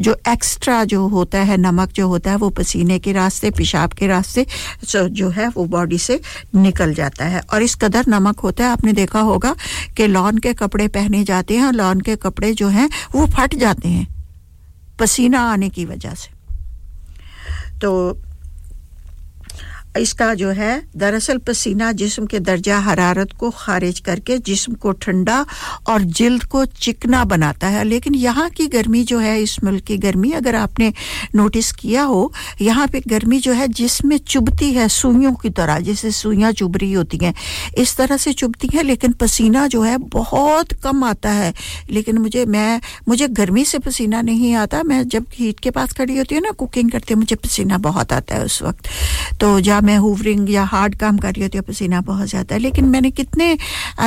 जो 0.00 0.16
एक्स्ट्रा 0.28 0.84
जो 0.84 1.06
होता 1.08 1.38
है, 1.38 1.56
नमक 1.56 1.92
जो 1.92 2.08
होता 2.08 2.30
है, 2.30 2.36
वो 2.36 2.48
पसीने 2.50 2.98
के 2.98 3.12
रास्ते, 3.12 3.50
पेशाब 3.50 3.92
के 3.92 4.06
रास्ते, 4.06 4.46
जो 4.84 5.28
है 5.28 5.48
वो 5.48 5.64
बॉडी 5.64 5.98
से 5.98 6.20
निकल 6.54 6.94
जाता 6.94 7.24
है। 7.24 7.40
और 7.52 7.62
इस 7.62 7.74
कदर 7.74 8.04
नमक 8.08 8.40
होता 8.40 8.64
है, 8.64 8.70
आपने 8.70 8.92
देखा 8.92 9.20
होगा 9.20 9.54
कि 9.96 10.06
लॉन 10.06 10.38
के 10.38 10.52
कपड़े 10.54 10.88
पहने 10.88 11.24
जाते 11.24 11.56
हैं 11.56 11.72
लॉन 11.72 12.00
के 12.00 12.16
कपड़े 12.16 12.52
जो 12.52 12.68
हैं, 12.68 12.88
वो 13.14 13.26
फट 13.26 13.54
जाते 13.54 13.88
हैं 13.88 14.06
पसीना 14.98 15.40
आने 15.40 15.68
की 15.68 15.84
वजह 15.84 16.14
से। 16.14 16.30
तो 17.78 17.90
इसका 19.98 20.34
जो 20.34 20.50
है, 20.50 20.82
दरअसल 20.96 21.38
पसीना 21.38 21.92
जिस्म 21.92 22.26
के 22.26 22.40
दर्जा 22.40 22.78
हरारत 22.78 23.28
को 23.38 23.50
खारिज 23.50 24.00
करके 24.00 24.38
जिस्म 24.38 24.74
को 24.74 24.92
ठंडा 24.92 25.46
और 25.86 26.02
जिल्द 26.02 26.44
को 26.44 26.64
चिकना 26.64 27.24
बनाता 27.24 27.66
है। 27.66 27.84
लेकिन 27.84 28.14
यहाँ 28.14 28.50
की 28.50 28.66
गर्मी 28.66 29.04
जो 29.04 29.18
है, 29.18 29.42
इस 29.42 29.64
मुल्क 29.64 29.84
की 29.84 29.98
गर्मी, 29.98 30.32
अगर 30.32 30.54
आपने 30.54 30.92
नोटिस 31.34 31.72
किया 31.72 32.02
हो, 32.02 32.32
यहाँ 32.60 32.88
पे 32.88 33.00
गर्मी 33.08 33.40
जो 33.40 33.52
है, 33.52 33.68
जिसमें 33.68 34.18
चुभती 34.18 34.72
है 34.72 34.88
सुइयों 34.88 35.34
की 35.34 35.50
तरह, 35.50 35.78
जैसे 35.78 36.10
सुइयाँ 36.10 36.52
चुभ 36.52 36.76
रही 36.76 36.92
होती 36.92 37.18
हैं, 37.22 37.34
इस 37.78 37.96
तरह 37.96 38.16
से 38.16 38.32
चुभती 38.32 38.68
हैं, 38.74 38.84
लेकिन 38.84 39.12
पसीना 39.12 39.66
जो 39.66 39.82
है 39.82 39.98
बहुत 39.98 40.72
कम 40.72 41.04
आता 41.04 41.30
है। 41.30 41.54
लेकिन 41.90 42.18
मुझे, 42.18 42.46
मैं, 42.46 42.80
मुझे 43.08 43.28
गर्मी 43.28 43.64
से 43.64 43.78
पसीना 43.78 44.22
नहीं 44.22 44.54
आता। 44.54 44.82
मैं 44.82 45.08
जब 45.08 45.26
हीट 45.34 45.60
के 45.60 45.70
पास 45.70 45.92
खड़ी 45.92 46.16
होती 46.16 46.34
हूँ 46.34 46.42
ना 46.42 46.50
कुकिंग 46.50 46.90
करती 46.90 47.14
मुझे 47.14 47.36
पसीना 47.36 47.78
बहुत 47.78 48.12
आता 48.12 48.34
है 48.34 48.44
उस 48.44 48.62
वक्त। 48.62 48.86
तो 49.40 49.60
जब 49.60 49.87
मैं 49.88 49.96
हुवरिंग 49.98 50.50
या 50.50 50.64
हार्ड 50.66 50.94
काम 50.96 51.18
कर 51.18 51.32
रही 51.32 51.42
होती 51.42 51.58
हूँ 51.58 51.64
पसीना 51.66 52.00
बहुत 52.02 52.28
ज़्यादा 52.28 52.54
है। 52.54 52.60
लेकिन 52.60 52.84
मैंने 52.86 53.10
कितने 53.12 53.56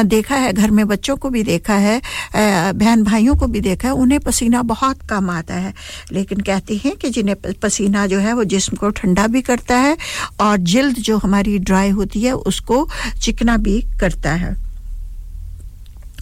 देखा 0.06 0.36
है, 0.36 0.54
घर 0.54 0.72
में 0.72 0.88
बच्चों 0.88 1.16
को 1.18 1.30
भी 1.30 1.44
देखा 1.44 1.74
है 1.76 2.00
बहन 2.36 3.04
भाइयों 3.04 3.36
को 3.36 3.48
भी 3.48 3.62
देखा 3.62 3.88
है, 3.88 3.94
उन्हें 3.96 4.20
पसीना 4.22 4.62
बहुत 4.64 5.02
कम 5.10 5.30
आता 5.30 5.56
है। 5.56 5.74
लेकिन 6.12 6.40
कहती 6.42 6.78
हैं 6.78 6.96
कि 6.96 7.10
जिन्हें 7.10 7.36
पसीना 7.62 8.06
जो 8.08 8.20
है, 8.20 8.34
वो 8.34 8.44
जिस्म 8.46 8.78
को 8.78 8.90
ठंडा 8.92 9.28
भी 9.28 9.42
करता 9.44 9.78
है 9.78 9.98
और 10.42 10.58
जल्द 10.58 10.98
जो 11.02 11.18
हमारी 11.20 11.58
ड्राई 11.60 11.90
होती 11.92 12.22
है, 12.22 12.32
उसको 12.34 12.88
चिकना 13.22 13.58
भी 13.60 13.82
करता 14.00 14.32
है। 14.34 14.56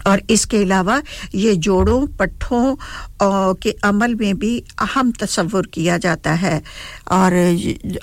और 0.08 0.22
इसके 0.30 0.58
अलावा 0.58 1.02
ये 1.36 1.56
जोड़ों, 1.56 2.08
पट्ठों 2.08 2.76
के 3.54 3.72
अमल 3.84 4.16
में 4.16 4.38
भी 4.38 4.64
अहम 4.80 5.12
तस्वुर 5.12 5.68
किया 5.74 5.98
जाता 5.98 6.34
है। 6.34 6.62
और 7.12 7.34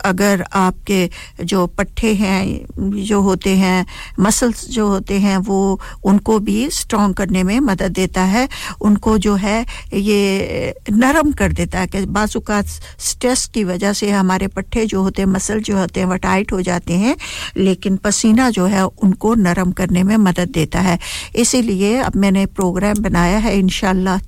अगर 0.05 0.45
आपके 0.53 1.11
जो 1.45 1.67
पट्ठे 1.67 2.15
हैं, 2.15 2.67
जो 3.03 3.21
होते 3.21 3.51
हैं 3.51 3.87
मसल्स 4.21 4.69
जो 4.69 4.87
होते 4.89 5.19
हैं, 5.21 5.37
वो 5.37 5.81
उनको 6.05 6.39
भी 6.39 6.71
स्ट्रॉन्ग 6.71 7.15
करने 7.15 7.43
में 7.43 7.61
मदद 7.61 7.93
देता 7.93 8.23
है। 8.23 8.49
उनको 8.81 9.19
जो 9.19 9.35
है, 9.35 9.67
ये 9.95 10.75
नरम 10.93 11.33
कर 11.33 11.53
देता 11.53 11.81
है 11.81 11.87
कि 11.87 12.05
बाजू 12.07 12.43
स्ट्रेस 12.99 13.47
की 13.47 13.65
वजह 13.65 13.93
से 13.93 14.11
हमारे 14.11 14.47
पट्ठे 14.47 14.87
जो 14.87 15.03
होते 15.03 15.23
हैं 15.23 15.29
मसल 15.29 15.61
जो 15.61 15.77
होते 15.77 16.01
हैं 16.01 16.07
वह 16.07 16.17
टाइट 16.17 16.53
हो 16.53 16.61
जाते 16.63 16.95
हैं। 16.95 17.17
लेकिन 17.57 17.97
पसीना 17.97 18.51
जो 18.51 18.67
है, 18.67 18.87
उनको 18.87 19.35
नरम 19.35 19.73
करने 19.73 20.03
में 20.03 20.17
मदद 20.17 20.49
देता 20.49 20.81
है। 20.81 20.99
इसीलिए 21.37 21.96
अब 22.01 22.17
मैंने 22.17 22.47
प्रोग्राम 22.47 23.03
बनाया 23.03 23.39
है 23.39 23.59
इन 23.59 23.69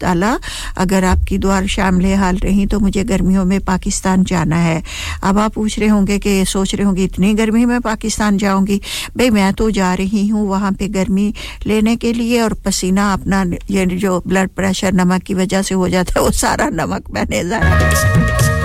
ताला। 0.01 0.39
अगर 0.77 1.05
आपकी 1.05 1.39
दुआ 1.39 1.61
शामिल 1.67 2.15
हाल 2.15 2.37
रही 2.37 2.67
तो 2.67 2.81
मुझे 2.81 3.05
गर्मियों 3.05 3.45
में 3.45 3.61
पाकिस्तान 3.61 4.25
जाना 4.25 4.57
है। 4.57 4.83
अब 5.23 5.39
आप 5.39 5.55
पूछ 5.55 5.79
रहे 5.79 5.89
होंगे 5.89 6.19
कि, 6.19 6.45
सोच 6.45 6.75
रहे 6.75 6.85
होंगे, 6.85 7.05
इतनी 7.05 7.35
गर्मी 7.35 7.65
में 7.65 7.81
पाकिस्तान 7.81 8.39
जाऊँगी? 8.39 8.81
भाई, 9.17 9.31
मैं 9.31 9.53
तो 9.53 9.71
जा 9.71 9.95
रही 9.95 10.27
हूँ 10.29 10.49
वहाँ 10.49 10.73
पे 10.73 10.89
गर्मी 10.89 11.33
लेने 11.67 11.97
के 11.97 12.13
लिए 12.13 12.41
और 12.41 12.55
पसीना 12.55 13.13
अपना, 13.13 13.45
ये 13.71 13.87
जो 13.87 14.23
ब्लड 14.27 14.49
प्रेशर 14.49 14.93
नमक 14.93 15.23
की 15.23 15.35
वजह 15.35 15.63
से 15.63 15.75
हो 15.75 15.89
जाता 15.89 16.19
है, 16.19 16.25
वो 16.25 16.31
सारा 16.31 16.69
नमक 16.69 17.11
मैंने 17.11 17.45
ज़रा 17.45 18.58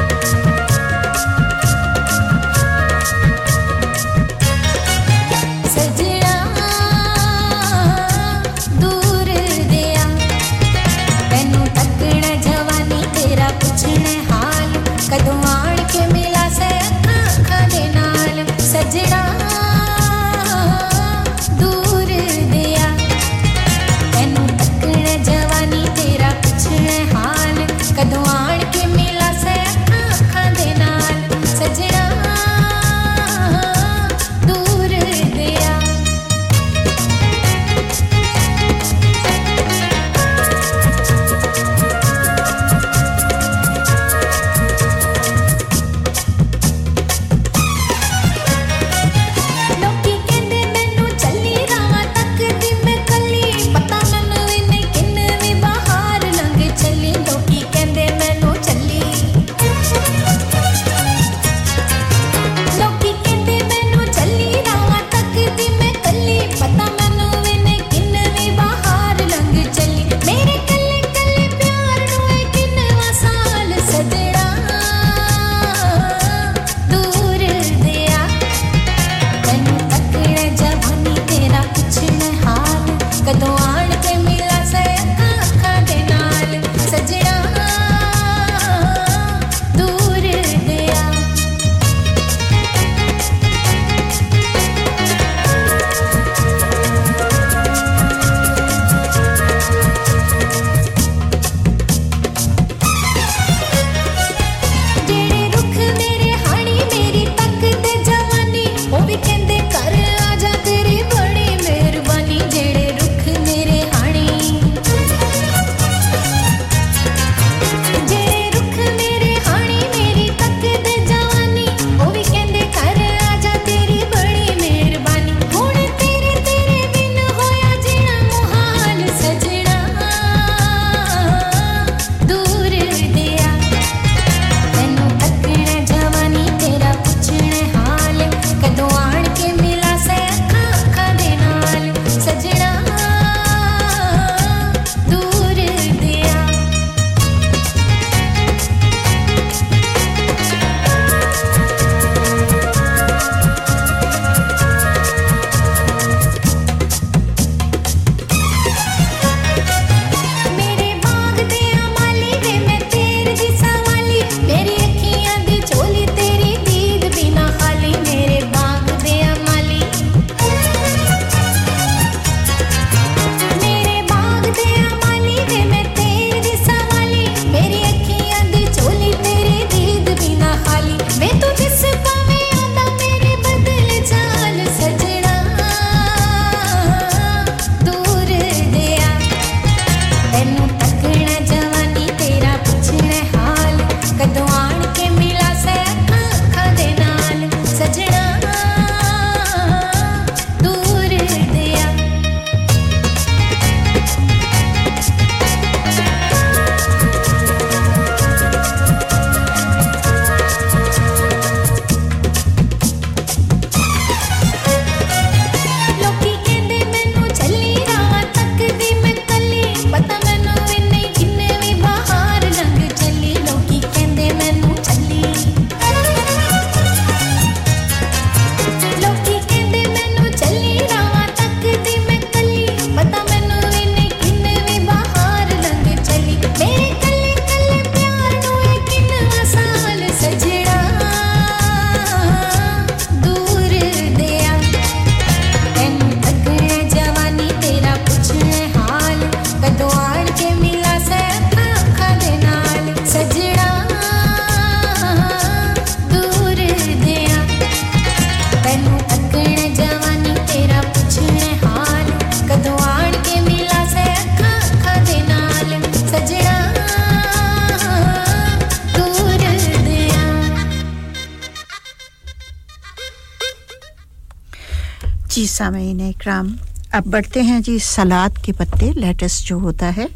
सामीन 275.54 276.00
इकराम। 276.10 276.56
अब 276.94 277.04
बढ़ते 277.08 277.42
हैं 277.42 277.62
जी, 277.62 277.80
सलाद 277.80 278.38
के 278.46 278.52
पत्ते 278.52 278.92
लेटस 278.94 279.44
जो 279.46 279.60
होता 279.60 279.86
है, 279.86 280.10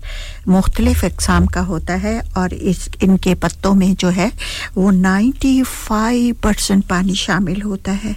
मुख्तलिफ़ 0.48 1.06
इकसाम 1.06 1.46
का 1.46 1.62
होता 1.62 1.94
है 1.94 2.22
और 2.38 2.54
इस, 2.54 2.90
इनके 3.04 3.36
पत्तों 3.36 3.74
में 3.74 3.96
जो 3.96 4.10
है, 4.10 4.32
वो 4.76 4.92
95 4.92 6.32
परसेंट 6.34 6.86
पानी 6.86 7.16
शामिल 7.16 7.62
होता 7.62 7.92
है। 7.92 8.16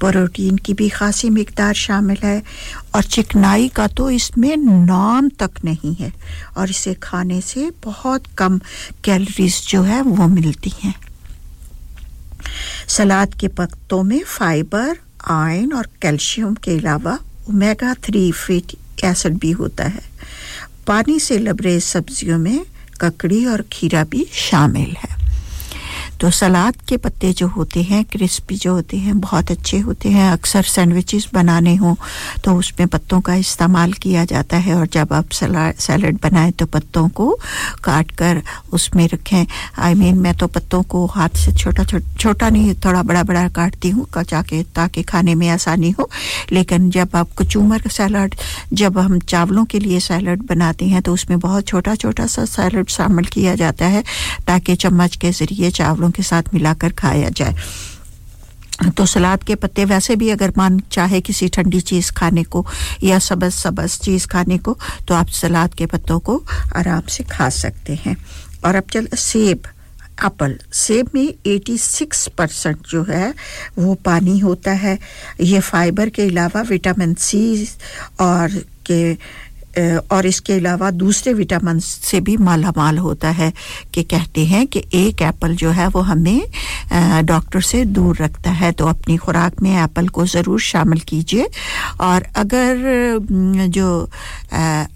प्रोटीन 0.00 0.56
की 0.56 0.74
भी 0.74 0.88
खासी 0.88 1.30
मकदार 1.30 1.74
शामिल 1.74 2.16
है 2.24 2.42
और 2.94 3.02
चिकनाई 3.02 3.68
का 3.68 3.86
तो 3.86 4.10
इसमें 4.10 4.56
नाम 4.86 5.28
तक 5.28 5.50
नहीं 5.64 5.94
है 5.94 6.12
और 6.56 6.70
इसे 6.70 6.94
खाने 6.94 7.40
से 7.40 7.70
बहुत 7.84 8.26
कम 8.38 8.60
कैलोरीज 9.04 9.68
जो 9.68 9.82
है, 9.82 10.02
वो 10.02 10.28
मिलती 10.28 10.72
हैं। 10.84 10.94
सलाद 12.88 13.34
के 13.34 13.48
पत्तों 13.48 14.02
में 14.02 14.22
फाइबर 14.24 14.98
आयन 15.30 15.72
और 15.72 15.88
कैल्शियम 16.02 16.54
के 16.54 16.78
अलावा 16.78 17.18
ओमेगा 17.50 17.94
थ्री 17.94 18.32
फैटी 18.32 18.78
एसिड 19.04 19.38
भी 19.38 19.50
होता 19.50 19.84
है। 19.84 20.02
पानी 20.86 21.20
से 21.20 21.38
लबरेज 21.38 21.82
सब्जियों 21.82 22.38
में 22.38 22.64
ककड़ी 23.00 23.46
और 23.46 23.64
खीरा 23.72 24.04
भी 24.04 24.26
शामिल 24.32 24.96
है। 24.98 25.21
तो 26.22 26.30
सलाद 26.30 26.76
के 26.88 26.96
पत्ते 26.96 27.32
जो 27.32 27.46
होते 27.48 27.82
हैं 27.82 28.04
क्रिस्पी 28.04 28.56
जो 28.56 28.72
होते 28.74 28.96
हैं 28.96 29.18
बहुत 29.20 29.50
अच्छे 29.50 29.78
होते 29.78 30.08
हैं। 30.08 30.30
अक्सर 30.32 30.62
सैंडविचेस 30.62 31.26
बनाने 31.34 31.74
हों 31.76 31.94
तो 32.44 32.54
उसमें 32.56 32.86
पत्तों 32.88 33.20
का 33.20 33.34
इस्तेमाल 33.34 33.92
किया 34.02 34.24
जाता 34.24 34.56
है 34.56 34.74
और 34.74 34.86
जब 34.86 35.12
आप 35.12 35.32
सलाद 35.32 35.74
सैलड 35.82 36.18
बनाएँ 36.22 36.52
तो 36.52 36.66
पत्तों 36.66 37.08
को 37.08 37.26
काट 37.84 38.10
कर 38.10 38.42
उसमें 38.72 39.06
रखें। 39.08 39.46
आई 39.78 39.94
I 39.94 39.98
मीन 39.98 40.08
mean, 40.08 40.22
मैं 40.22 40.34
तो 40.34 40.46
पत्तों 40.46 40.82
को 40.82 41.04
हाथ 41.06 41.42
से 41.44 41.52
छोटा 41.52 41.84
छोटा 41.84 42.14
छोटा 42.16 42.50
नहीं 42.50 42.74
थोड़ा 42.84 43.02
बड़ा 43.02 43.22
बड़ा 43.22 43.48
काटती 43.58 43.90
हूँ 43.90 44.06
कचा 44.14 44.42
के 44.42 44.62
ताकि 44.76 45.02
खाने 45.02 45.34
में 45.34 45.48
आसानी 45.48 45.90
हो। 45.90 46.08
लेकिन 46.52 46.88
जब 46.90 47.16
आप 47.16 47.34
कचूमर 47.38 47.88
सैलड 47.90 48.34
जब 48.72 48.98
हम 48.98 49.18
चावलों 49.34 49.64
के 49.64 49.78
लिए 49.78 50.00
सैलड 50.00 50.46
बनाते 50.46 50.88
हैं 50.88 51.02
तो 51.02 51.14
उसमें 51.14 51.38
बहुत 51.40 51.66
छोटा 51.66 51.94
छोटा 51.96 52.26
सा 52.26 52.44
सैलड 52.54 52.88
शामिल 52.98 53.26
किया 53.34 53.54
जाता 53.56 53.86
है 53.96 54.04
ताकि 54.46 54.76
चम्मच 54.86 55.16
के 55.16 55.32
ज़रिए 55.32 55.70
चावलों 55.72 56.10
के 56.12 56.22
साथ 56.22 56.54
मिलाकर 56.54 56.92
खाया 56.92 57.28
जाए। 57.28 57.56
तो 58.96 59.06
सलाद 59.06 59.42
के 59.44 59.54
पत्ते 59.54 59.84
वैसे 59.84 60.16
भी 60.16 60.28
अगर 60.30 60.52
मान 60.58 60.78
चाहे 60.92 61.20
किसी 61.20 61.48
ठंडी 61.48 61.80
चीज़ 61.80 62.12
खाने 62.12 62.42
को 62.42 62.66
या 63.02 63.18
सबस 63.18 63.54
सबस 63.54 64.00
चीज़ 64.00 64.26
खाने 64.26 64.58
को 64.58 64.78
तो 65.08 65.14
आप 65.14 65.28
सलाद 65.28 65.74
के 65.74 65.86
पत्तों 65.86 66.18
को 66.18 66.44
आराम 66.76 67.02
से 67.08 67.24
खा 67.24 67.48
सकते 67.48 67.94
हैं। 68.06 68.16
और 68.64 68.74
अब 68.74 68.84
चल 68.92 69.08
सेब, 69.14 69.62
एप्पल। 70.24 70.58
सेब 70.72 71.10
में 71.14 71.34
86 71.46 72.28
परसेंट 72.28 72.78
जो 72.90 73.04
है, 73.04 73.34
वो 73.78 73.94
पानी 73.94 74.38
होता 74.38 74.72
है। 74.72 74.98
ये 75.40 75.60
फाइबर 75.60 76.08
के 76.08 76.22
अलावा 76.22 76.62
विटामिन 76.62 77.14
सी 77.14 77.68
और 78.20 78.50
के 78.86 79.14
और 80.12 80.26
इसके 80.26 80.52
अलावा 80.52 80.90
दूसरे 80.92 81.32
विटामिन 81.32 81.78
से 81.80 82.20
भी 82.20 82.36
माला 82.38 82.72
माल 82.76 82.98
होता 82.98 83.30
है 83.30 83.52
कि 83.94 84.02
कहते 84.04 84.44
हैं 84.46 84.66
कि 84.66 84.82
एक 84.94 85.22
एप्पल 85.22 85.54
जो 85.56 85.70
है 85.70 85.86
वो 85.88 86.00
हमें 86.02 86.42
डॉक्टर 87.26 87.60
से 87.62 87.84
दूर 87.86 88.16
रखता 88.16 88.50
है। 88.52 88.70
तो 88.72 88.86
अपनी 88.86 89.16
खुराक 89.16 89.62
में 89.62 89.70
एप्पल 89.74 90.08
को 90.08 90.26
ज़रूर 90.26 90.60
शामिल 90.62 91.00
कीजिए। 91.08 91.48
और 92.00 92.26
अगर 92.36 93.18
जो 93.68 93.88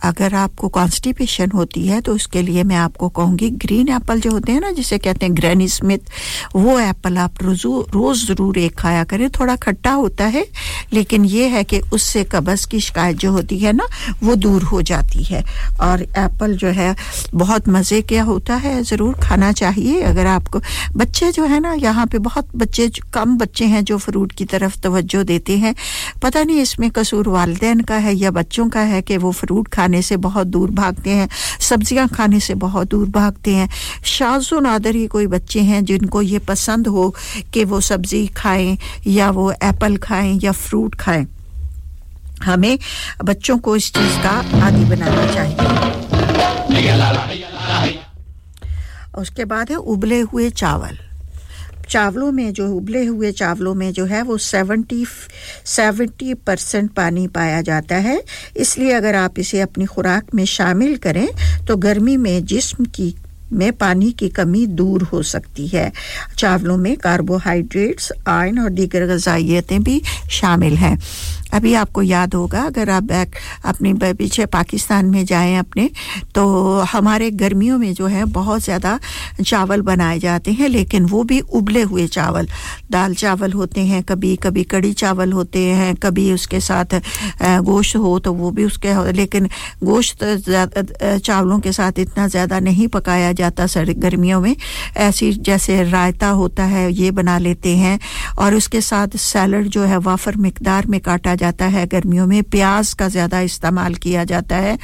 अगर 0.04 0.34
आपको 0.36 0.68
कॉन्स्टिपेशन 0.70 1.50
होती 1.50 1.86
है 1.86 2.00
तो 2.00 2.14
उसके 2.14 2.42
लिए 2.42 2.64
मैं 2.64 2.76
आपको 2.78 3.08
कहूँगी 3.10 3.50
ग्रीन 3.58 3.88
एप्पल 3.88 4.20
जो 4.20 4.30
होते 4.30 4.52
हैं 4.52 4.60
ना, 4.60 4.70
जिसे 4.72 4.98
कहते 4.98 5.26
हैं 5.26 5.36
ग्रैनी 5.36 5.68
स्मिथ, 5.68 6.10
वो 6.56 6.78
एप्पल 6.80 7.18
आप 7.18 7.42
रोज़ 7.42 8.26
ज़रूर 8.26 8.58
एक 8.58 8.74
खाया 8.78 9.04
करें। 9.04 9.28
थोड़ा 9.30 9.56
खट्टा 9.58 9.92
होता 9.92 10.24
है, 10.26 10.44
लेकिन 10.92 11.24
ये 11.26 11.48
है 11.48 11.64
कि 11.64 11.80
उससे 11.92 12.24
कब्ज़ 12.26 12.66
की 12.68 12.80
शिकायत 12.80 13.16
जो 13.18 13.32
होती 13.32 13.58
है 13.58 13.72
ना, 13.72 13.86
वो 14.22 14.34
दूर 14.36 14.64
हो 14.66 14.80
जाती 14.82 15.24
है। 15.24 15.44
और 15.80 16.02
एप्पल 16.02 16.56
जो 16.56 16.68
है, 16.68 16.94
बहुत 17.34 17.68
मज़े 17.68 18.00
क्या 18.02 18.22
होता 18.22 18.54
है, 18.56 18.82
ज़रूर 18.82 19.14
खाना 19.22 19.52
चाहिए। 19.52 20.00
अगर 20.02 20.26
आपको, 20.26 20.60
बच्चे 20.96 21.30
जो 21.32 21.44
है 21.44 21.60
ना, 21.60 21.72
यहाँ 21.74 22.06
पे 22.06 22.18
बहुत 22.18 22.48
बच्चे, 22.56 22.88
कम 23.14 23.36
बच्चे 23.38 23.64
हैं 23.64 23.84
जो 23.84 23.98
फ्रूट 23.98 24.32
की 24.32 24.44
तरफ़ 24.44 24.78
तवज्जो 24.80 25.22
देते 25.24 25.56
हैं। 25.58 25.74
पता 26.22 26.42
नहीं 26.42 26.60
इसमें 26.60 26.90
कसूर 26.90 27.28
वालदेन 27.28 27.80
का 27.80 27.96
है 27.96 28.14
या 28.14 28.30
बच्चों 28.30 28.68
का 28.68 28.80
है 28.82 29.02
कि 29.02 29.16
वो 29.16 29.32
फ्रूट 29.32 29.68
खाने 29.68 30.02
से 30.02 30.16
बहुत 30.18 30.46
दूर 30.46 30.70
भागते 30.70 31.10
हैं, 31.10 31.28
सब्ज़ियाँ 31.60 32.08
खाने 32.08 32.40
से 32.40 32.54
बहुत 32.56 32.88
दूर 32.88 33.08
भागते 33.10 33.54
हैं। 33.54 33.68
शाजो 34.06 34.60
नादर 34.60 34.94
ही 34.94 35.06
कोई 35.06 35.26
बच्चे 35.26 35.60
हैं 35.60 35.84
जिनको 35.84 36.22
ये 36.22 36.38
पसंद 36.38 36.86
हो 36.88 37.14
कि 37.52 37.64
वो 37.64 37.80
सब्ज़ी 37.82 38.26
खाएँ 38.36 38.76
या 39.06 39.30
वो 39.30 39.50
एप्पल 39.52 39.96
खाएँ 39.96 40.38
या 40.44 40.52
फ्रूट 40.52 40.94
खाएँ। 40.94 41.26
हमें 42.42 42.78
बच्चों 43.24 43.58
को 43.58 43.76
इस 43.76 43.92
चीज़ 43.94 44.22
का 44.22 44.30
आदि 44.66 44.84
बनाना 44.84 45.26
चाहिए। 45.34 45.56
उसके 49.18 49.44
बाद 49.44 49.70
है 49.70 49.76
उबले 49.76 50.20
हुए 50.20 50.50
चावल। 50.50 50.98
चावलों 51.88 52.30
में 52.32 52.52
जो, 52.52 52.66
उबले 52.68 53.04
हुए 53.04 53.30
चावलों 53.32 53.74
में 53.74 53.92
जो 53.92 54.04
है 54.04 54.22
वो 54.22 54.36
सेवेंटी 54.38 55.04
सेवेंटी 55.64 56.34
परसेंट 56.34 56.90
पानी 56.90 57.26
पाया 57.26 57.60
जाता 57.62 57.96
है। 57.96 58.22
इसलिए 58.56 58.92
अगर 58.92 59.14
आप 59.14 59.38
इसे 59.38 59.60
अपनी 59.60 59.84
खुराक 59.84 60.34
में 60.34 60.44
शामिल 60.44 60.96
करें 60.96 61.28
तो 61.66 61.76
गर्मी 61.76 62.16
में 62.16 62.44
जिस्म 62.44 62.84
की, 62.84 63.14
में 63.52 63.72
पानी 63.72 64.10
की 64.12 64.28
कमी 64.28 64.66
दूर 64.66 65.02
हो 65.02 65.22
सकती 65.22 65.66
है। 65.66 65.92
चावलों 66.38 66.76
में 66.76 66.96
कार्बोहाइड्रेट्स 66.96 68.12
आयन 68.28 68.58
और 68.58 68.70
दीगर 68.70 69.06
गजाइयतें 69.06 69.82
भी 69.82 70.02
शामिल 70.30 70.76
हैं। 70.76 70.98
अभी 71.54 71.72
आपको 71.76 72.02
याद 72.02 72.34
होगा, 72.34 72.62
अगर 72.62 72.90
आप 72.90 73.02
बैक 73.04 73.34
अपने 73.64 73.92
पीछे 74.12 74.46
पाकिस्तान 74.48 75.06
में 75.06 75.24
जाएँ 75.26 75.56
अपने 75.58 75.88
तो 76.34 76.44
हमारे 76.92 77.30
गर्मियों 77.32 77.78
में 77.78 77.92
जो 77.94 78.06
है 78.06 78.24
बहुत 78.32 78.62
ज़्यादा 78.62 78.98
चावल 79.40 79.82
बनाए 79.82 80.18
जाते 80.18 80.52
हैं, 80.52 80.68
लेकिन 80.68 81.04
वो 81.06 81.22
भी 81.24 81.40
उबले 81.40 81.82
हुए 81.84 82.06
चावल। 82.08 82.48
दाल 82.90 83.14
चावल 83.14 83.52
होते 83.52 83.80
हैं, 83.82 84.02
कभी 84.04 84.34
कभी 84.38 84.64
कड़ी 84.66 84.92
चावल 84.94 85.32
होते 85.32 85.64
हैं, 85.66 85.94
कभी 85.96 86.32
उसके 86.32 86.60
साथ 86.60 87.00
गोश्त 87.42 87.96
हो 87.96 88.18
तो 88.18 88.32
वो 88.34 88.50
भी 88.50 88.64
उसके 88.64 89.12
लेकिन 89.12 89.48
गोश्त 89.84 90.24
चावलों 91.16 91.58
के 91.60 91.72
साथ 91.72 91.98
इतना 91.98 92.26
ज़्यादा 92.28 92.60
नहीं 92.60 92.88
पकाया 92.88 93.32
जाता 93.34 93.66
सर, 93.66 93.92
गर्मियों 93.98 94.40
में। 94.40 94.54
ऐसी 94.98 95.32
जैसे 95.40 95.82
रायता 95.84 96.28
होता 96.30 96.64
है, 96.64 96.90
ये 96.92 97.10
बना 97.12 97.38
लेते 97.38 97.76
हैं, 97.76 97.98
और 98.38 98.54
उसके 98.54 98.80
साथ 98.82 99.16
सैलड 99.18 99.68
जो 99.68 99.82
है, 99.84 99.98
वाफर 100.00 100.36
मकदार 100.38 100.86
में 100.86 101.00
काटा 101.00 101.34
जाता 101.36 101.66
है 101.66 101.86
गर्मियों 101.86 102.26
में 102.26 102.42
प्याज 102.42 102.92
का 102.94 103.08
ज़्यादा 103.08 103.40
इस्तेमाल 103.42 103.94
किया 103.96 104.24
जाता 104.24 104.56
है। 104.58 104.78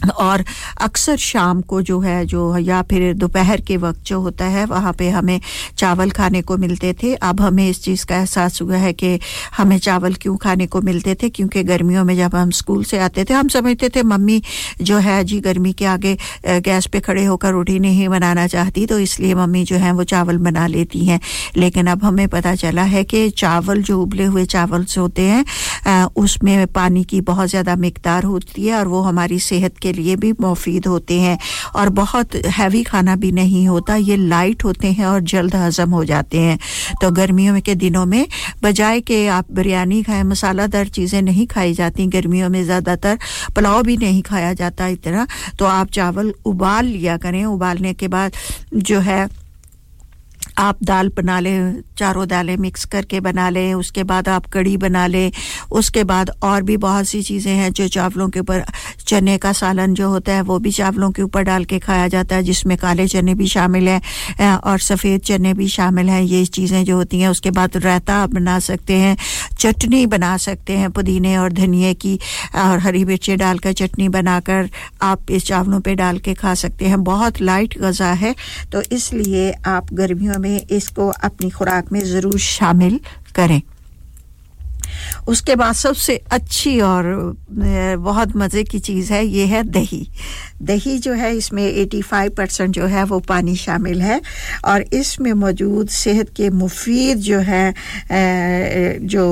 और 0.00 0.44
अक्सर 0.80 1.16
शाम 1.18 1.60
को 1.62 1.80
जो 1.82 1.98
है, 2.00 2.24
जो 2.26 2.56
या 2.58 2.80
फिर 2.82 3.12
दोपहर 3.14 3.60
के 3.60 3.76
वक्त 3.78 4.02
जो 4.06 4.20
होता 4.20 4.44
है, 4.46 4.64
वहाँ 4.66 4.92
पे 4.98 5.08
हमें 5.10 5.40
चावल 5.78 6.10
खाने 6.10 6.42
को 6.42 6.56
मिलते 6.58 6.92
थे। 7.02 7.14
अब 7.14 7.40
हमें 7.40 7.68
इस 7.68 7.82
चीज़ 7.84 8.04
का 8.06 8.16
एहसास 8.16 8.60
हुआ 8.62 8.76
है 8.76 8.92
कि 8.92 9.18
हमें 9.56 9.78
चावल 9.78 10.14
क्यों 10.14 10.36
खाने 10.36 10.66
को 10.66 10.80
मिलते 10.82 11.14
थे, 11.14 11.28
क्योंकि 11.30 11.62
गर्मियों 11.64 12.04
में 12.04 12.16
जब 12.16 12.34
हम 12.34 12.50
स्कूल 12.52 12.84
से 12.84 12.98
आते 12.98 13.24
थे, 13.24 13.34
हम 13.34 13.48
समझते 13.48 13.88
थे, 13.88 14.02
मम्मी 14.04 14.42
जो 14.82 14.98
है 14.98 15.22
जी, 15.24 15.40
गर्मी 15.40 15.72
के 15.72 15.84
आगे 15.86 16.16
गैस 16.46 16.86
पे 16.86 17.00
खड़े 17.00 17.24
होकर 17.24 17.52
रोटी 17.52 17.78
नहीं 17.78 18.08
बनाना 18.08 18.46
चाहती 18.46 18.86
तो 18.86 18.98
इसलिए 18.98 19.34
मम्मी 19.34 19.64
जो 19.64 19.76
है 19.76 19.92
वो 19.92 20.04
चावल 20.06 20.38
बना 20.40 20.66
लेती 20.68 21.04
हैं। 21.04 21.20
लेकिन 21.56 21.86
अब 21.86 22.04
हमें 22.04 22.26
पता 22.28 22.54
चला 22.56 22.82
है 22.84 23.02
कि 23.04 23.28
चावल 23.32 23.82
जो 23.82 24.00
उबले 24.02 24.24
हुए 24.26 24.44
चावल 24.46 24.86
होते 24.98 25.22
हैं 25.22 26.04
उसमें 26.18 26.66
पानी 26.68 27.04
की 27.04 27.20
बहुत 27.22 27.48
ज़्यादा 27.48 27.76
मकदार 27.78 28.24
होती 28.24 28.66
है 28.66 28.74
और 28.74 28.88
वो 28.88 29.00
हमारी 29.02 29.38
सेहत 29.40 29.78
के 29.78 29.87
के 29.88 29.92
लिए 29.92 30.16
भी 30.16 30.32
मुफीद 30.40 30.86
होते 30.86 31.20
हैं 31.20 31.38
और 31.74 31.88
बहुत 31.94 32.34
हैवी 32.52 32.82
खाना 32.84 33.16
भी 33.16 33.32
नहीं 33.32 33.66
होता, 33.68 33.96
ये 33.96 34.16
लाइट 34.18 34.64
होते 34.64 34.92
हैं 34.92 35.06
और 35.06 35.20
जल्द 35.32 35.54
हज़म 35.56 35.90
हो 35.90 36.04
जाते 36.04 36.38
हैं। 36.40 36.58
तो 37.00 37.10
गर्मियों 37.12 37.60
के 37.60 37.74
दिनों 37.76 38.04
में 38.06 38.26
बजाय 38.62 39.00
के 39.00 39.26
आप 39.30 39.52
बिरयानी 39.52 40.02
खाएँ, 40.02 40.22
मसालादार 40.24 40.88
चीज़ें 40.90 41.20
नहीं 41.22 41.46
खाई 41.46 41.74
जाती, 41.74 42.06
गर्मियों 42.08 42.48
में 42.50 42.62
ज़्यादातर 42.64 43.18
पुलाव 43.54 43.82
भी 43.82 43.96
नहीं 43.96 44.22
खाया 44.22 44.52
जाता 44.54 44.86
इतना 44.88 45.26
तो 45.58 45.64
आप 45.66 45.90
चावल 45.90 46.32
उबाल 46.46 46.86
लिया 46.86 47.16
करें। 47.18 47.44
उबालने 47.46 47.92
के 47.94 48.08
बाद 48.08 48.32
जो 48.74 48.98
है 49.00 49.26
आप 50.58 50.78
दाल 50.82 51.08
बना 51.16 51.38
लें, 51.40 51.82
चारों 51.98 52.26
दालें 52.28 52.56
मिक्स 52.56 52.84
करके 52.84 53.20
बना 53.20 53.48
लें, 53.50 53.74
उसके 53.74 54.02
बाद 54.04 54.28
आप 54.28 54.46
कड़ी 54.46 54.76
बना 54.76 55.06
लें, 55.06 55.30
उसके 55.70 56.04
बाद 56.04 56.30
और 56.42 56.62
भी 56.62 56.76
बहुत 56.76 57.06
सी 57.06 57.22
चीज़ें 57.22 57.52
हैं 57.52 57.72
जो 57.72 57.88
चावलों 57.88 58.28
के 58.28 58.40
ऊपर, 58.40 58.64
चने 59.06 59.36
का 59.38 59.52
सालन 59.52 59.94
जो 59.94 60.08
होता 60.08 60.32
है 60.32 60.42
वो 60.42 60.58
भी 60.58 60.70
चावलों 60.72 61.10
के 61.10 61.22
ऊपर 61.22 61.42
डाल 61.42 61.64
के 61.64 61.78
खाया 61.78 62.08
जाता 62.08 62.36
है, 62.36 62.42
जिसमें 62.42 62.76
काले 62.78 63.06
चने 63.08 63.34
भी 63.34 63.46
शामिल 63.48 63.88
हैं 63.88 64.54
और 64.54 64.78
सफ़ेद 64.78 65.20
चने 65.20 65.54
भी 65.54 65.68
शामिल 65.68 66.08
हैं, 66.08 66.22
ये 66.22 66.44
चीज़ें 66.46 66.84
जो 66.84 66.96
होती 66.96 67.20
हैं, 67.20 67.28
उसके 67.28 67.50
बाद 67.50 67.76
रायता 67.76 68.14
आप 68.14 68.30
बना 68.30 68.58
सकते 68.60 68.94
हैं। 68.94 69.16
चटनी 69.58 70.04
बना 70.08 70.36
सकते 70.38 70.76
हैं 70.78 70.90
पुदीने 70.90 71.36
और 71.38 71.52
धनिए 71.52 71.92
की, 71.96 72.18
और 72.56 72.78
हरी 72.78 73.04
मिर्ची 73.04 73.36
डालकर 73.36 73.72
चटनी 73.74 74.08
बनाकर 74.10 74.68
आप 75.02 75.30
इस 75.30 75.46
चावलों 75.46 75.80
पे 75.80 75.94
डाल 75.94 76.18
के 76.18 76.34
खा 76.34 76.54
सकते 76.56 76.84
हैं। 76.84 77.02
बहुत 77.04 77.40
लाइट 77.42 77.78
गज़ा 77.80 78.12
है 78.14 78.34
तो 78.72 78.82
इसलिए 78.92 79.50
आप 79.68 79.92
गर्मियों 79.94 80.38
में 80.38 80.60
इसको 80.60 81.08
अपनी 81.08 81.50
खुराक 81.50 81.92
में 81.92 82.00
ज़रूर 82.02 82.38
शामिल 82.40 83.00
करें। 83.34 83.60
उसके 85.28 85.56
बाद 85.56 85.74
सबसे 85.74 86.20
अच्छी 86.30 86.78
और 86.80 87.04
बहुत 87.50 88.36
मज़े 88.36 88.64
की 88.64 88.78
चीज़ 88.80 89.12
है, 89.12 89.24
ये 89.26 89.46
है 89.46 89.62
दही। 89.62 90.06
दही 90.62 90.98
जो 90.98 91.12
है, 91.12 91.36
इसमें 91.36 91.66
85 91.72 92.28
परसेंट 92.28 92.74
जो 92.74 92.86
है, 92.86 93.04
वो 93.04 93.18
पानी 93.28 93.56
शामिल 93.56 94.02
है। 94.02 94.20
और 94.64 94.84
इसमें 94.92 95.32
मौजूद 95.32 95.88
सेहत 95.88 96.30
के 96.36 96.50
मुफीद 96.50 97.18
जो 97.18 97.38
है 97.40 97.74
जो 99.06 99.24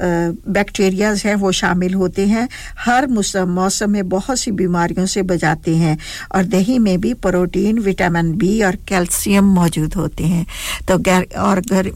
बैक्टीरियाज 0.00 1.22
हैं, 1.26 1.34
वो 1.34 1.50
शामिल 1.52 1.94
होते 1.94 2.26
हैं। 2.26 2.48
हर 2.78 3.06
मौसम 3.06 3.90
में 3.90 4.08
बहुत 4.08 4.38
सी 4.38 4.50
बीमारियों 4.50 5.06
से 5.06 5.22
बचाते 5.22 5.74
हैं। 5.76 5.96
और 6.34 6.44
दही 6.44 6.78
में 6.78 7.00
भी 7.00 7.12
प्रोटीन, 7.16 7.78
विटामिन 7.78 8.32
बी 8.32 8.62
और 8.62 8.76
कैल्शियम 8.88 9.52
मौजूद 9.54 9.94
होते 9.94 10.24
हैं। 10.24 10.46
तो 10.88 10.94
और 11.40 11.60
घर 11.60 11.90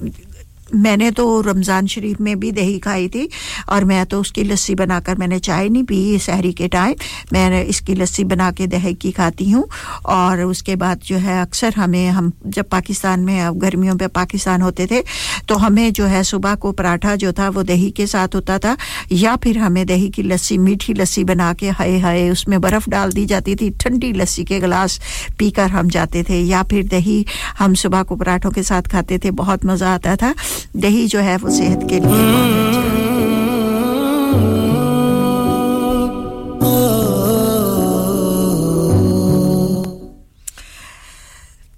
मैंने 0.75 1.11
तो 1.11 1.41
रमज़ान 1.41 1.87
शरीफ 1.87 2.21
में 2.21 2.39
भी 2.41 2.51
दही 2.53 2.79
खाई 2.79 3.09
थी 3.09 3.29
और 3.69 3.85
मैं 3.85 4.05
तो 4.07 4.21
उसकी 4.21 4.43
लस्सी 4.45 4.75
बनाकर 4.75 5.17
मैंने 5.19 5.39
चाय 5.39 5.69
नहीं 5.69 5.85
पी 5.85 6.19
शहरी 6.19 6.53
के 6.53 6.69
टाइम। 6.69 6.95
मैं 7.33 7.65
इसकी 7.65 7.95
लस्सी 7.95 8.25
बना 8.25 8.51
के 8.53 8.67
दही 8.67 8.95
की 8.95 9.11
खाती 9.13 9.51
हूँ 9.51 9.67
और 10.07 10.43
उसके 10.43 10.77
बाद 10.77 11.01
जो 11.07 11.17
है 11.19 11.41
अक्सर 11.41 11.75
हमें, 11.75 12.09
हम 12.09 12.33
जब 12.47 12.69
पाकिस्तान 12.69 13.21
में, 13.21 13.41
अब 13.41 13.59
गर्मियों 13.59 13.95
में 13.95 14.09
पाकिस्तान 14.11 14.63
होते 14.63 14.87
थे 14.87 15.03
तो 15.49 15.55
हमें 15.57 15.93
जो 15.93 16.05
है 16.07 16.23
सुबह 16.25 16.55
को 16.57 16.73
पराठा 16.73 17.15
जो 17.17 17.33
था 17.33 17.49
वो 17.49 17.63
दही 17.65 17.91
के 17.91 18.07
साथ 18.07 18.35
होता 18.35 18.59
था 18.59 18.77
या 19.13 19.37
फिर 19.37 19.59
हमें 19.59 19.85
दही 19.87 20.09
की 20.11 20.23
लस्सी, 20.23 20.59
मीठी 20.59 20.95
लस्सी 20.95 21.25
बना 21.25 21.53
के 21.55 21.69
हाय 21.71 21.99
हाय 21.99 22.29
उसमें 22.31 22.61
बर्फ़ 22.61 22.91
डाल 22.91 23.13
दी 23.13 23.27
जाती 23.27 23.55
थी, 23.57 23.71
ठंडी 23.73 24.13
लस्सी 24.13 24.45
के 24.45 24.61
गिलास 24.61 25.01
पीकर 25.39 25.71
हम 25.71 25.89
जाते 25.91 26.23
थे 26.29 26.41
या 26.43 26.63
फिर 26.65 26.87
दही 26.89 27.25
हम 27.59 27.75
सुबह 27.77 28.03
को 28.03 28.17
पराठों 28.17 28.51
के 28.51 28.63
साथ 28.63 28.91
खाते 28.93 29.19
थे, 29.19 29.31
बहुत 29.33 29.65
मज़ा 29.67 29.95
आता 29.95 30.17
था। 30.17 30.35
दही 30.77 31.07
जो 31.09 31.21
है 31.21 31.37
वो 31.37 31.51
सेहत 31.57 31.87
के 31.91 32.01
लिए 32.01 32.95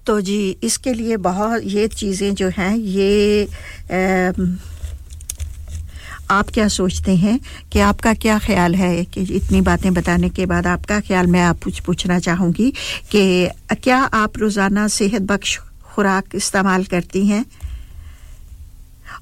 तो 0.05 0.19
जी, 0.21 0.57
इसके 0.63 0.93
लिए 0.93 1.17
बहुत 1.17 1.61
ये 1.63 1.87
चीज़ें 1.87 2.33
जो 2.35 2.47
हैं, 2.49 2.75
ये 2.75 3.47
आप 6.31 6.49
क्या 6.53 6.67
सोचते 6.67 7.15
हैं 7.15 7.39
कि 7.71 7.79
आपका 7.79 8.13
क्या 8.13 8.37
ख्याल 8.39 8.75
है? 8.75 9.03
कि 9.05 9.21
इतनी 9.35 9.61
बातें 9.61 9.93
बताने 9.93 10.29
के 10.29 10.45
बाद 10.45 10.67
आपका 10.67 10.99
ख्याल, 11.01 11.27
मैं 11.27 11.41
आप 11.41 11.63
कुछ 11.63 11.79
पूछना 11.85 12.19
चाहूँगी 12.19 12.71
कि 13.11 13.49
क्या 13.83 13.97
आप 13.97 14.37
रोज़ाना 14.37 14.87
सेहत 14.87 15.21
बख्श 15.31 15.57
खुराक 15.93 16.35
इस्तेमाल 16.35 16.83
करती 16.85 17.25
हैं? 17.27 17.45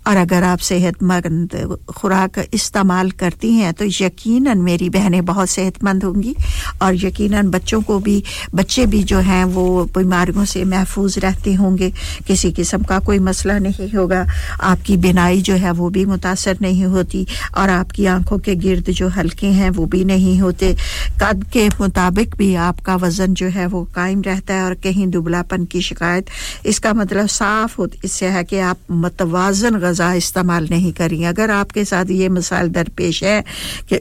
और 0.08 0.18
अगर 0.18 0.44
आप 0.44 0.60
सेहतमंद 0.60 1.78
खुराक 1.90 2.40
इस्तेमाल 2.54 3.12
करती 3.12 3.54
हैं 3.54 3.74
तो 3.74 3.86
यकीनन 3.86 4.58
मेरी 4.58 4.90
बहनें 4.90 5.26
बहुत 5.26 5.50
सेहतमंद 5.50 6.04
होंगी 6.04 6.36
और 6.82 7.06
यकीनन 7.06 7.48
बच्चों 7.48 7.82
को 7.82 8.00
भी, 8.00 8.24
बच्चे 8.56 8.86
भी 8.86 9.04
जो 9.04 9.20
हैं, 9.20 9.44
वो 9.46 9.86
बीमारियों 9.86 10.46
से 10.46 10.64
महफूज 10.64 11.20
रहते 11.20 11.54
होंगे। 11.54 11.92
किसी 12.28 12.52
किस्म 12.52 12.84
का 12.84 13.00
कोई 13.00 13.20
मसला 13.20 13.58
नहीं 13.60 13.92
होगा। 13.92 14.26
आपकी 14.62 14.98
बिनाई 14.98 15.42
जो 15.42 15.54
है, 15.54 15.72
वो 15.72 15.90
भी 15.90 16.06
मुतासर 16.06 16.58
नहीं 16.62 16.86
होती 16.86 17.28
और 17.58 17.70
आपकी 17.70 18.06
आँखों 18.06 18.38
के 18.38 18.56
गिर्द 18.56 18.90
जो 18.90 19.08
हल्के 19.08 19.48
हैं, 19.48 19.70
वो 19.70 19.86
भी 19.86 20.04
नहीं 20.06 20.40
होते। 20.40 20.76
कद 21.24 21.46
के 21.54 21.68
मुताबिक 21.70 22.36
भी 22.36 22.56
आपका 22.56 22.96
वज़न 22.96 23.34
जो 23.34 23.48
है, 23.48 23.66
वो 23.66 23.84
कायम 23.96 24.22
रहता 24.22 24.54
है 24.54 24.64
और 24.64 24.74
कहीं 24.74 25.08
दुबलापन 25.08 25.66
की 25.66 25.82
शिकायत। 25.82 26.26
इसका 26.66 26.94
मतलब 26.94 27.28
साफ़ 27.28 27.76
हो, 27.78 27.88
इससे 28.06 28.26
है 28.26 28.44
कि 28.44 28.60
आप 28.60 28.78
मतवाजन 28.92 29.76
इस्तेमाल 30.16 30.68
नहीं 30.72 30.94
करी। 30.94 31.24
अगर 31.26 31.52
आपके 31.54 31.86
साथ 31.86 32.06
ये 32.12 32.30
मिसाल 32.30 32.70
दरपेश 32.72 33.24
है 33.24 33.44
कि 33.90 34.00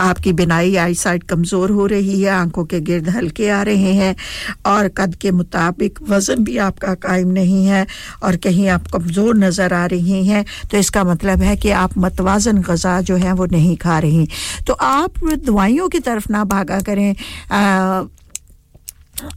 आपकी 0.00 0.32
बिनाई 0.32 0.74
आई 0.76 0.94
साइड 0.94 1.22
कमज़ोर 1.24 1.70
हो 1.70 1.84
रही 1.86 2.20
है 2.22 2.30
आँखों 2.30 2.64
के 2.64 2.80
गिर्द 2.80 3.08
हल्के 3.10 3.48
आ 3.50 3.60
रहे 3.62 3.92
हैं 3.94 4.14
और 4.66 4.88
कद 4.98 5.14
के 5.20 5.30
मुताबिक 5.32 5.98
वज़न 6.08 6.42
भी 6.44 6.56
आपका 6.58 6.94
कायम 6.96 7.28
नहीं 7.32 7.64
है 7.66 7.86
और 8.22 8.36
कहीं 8.38 8.68
आप 8.68 8.86
कमज़ोर 8.92 9.36
नज़र 9.36 9.74
आ 9.74 9.84
रही 9.86 10.26
हैं 10.26 10.44
तो 10.70 10.78
इसका 10.78 11.04
मतलब 11.04 11.42
है 11.42 11.56
कि 11.56 11.70
आप 11.78 11.96
मतवाजन 11.98 12.60
गज़ा 12.62 13.00
जो 13.00 13.16
है 13.16 13.32
वो 13.32 13.46
नहीं 13.46 13.76
खा 13.76 13.98
रही। 13.98 14.28
तो 14.66 14.72
आप 14.74 15.24
दवाइयों 15.24 15.88
की 15.88 16.00
तरफ़ 16.00 16.30
ना 16.32 16.44
भागा 16.46 16.80
करें। 16.80 17.14
आ, 17.52 18.02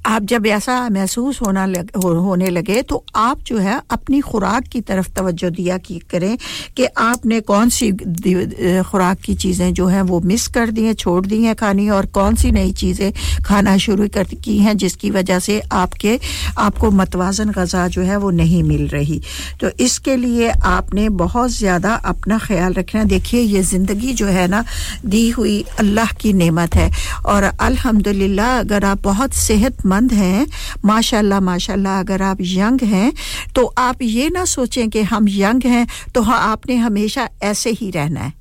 आप 0.05 0.23
जब 0.23 0.45
ऐसा 0.47 0.77
महसूस 0.89 1.41
होना 1.41 1.65
लग, 1.65 1.89
हो, 1.97 2.09
होने 2.13 2.49
लगे 2.49 2.81
तो 2.81 3.03
आप 3.15 3.39
जो 3.47 3.57
है 3.57 3.79
अपनी 3.91 4.19
खुराक 4.21 4.67
की 4.67 4.81
तरफ़ 4.81 5.09
तवज्जो 5.15 5.49
दिया 5.51 5.77
की 5.79 5.97
करें 6.11 6.37
कि 6.77 6.85
आपने 6.97 7.39
कौन 7.41 7.69
सी 7.69 7.91
खुराक 7.91 9.19
की 9.19 9.35
चीज़ें 9.35 9.73
जो 9.73 9.87
हैं 9.87 10.01
वो 10.01 10.19
मिस 10.21 10.47
कर 10.47 10.71
दी 10.71 10.83
हैं 10.85 10.93
छोड़ 10.95 11.25
दी 11.25 11.43
हैं 11.43 11.55
खानी 11.55 11.89
और 11.89 12.05
कौन 12.13 12.35
सी 12.35 12.51
नई 12.51 12.71
चीज़ें 12.73 13.11
खाना 13.45 13.77
शुरू 13.77 14.07
कर 14.13 14.35
की 14.43 14.57
हैं 14.59 14.75
जिसकी 14.77 15.09
वजह 15.11 15.39
से 15.39 15.59
आपके 15.73 16.19
आपको 16.57 16.91
मतवाजन 16.91 17.51
गज़ा 17.51 17.87
जो 17.87 18.01
है 18.01 18.17
वो 18.17 18.29
नहीं 18.31 18.63
मिल 18.63 18.87
रही। 18.87 19.21
तो 19.61 19.69
इसके 19.79 20.15
लिए 20.15 20.49
आपने 20.49 21.07
बहुत 21.19 21.51
ज़्यादा 21.51 21.93
अपना 22.05 22.37
ख्याल 22.39 22.73
रखना। 22.73 23.03
देखिए 23.05 23.41
ये 23.41 23.61
ज़िंदगी 23.63 24.13
जो 24.13 24.25
है 24.27 24.47
ना 24.47 24.63
दी 25.05 25.29
हुई 25.29 25.63
अल्लाह 25.79 26.11
की 26.21 26.33
नेमत 26.33 26.75
है। 26.75 26.89
और 27.25 27.43
अल्हम्दुलिल्लाह 27.43 28.59
अगर 28.59 28.85
आप 28.85 29.01
बहुत 29.03 29.33
सेहत 29.35 29.68
सेहतमंद 29.69 30.13
हैं। 30.13 30.47
माशाल्लाह 30.85 31.39
माशाल्लाह, 31.41 31.99
अगर 31.99 32.21
आप 32.23 32.37
यंग 32.41 32.81
हैं 32.83 33.13
तो 33.55 33.65
आप 33.77 34.01
ये 34.01 34.29
ना 34.29 34.45
सोचें 34.47 34.89
कि 34.89 35.01
हम 35.03 35.27
यंग 35.29 35.65
हैं 35.65 35.87
तो 36.13 36.21
हाँ 36.21 36.39
आपने 36.43 36.75
हमेशा 36.77 37.29
ऐसे 37.43 37.69
ही 37.71 37.89
रहना 37.91 38.19
है। 38.19 38.33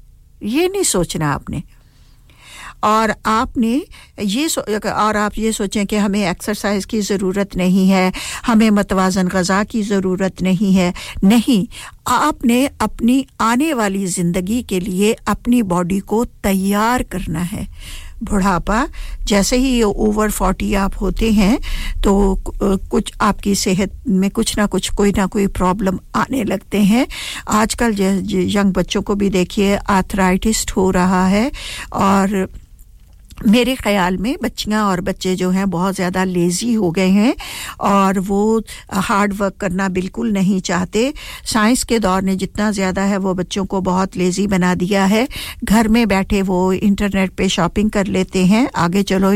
ये 0.45 0.69
नहीं 0.69 0.83
सोचना 0.85 1.33
आपने। 1.33 1.63
और 2.85 3.15
आपने 3.27 3.71
ये 4.23 4.47
और 4.47 5.17
आप 5.17 5.39
ये 5.39 5.53
सोचें 5.53 5.87
कि 5.87 5.97
हमें 5.97 6.25
एक्सरसाइज 6.31 6.85
की 6.85 7.01
ज़रूरत 7.03 7.57
नहीं 7.57 7.89
है, 7.89 8.13
हमें 8.47 8.71
मतवाजन 8.71 9.29
गज़ा 9.29 9.63
की 9.65 9.83
ज़रूरत 9.83 10.43
नहीं 10.43 10.73
है। 10.75 10.93
नहीं, 11.25 11.67
आपने 12.09 12.65
अपनी 12.81 13.25
आने 13.41 13.73
वाली 13.75 14.07
ज़िंदगी 14.09 14.63
के 14.63 14.81
लिए 14.81 15.13
अपनी 15.29 15.63
बॉडी 15.65 15.99
को 16.01 16.25
तैयार 16.25 17.03
करना 17.05 17.41
है। 17.43 17.67
बुढ़ापा, 18.23 18.87
जैसे 19.25 19.57
ही 19.57 19.69
ये 19.69 19.83
ओवर 19.83 20.31
फोर्टी 20.31 20.73
आप 20.77 20.95
होते 21.01 21.31
हैं 21.33 21.59
तो 22.03 22.13
कुछ 22.91 23.13
आपकी 23.21 23.55
सेहत 23.55 23.93
में 24.09 24.31
कुछ 24.31 24.57
ना 24.59 24.67
कुछ, 24.67 24.89
कोई 24.91 25.13
ना 25.17 25.27
कोई 25.27 25.47
प्रॉब्लम 25.49 25.99
आने 26.15 26.45
लगते 26.45 26.79
हैं। 26.83 27.07
आजकल 27.49 27.95
यंग 27.99 28.73
बच्चों 28.73 29.03
को 29.03 29.15
भी 29.15 29.31
देखिए 29.31 29.77
आर्थराइटिस 29.77 30.65
हो 30.77 30.91
रहा 30.91 31.27
है 31.27 31.51
और 31.93 32.47
मेरे 33.41 33.75
ख्याल 33.77 34.17
में 34.19 34.37
बच्चियाँ 34.43 34.85
और 34.85 35.01
बच्चे 35.01 35.35
जो 35.37 35.49
हैं 35.51 35.69
बहुत 35.71 35.95
ज़्यादा 35.95 36.23
लेज़ी 36.25 36.73
हो 36.75 36.91
गए 36.91 37.09
हैं 37.09 37.35
और 37.81 38.19
वो 38.21 38.63
हार्ड 38.93 39.33
वर्क 39.35 39.55
करना 39.61 39.89
बिल्कुल 39.91 40.33
नहीं 40.33 40.61
चाहते। 40.61 41.13
साइंस 41.47 41.85
के 41.85 41.99
दौर 41.99 42.23
ने 42.23 42.35
जितना 42.37 42.71
ज़्यादा 42.73 43.03
है 43.03 43.19
वो 43.19 43.35
बच्चों 43.35 43.65
को 43.67 43.81
बहुत 43.83 44.17
लेज़ी 44.17 44.47
बना 44.47 44.75
दिया 44.75 45.05
है। 45.07 45.27
घर 45.65 45.89
में 45.89 46.07
बैठे 46.09 46.43
वो 46.43 46.73
इंटरनेट 46.73 47.31
पे 47.33 47.49
शॉपिंग 47.49 47.91
कर 47.91 48.07
लेते 48.09 48.45
हैं। 48.47 48.69
आगे 48.77 49.03
चलो 49.05 49.33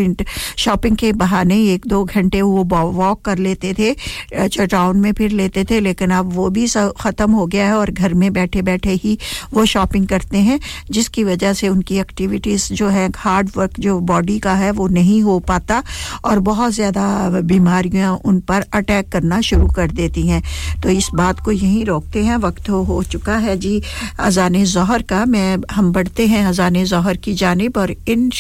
शॉपिंग 0.59 0.97
के 0.97 1.13
बहाने 1.15 1.63
एक 1.65 1.87
दो 1.87 2.03
घंटे 2.05 2.43
वो 2.43 2.65
वॉक 2.65 3.23
कर 3.25 3.39
लेते 3.39 3.75
थे 3.75 3.95
टाउन 4.63 4.97
में 4.97 5.13
फिर 5.13 5.31
लेते 5.33 5.65
थे, 5.65 5.81
लेकिन 5.81 6.11
अब 6.13 6.33
वो 6.33 6.49
भी 6.51 6.67
ख़त्म 7.01 7.31
हो 7.33 7.47
गया 7.47 7.67
है 7.67 7.77
और 7.77 7.91
घर 7.91 8.15
में 8.15 8.33
बैठे 8.33 8.63
बैठे 8.63 8.93
ही 8.95 9.19
वो 9.55 9.65
शॉपिंग 9.67 10.07
करते 10.09 10.39
हैं, 10.39 10.59
जिसकी 10.91 11.25
वजह 11.25 11.53
से 11.53 11.69
उनकी 11.69 11.99
एक्टिविटीज़ 12.01 12.73
जो 12.75 12.89
है 12.89 13.09
हार्ड 13.17 13.51
वर्क 13.57 13.81
जो 13.81 13.92
जो 13.93 13.99
बॉडी 14.03 14.39
का 14.41 14.53
है 14.55 14.71
वो 14.73 14.87
नहीं 14.91 15.21
हो 15.23 15.39
पाता 15.45 15.83
और 16.25 16.39
बहुत 16.43 16.73
ज़्यादा 16.73 17.41
बीमारियाँ 17.45 18.13
उन 18.25 18.39
पर 18.49 18.65
अटैक 18.75 19.09
करना 19.13 19.41
शुरू 19.43 19.67
कर 19.71 19.91
देती 19.93 20.27
हैं। 20.27 20.43
तो 20.83 20.89
इस 20.91 21.09
बात 21.15 21.41
को 21.41 21.53
यहीं 21.53 21.85
रोकते 21.85 22.25
हैं। 22.25 22.37
वक्त 22.39 22.69
हो, 22.71 22.83
हो 22.83 23.03
चुका 23.05 23.37
है 23.39 23.57
जी 23.57 23.83
अजान 24.21 24.65
जहर 24.65 25.03
का। 25.03 25.25
मैं 25.27 25.57
हम 25.73 25.93
बढ़ते 25.93 26.27
हैं 26.27 26.45
अजान 26.47 26.83
जहर 26.85 27.17
की 27.19 27.35
जानब 27.35 27.77
और 27.79 27.91
इन 28.09 28.31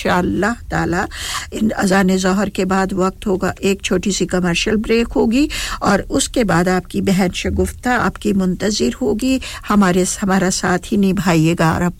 ताला 0.71 1.07
इन 1.53 1.71
अजान 1.79 2.17
जहर 2.17 2.49
के 2.51 2.65
बाद 2.65 2.93
वक्त 2.95 3.27
होगा 3.27 3.53
एक 3.63 3.83
छोटी 3.85 4.13
सी 4.13 4.27
कमर्शियल 4.27 4.77
ब्रेक 4.83 5.13
होगी 5.13 5.49
और 5.83 6.01
उसके 6.13 6.45
बाद 6.45 6.69
आपकी 6.71 7.01
बहन 7.03 7.31
शगुफ्ता 7.37 7.97
आपकी 7.99 8.33
मुंतज़र 8.35 8.95
होगी। 9.01 9.41
हमारे 9.69 10.07
हमारा 10.21 10.51
साथ 10.53 10.93
ही 10.93 10.97
निभाइएगा 10.99 11.73
और 11.75 11.91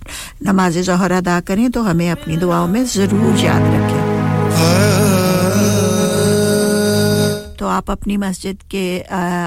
नमाज़ 0.47 0.79
जहर 0.81 1.13
अदा 1.13 1.39
करें 1.43 1.71
तो 1.71 1.83
हमें 1.83 2.11
अपनी 2.11 2.37
दुआओं 2.37 2.67
में 2.69 2.85
ज़रूर 2.87 3.37
याद 3.45 3.63
रखें। 3.75 4.03
हाँ। 4.57 4.93
तो 7.59 7.67
आप 7.69 7.91
अपनी 7.91 8.17
मस्जिद 8.17 8.63
के 8.71 8.85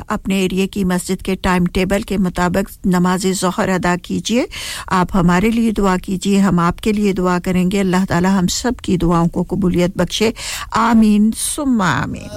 अपने 0.10 0.36
एरिए 0.44 0.68
की 0.68 0.84
मस्जिद 0.84 1.22
के 1.22 1.36
टाइम 1.36 1.66
टेबल 1.68 2.04
के 2.04 2.18
मुताबिक 2.18 2.70
नमाज़ 2.88 3.28
जहर 3.30 3.70
अदा 3.70 3.96
कीजिए। 3.98 4.48
आप 4.92 5.08
हमारे 5.14 5.50
लिए 5.50 5.72
दुआ 5.72 5.98
कीजिए 5.98 6.40
हम 6.40 6.60
आपके 6.60 6.92
लिए 6.92 7.14
दुआ 7.14 7.40
करेंगे। 7.40 7.80
अल्लाह 7.80 8.06
ताला 8.06 8.30
हम 8.30 8.48
सब 8.48 8.76
की 8.76 8.98
दुआओं 8.98 9.28
को 9.28 9.44
कबूलियत 9.44 9.98
बख्शे। 9.98 10.34
आमीन 10.76 11.32
सुम्मा 11.32 11.90
आमीन। 11.94 12.30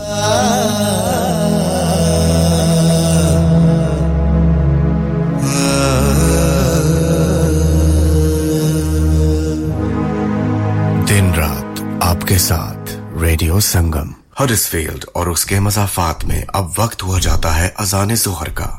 दिन 11.06 11.26
रात। 11.35 11.47
आपके 12.18 12.38
साथ 12.38 12.90
रेडियो 13.22 13.60
संगम 13.60 14.08
हरिसफील्ड 14.38 15.04
और 15.16 15.28
उसके 15.30 15.60
मजाफात 15.60 16.24
में 16.24 16.40
अब 16.54 16.74
वक्त 16.78 17.02
हुआ 17.02 17.18
जाता 17.18 17.52
है 17.52 17.74
अजान 17.78 18.14
जोहर 18.14 18.50
का। 18.60 18.78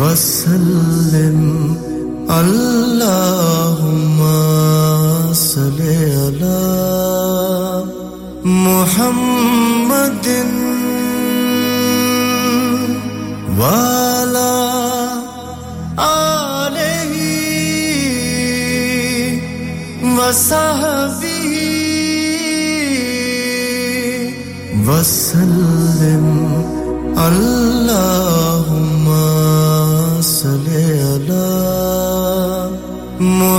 वसल्लम 0.00 1.40
अल्लाहुम्मा 2.36 4.36
सल्लि 5.40 5.96
अला 6.26 6.60
मुहम्मदिन 8.66 10.52
वाला 13.60 14.54
आलहि 16.06 17.36
वसहबी 20.16 21.36
वसल्लम 24.88 26.26
अल्लाहुम्मा 27.28 28.99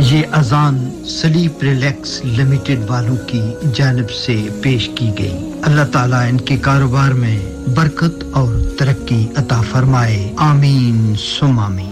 ये 0.00 0.22
अजान 0.34 0.78
सलीप 1.06 1.58
रिलैक्स 1.62 2.20
लिमिटेड 2.24 2.84
वालों 2.84 3.16
की 3.30 3.70
जानब 3.70 4.06
से 4.06 4.34
पेश 4.62 4.86
की 4.98 5.08
गई। 5.20 5.52
अल्लाह 5.64 5.84
ताला 5.86 6.24
इनके 6.24 6.56
कारोबार 6.56 7.14
में 7.14 7.74
बरकत 7.74 8.32
और 8.36 8.76
तरक्की 8.78 9.24
अता 9.36 9.60
फरमाए। 9.62 10.34
आमीन 10.40 11.14
सुमामी 11.14 11.91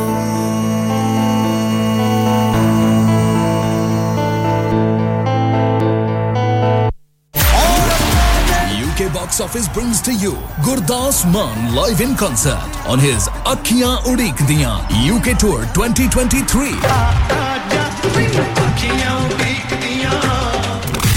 UK 9.01 9.13
Box 9.13 9.39
Office 9.39 9.67
brings 9.69 10.01
to 10.01 10.13
you 10.13 10.33
Gurdas 10.61 11.25
Mann 11.31 11.73
live 11.73 12.01
in 12.01 12.13
concert 12.15 12.61
on 12.87 12.99
his 12.99 13.27
Akhiyan 13.49 13.97
Udik 14.05 14.35
Diyan 14.45 14.77
UK 15.09 15.33
Tour 15.39 15.61
2023. 15.73 16.69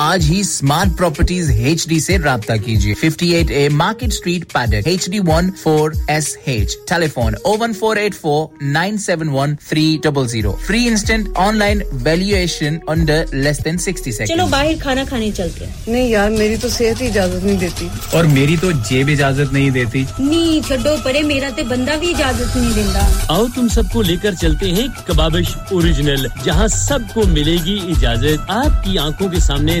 आज 0.00 0.24
ही 0.24 0.42
स्मार्ट 0.44 0.96
प्रॉपर्टीज़ 0.96 1.50
एच 1.52 1.86
डी 1.88 1.96
ऐसी 1.96 2.16
रब्ता 2.16 2.56
कीजिए। 2.56 2.94
58 2.94 3.50
A 3.50 3.68
market 3.72 4.12
street 4.12 4.44
Paddock 4.44 4.88
H 4.88 5.08
D 5.10 5.18
one 5.18 5.50
four 5.62 5.92
S 6.10 6.36
H 6.48 6.76
telephone 6.88 7.34
O 7.46 7.56
one 7.56 7.72
four 7.72 7.98
eight 7.98 8.14
four 8.14 8.64
nine 8.64 8.98
seven 8.98 9.28
one 9.28 9.54
three 9.68 9.84
double 10.04 10.26
zero 10.26 10.52
free 10.66 10.84
instant 10.86 11.28
online 11.36 11.82
valuation 12.04 12.78
under 12.88 13.30
less 13.34 13.60
than 13.60 13.78
sixty 13.78 14.12
चलो 14.12 14.46
बाहर 14.46 14.78
खाना 14.78 15.04
खाने 15.04 15.30
चलते 15.32 15.64
हैं। 15.64 15.74
नहीं 15.88 16.10
यार 16.10 16.30
मेरी 16.30 16.56
तो 16.56 16.68
सेहत 16.68 17.00
ही 17.00 17.06
इजाज़त 17.06 17.44
नहीं 17.44 17.58
देती। 17.58 17.90
और 18.16 18.26
मेरी 18.26 18.56
तो 18.56 18.72
जेब 18.72 19.08
इजाज़त 19.08 19.52
नहीं 19.52 19.70
देती। 19.70 20.06
नी 20.20 20.60
छड्डो 20.68 20.96
परे 21.04 21.22
मेरा 21.22 21.50
ते 21.50 21.62
बंदा 21.64 21.96
भी 21.96 22.10
इजाज़त 22.10 22.56
नहीं 22.56 22.74
देता। 22.74 23.34
आओ 23.34 23.46
तुम 23.54 23.68
सबको 23.68 24.02
लेकर 24.02 24.34
चलते 24.34 24.70
हैं 24.70 24.88
कबाबिश 25.08 25.54
ओरिजिनल 25.72 26.28
जहाँ 26.44 26.68
सबको 26.68 27.26
मिलेगी 27.26 27.76
इजाज़त। 27.92 28.46
आपकी 28.50 28.96
आँखों 28.96 29.30
के 29.30 29.40
सामने 29.40 29.80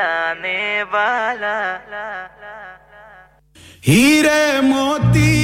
मिलाने 0.00 0.82
वाला 0.92 1.56
हीरे 3.86 4.60
मोती 4.62 5.39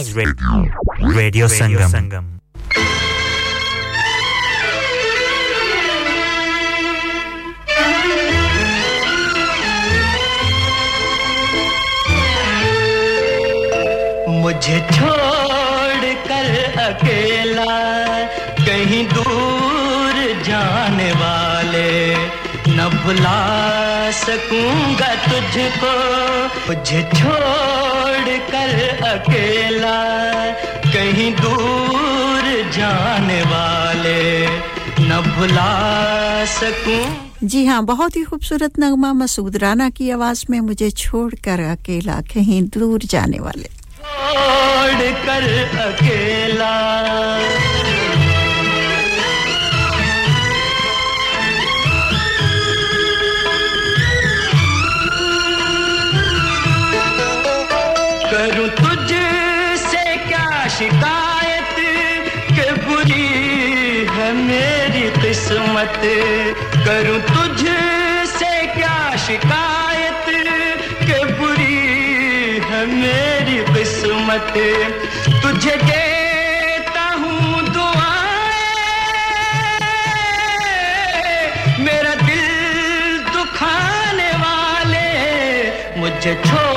Is 0.00 0.14
Radio 0.16 1.46
Sangam. 1.46 2.40
मुझे 14.42 14.78
छोड़ 14.92 16.12
कर 16.28 16.48
अकेला 16.84 17.72
कहीं 18.66 19.04
दूर 19.14 20.16
जाने 20.48 21.10
वाले 21.22 21.90
न 22.76 22.88
भुला 23.04 23.38
सकूँगा 24.12 25.14
तुझको। 25.24 25.92
मुझे 26.68 27.02
छोड़ 27.02 28.36
कर 28.50 28.98
अकेला 29.08 29.98
कहीं 30.84 31.32
दूर 31.34 32.70
जाने 32.70 33.42
वाले 33.42 34.46
न 35.00 35.20
भुला 35.36 36.44
सकूँ। 36.44 37.02
जी 37.44 37.64
हाँ 37.66 37.84
बहुत 37.84 38.16
ही 38.16 38.22
खूबसूरत 38.22 38.78
नगमा 38.78 39.12
मसूद 39.12 39.56
राना 39.56 39.90
की 39.90 40.10
आवाज़ 40.10 40.44
में 40.50 40.60
मुझे 40.60 40.90
छोड़कर 40.90 41.60
अकेला 41.60 42.20
कहीं 42.34 42.62
दूर 42.62 43.00
जाने 43.04 43.38
वाले। 43.38 43.68
छोड़ 44.02 45.12
कर 45.26 45.44
अकेला। 45.86 46.72
मुझे 86.20 86.34
छोड़ 86.44 86.69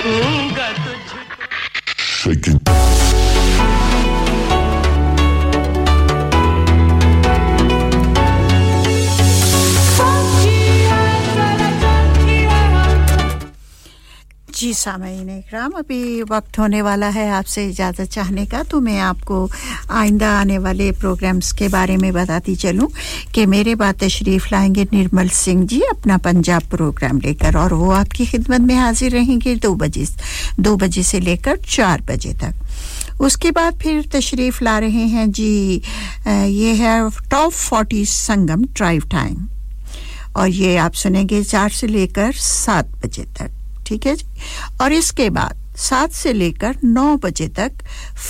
सकूँगा 0.00 0.39
सामीन 14.80 15.28
इकराम 15.30 15.72
अभी 15.78 16.22
वक्त 16.30 16.58
होने 16.58 16.80
वाला 16.82 17.08
है 17.12 17.28
आपसे 17.30 17.64
इजाज़त 17.68 18.08
चाहने 18.12 18.44
का 18.46 18.62
तो 18.70 18.80
मैं 18.80 18.98
आपको 19.00 19.38
आइंदा 19.92 20.28
आने 20.32 20.56
वाले 20.58 20.90
प्रोग्राम्स 21.00 21.50
के 21.52 21.68
बारे 21.68 21.96
में 21.96 22.12
बताती 22.12 22.54
चलूँ 22.56 22.88
कि 23.34 23.44
मेरे 23.46 23.74
बाद 23.74 23.98
तशरीफ़ 24.02 24.46
लाएँगे 24.52 24.86
निर्मल 24.92 25.28
सिंह 25.36 25.66
जी 25.66 25.80
अपना 25.90 26.16
पंजाब 26.18 26.62
प्रोग्राम 26.70 27.18
लेकर, 27.20 27.56
और 27.56 27.74
वो 27.74 27.90
आपकी 27.92 28.26
खिदमत 28.26 28.60
में 28.60 28.74
हाजिर 28.76 29.12
रहेंगे 29.12 29.54
दो 29.58 29.74
बजे 29.74 30.06
दो 30.60 30.76
बजे 30.76 31.02
से 31.02 31.20
लेकर 31.20 31.56
चार 31.68 32.02
बजे 32.10 32.32
तक। 32.42 33.20
उसके 33.20 33.50
बाद 33.50 33.78
फिर 33.82 34.08
तशरीफ़ 34.14 34.64
ला 34.64 34.78
रहे 34.78 35.06
हैं 35.12 35.30
जी 35.30 35.82
ये 36.26 36.74
है 36.74 36.98
top 37.30 37.52
forty 37.52 38.04
Sangam 38.06 38.64
drive 38.74 39.08
time, 39.12 39.48
और 40.36 40.48
ये 40.48 40.76
आप 40.78 40.92
सुनेंगे 41.04 41.44
चार 41.44 41.70
से 41.70 41.86
लेकर 41.86 42.32
सात 42.48 43.00
बजे 43.04 43.24
तक। 43.38 43.56
ठीक 43.90 44.06
है 44.06 44.14
जी? 44.16 44.26
और 44.80 44.92
इसके 44.92 45.28
बाद 45.30 45.58
सात 45.78 46.12
से 46.12 46.32
लेकर 46.32 46.76
नौ 46.84 47.16
बजे 47.16 47.48
तक 47.58 47.72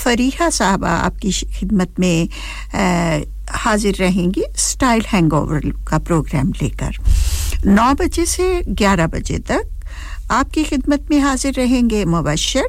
फरीहा 0.03 0.49
साहबा 0.51 0.91
आपकी 0.91 1.33
खिदमत 1.33 2.01
में 2.01 2.29
आ, 2.75 3.21
हाजिर 3.61 3.95
रहेंगी 3.95 4.45
स्टाइल 4.57 5.05
हैंगओवर 5.09 5.71
का 5.89 5.99
प्रोग्राम 5.99 6.53
लेकर। 6.63 6.97
नौ 7.67 7.93
बजे 7.95 8.27
से 8.27 8.47
ग्यारह 8.69 9.07
बजे 9.15 9.39
तक 9.51 9.80
आपकी 10.31 10.65
खिदमत 10.65 11.07
में 11.11 11.19
हाजिर 11.21 11.55
रहेंगे 11.55 12.05
मुबशर। 12.05 12.69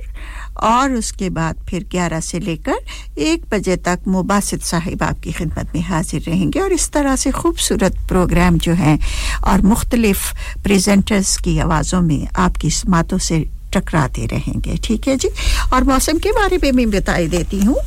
और 0.63 0.91
उसके 0.91 1.29
बाद 1.29 1.59
फिर 1.69 1.83
11 1.91 2.19
से 2.21 2.39
लेकर 2.39 3.19
एक 3.21 3.43
बजे 3.51 3.75
तक 3.85 3.99
मुबासित 4.07 4.61
साहिब 4.61 5.03
आपकी 5.03 5.31
खिदमत 5.31 5.71
में 5.75 5.81
हाजिर 5.81 6.21
रहेंगे। 6.27 6.59
और 6.59 6.73
इस 6.73 6.89
तरह 6.91 7.15
से 7.15 7.31
खूबसूरत 7.31 7.97
प्रोग्राम 8.09 8.57
जो 8.57 8.73
हैं 8.73 8.99
और 9.47 9.61
मुख्तलिफ़ 9.61 10.33
प्रेजेंटर्स 10.63 11.37
की 11.37 11.57
आवाज़ों 11.59 12.01
में 12.01 12.27
आपकी 12.35 12.69
समातों 12.71 13.17
से 13.17 13.39
टकराते 13.73 14.25
रहेंगे। 14.25 14.77
ठीक 14.83 15.07
है 15.07 15.15
जी? 15.17 15.29
और 15.73 15.83
मौसम 15.83 16.17
के 16.17 16.31
बारे 16.31 16.57
में 16.63 16.71
मैं 16.71 16.89
बताई 16.91 17.27
देती 17.27 17.59
हूँ 17.59 17.77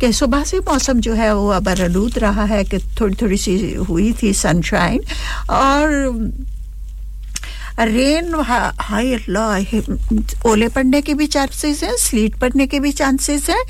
कि 0.00 0.12
सुबह 0.12 0.44
से 0.44 0.58
मौसम 0.60 1.00
जो 1.00 1.14
है 1.14 1.34
वो 1.34 1.48
अब 1.50 1.68
आलूद 1.68 2.18
रहा 2.18 2.44
है 2.44 2.62
कि 2.64 2.78
थोड़ी 3.00 3.14
थोड़ी 3.22 3.36
सी 3.36 3.74
हुई 3.88 4.12
थी 4.22 4.32
सनशाइन 4.34 5.00
और 5.50 5.88
रेन 7.78 8.34
हाई 8.48 9.12
अल्लाह 9.14 10.48
ओले 10.50 10.68
पड़ने 10.76 11.00
के 11.02 11.14
भी 11.14 11.26
चांसेस 11.34 11.82
हैं 11.84 11.96
स्लीट 11.98 12.38
पड़ने 12.40 12.66
के 12.66 12.80
भी 12.80 12.92
चांसेस 13.00 13.48
हैं 13.50 13.62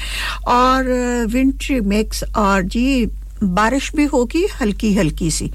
और 0.55 0.89
विंट्री 1.33 1.81
मिक्स 1.95 2.25
और 2.45 2.63
जी 2.75 3.07
बारिश 3.45 3.91
भी 3.97 4.05
होगी 4.07 4.47
हल्की 4.61 4.93
हल्की 4.95 5.31
सी, 5.31 5.51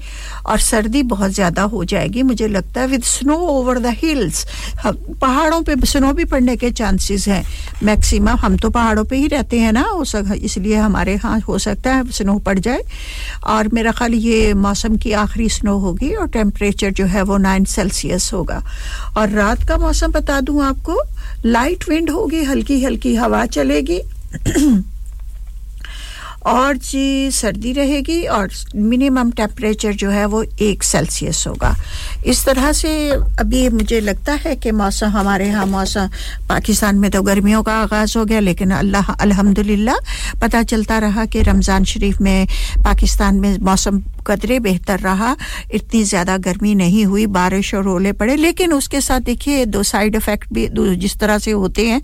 और 0.46 0.58
सर्दी 0.60 1.02
बहुत 1.04 1.30
ज़्यादा 1.32 1.62
हो 1.64 1.84
जाएगी। 1.84 2.22
मुझे 2.22 2.48
लगता 2.48 2.80
है 2.80 2.86
with 2.86 3.02
snow 3.04 3.36
over 3.48 3.78
the 3.78 3.94
hills 3.98 4.44
पहाड़ों 4.86 5.62
पे 5.62 5.74
स्नो 5.86 6.12
भी 6.12 6.24
पड़ने 6.26 6.56
के 6.56 6.70
चांसेस 6.72 7.26
हैं। 7.28 7.44
मैक्सिमम 7.82 8.36
हम 8.38 8.56
तो 8.56 8.70
पहाड़ों 8.70 9.04
पे 9.04 9.16
ही 9.16 9.26
रहते 9.28 9.60
हैं 9.60 9.72
ना 9.72 9.82
हो 9.82 10.04
सक 10.04 10.34
इसलिए 10.34 10.76
हमारे 10.76 11.12
यहाँ 11.14 11.38
हो 11.40 11.58
सकता 11.58 11.94
है 11.94 12.10
स्नो 12.12 12.38
पड़ 12.40 12.58
जाए। 12.58 12.82
और 13.46 13.68
मेरा 13.72 13.92
ख्याल 13.92 14.14
ये 14.14 14.52
मौसम 14.56 14.96
की 14.96 15.12
आखिरी 15.18 15.48
स्नो 15.50 15.78
होगी 15.78 16.12
और 16.14 16.28
टेम्परेचर 16.30 16.90
जो 16.92 17.04
है 17.06 17.22
वो 17.22 17.36
नाइन 17.38 17.64
सेल्सियस 17.68 18.30
होगा। 18.32 18.62
और 19.16 19.30
रात 19.30 19.66
का 19.68 19.76
मौसम 19.78 20.12
बता 20.12 20.40
दूँ 20.40 20.62
आपको 20.64 21.00
लाइट 21.46 21.88
विंड 21.88 22.10
होगी 22.10 22.42
हल्की 22.44 22.82
हल्की 22.84 23.14
हवा 23.16 23.44
चलेगी। 23.48 24.00
और 26.48 26.76
जी, 26.76 27.30
सर्दी 27.30 27.72
रहेगी 27.72 28.22
और 28.26 28.50
मिनिमम 28.74 29.30
टेम्परेचर 29.36 29.92
जो 29.92 30.10
है 30.10 30.24
वो 30.26 30.42
एक 30.62 30.82
सेल्सियस 30.82 31.44
होगा। 31.46 31.74
इस 32.26 32.44
तरह 32.44 32.72
से 32.72 32.92
अभी 33.40 33.68
मुझे 33.70 34.00
लगता 34.00 34.32
है 34.44 34.54
कि 34.56 34.70
मौसम, 34.72 35.06
हमारे 35.08 35.46
यहाँ 35.46 35.66
मौसम, 35.66 36.08
पाकिस्तान 36.48 36.96
में 36.98 37.10
तो 37.10 37.22
गर्मियों 37.22 37.62
का 37.62 37.74
आगाज़ 37.82 38.18
हो 38.18 38.24
गया, 38.24 38.40
लेकिन 38.40 38.70
अल्लाह, 38.74 39.12
अल्हम्दुलिल्लाह, 39.14 39.96
पता 40.42 40.62
चलता 40.64 40.98
रहा 40.98 41.24
कि 41.26 41.42
रमज़ान 41.42 41.84
शरीफ 41.84 42.20
में, 42.20 42.46
पाकिस्तान 42.84 43.36
में 43.36 43.58
मौसम 43.60 44.02
कदरे 44.26 44.58
बेहतर 44.60 44.98
रहा। 45.00 45.34
इतनी 45.74 46.02
ज़्यादा 46.04 46.36
गर्मी 46.38 46.74
नहीं 46.74 47.04
हुई, 47.06 47.26
बारिश 47.28 47.74
और 47.74 47.88
ओले 47.88 48.12
पड़े, 48.14 48.36
लेकिन 48.36 48.72
उसके 48.72 49.00
साथ 49.00 49.20
देखिए, 49.22 49.64
दो 49.66 49.82
साइड 49.82 50.16
इफ़ेक्ट 50.16 50.52
भी 50.52 50.68
जिस 50.96 51.18
तरह 51.18 51.38
से 51.38 51.50
होते 51.52 51.86
हैं 51.88 52.00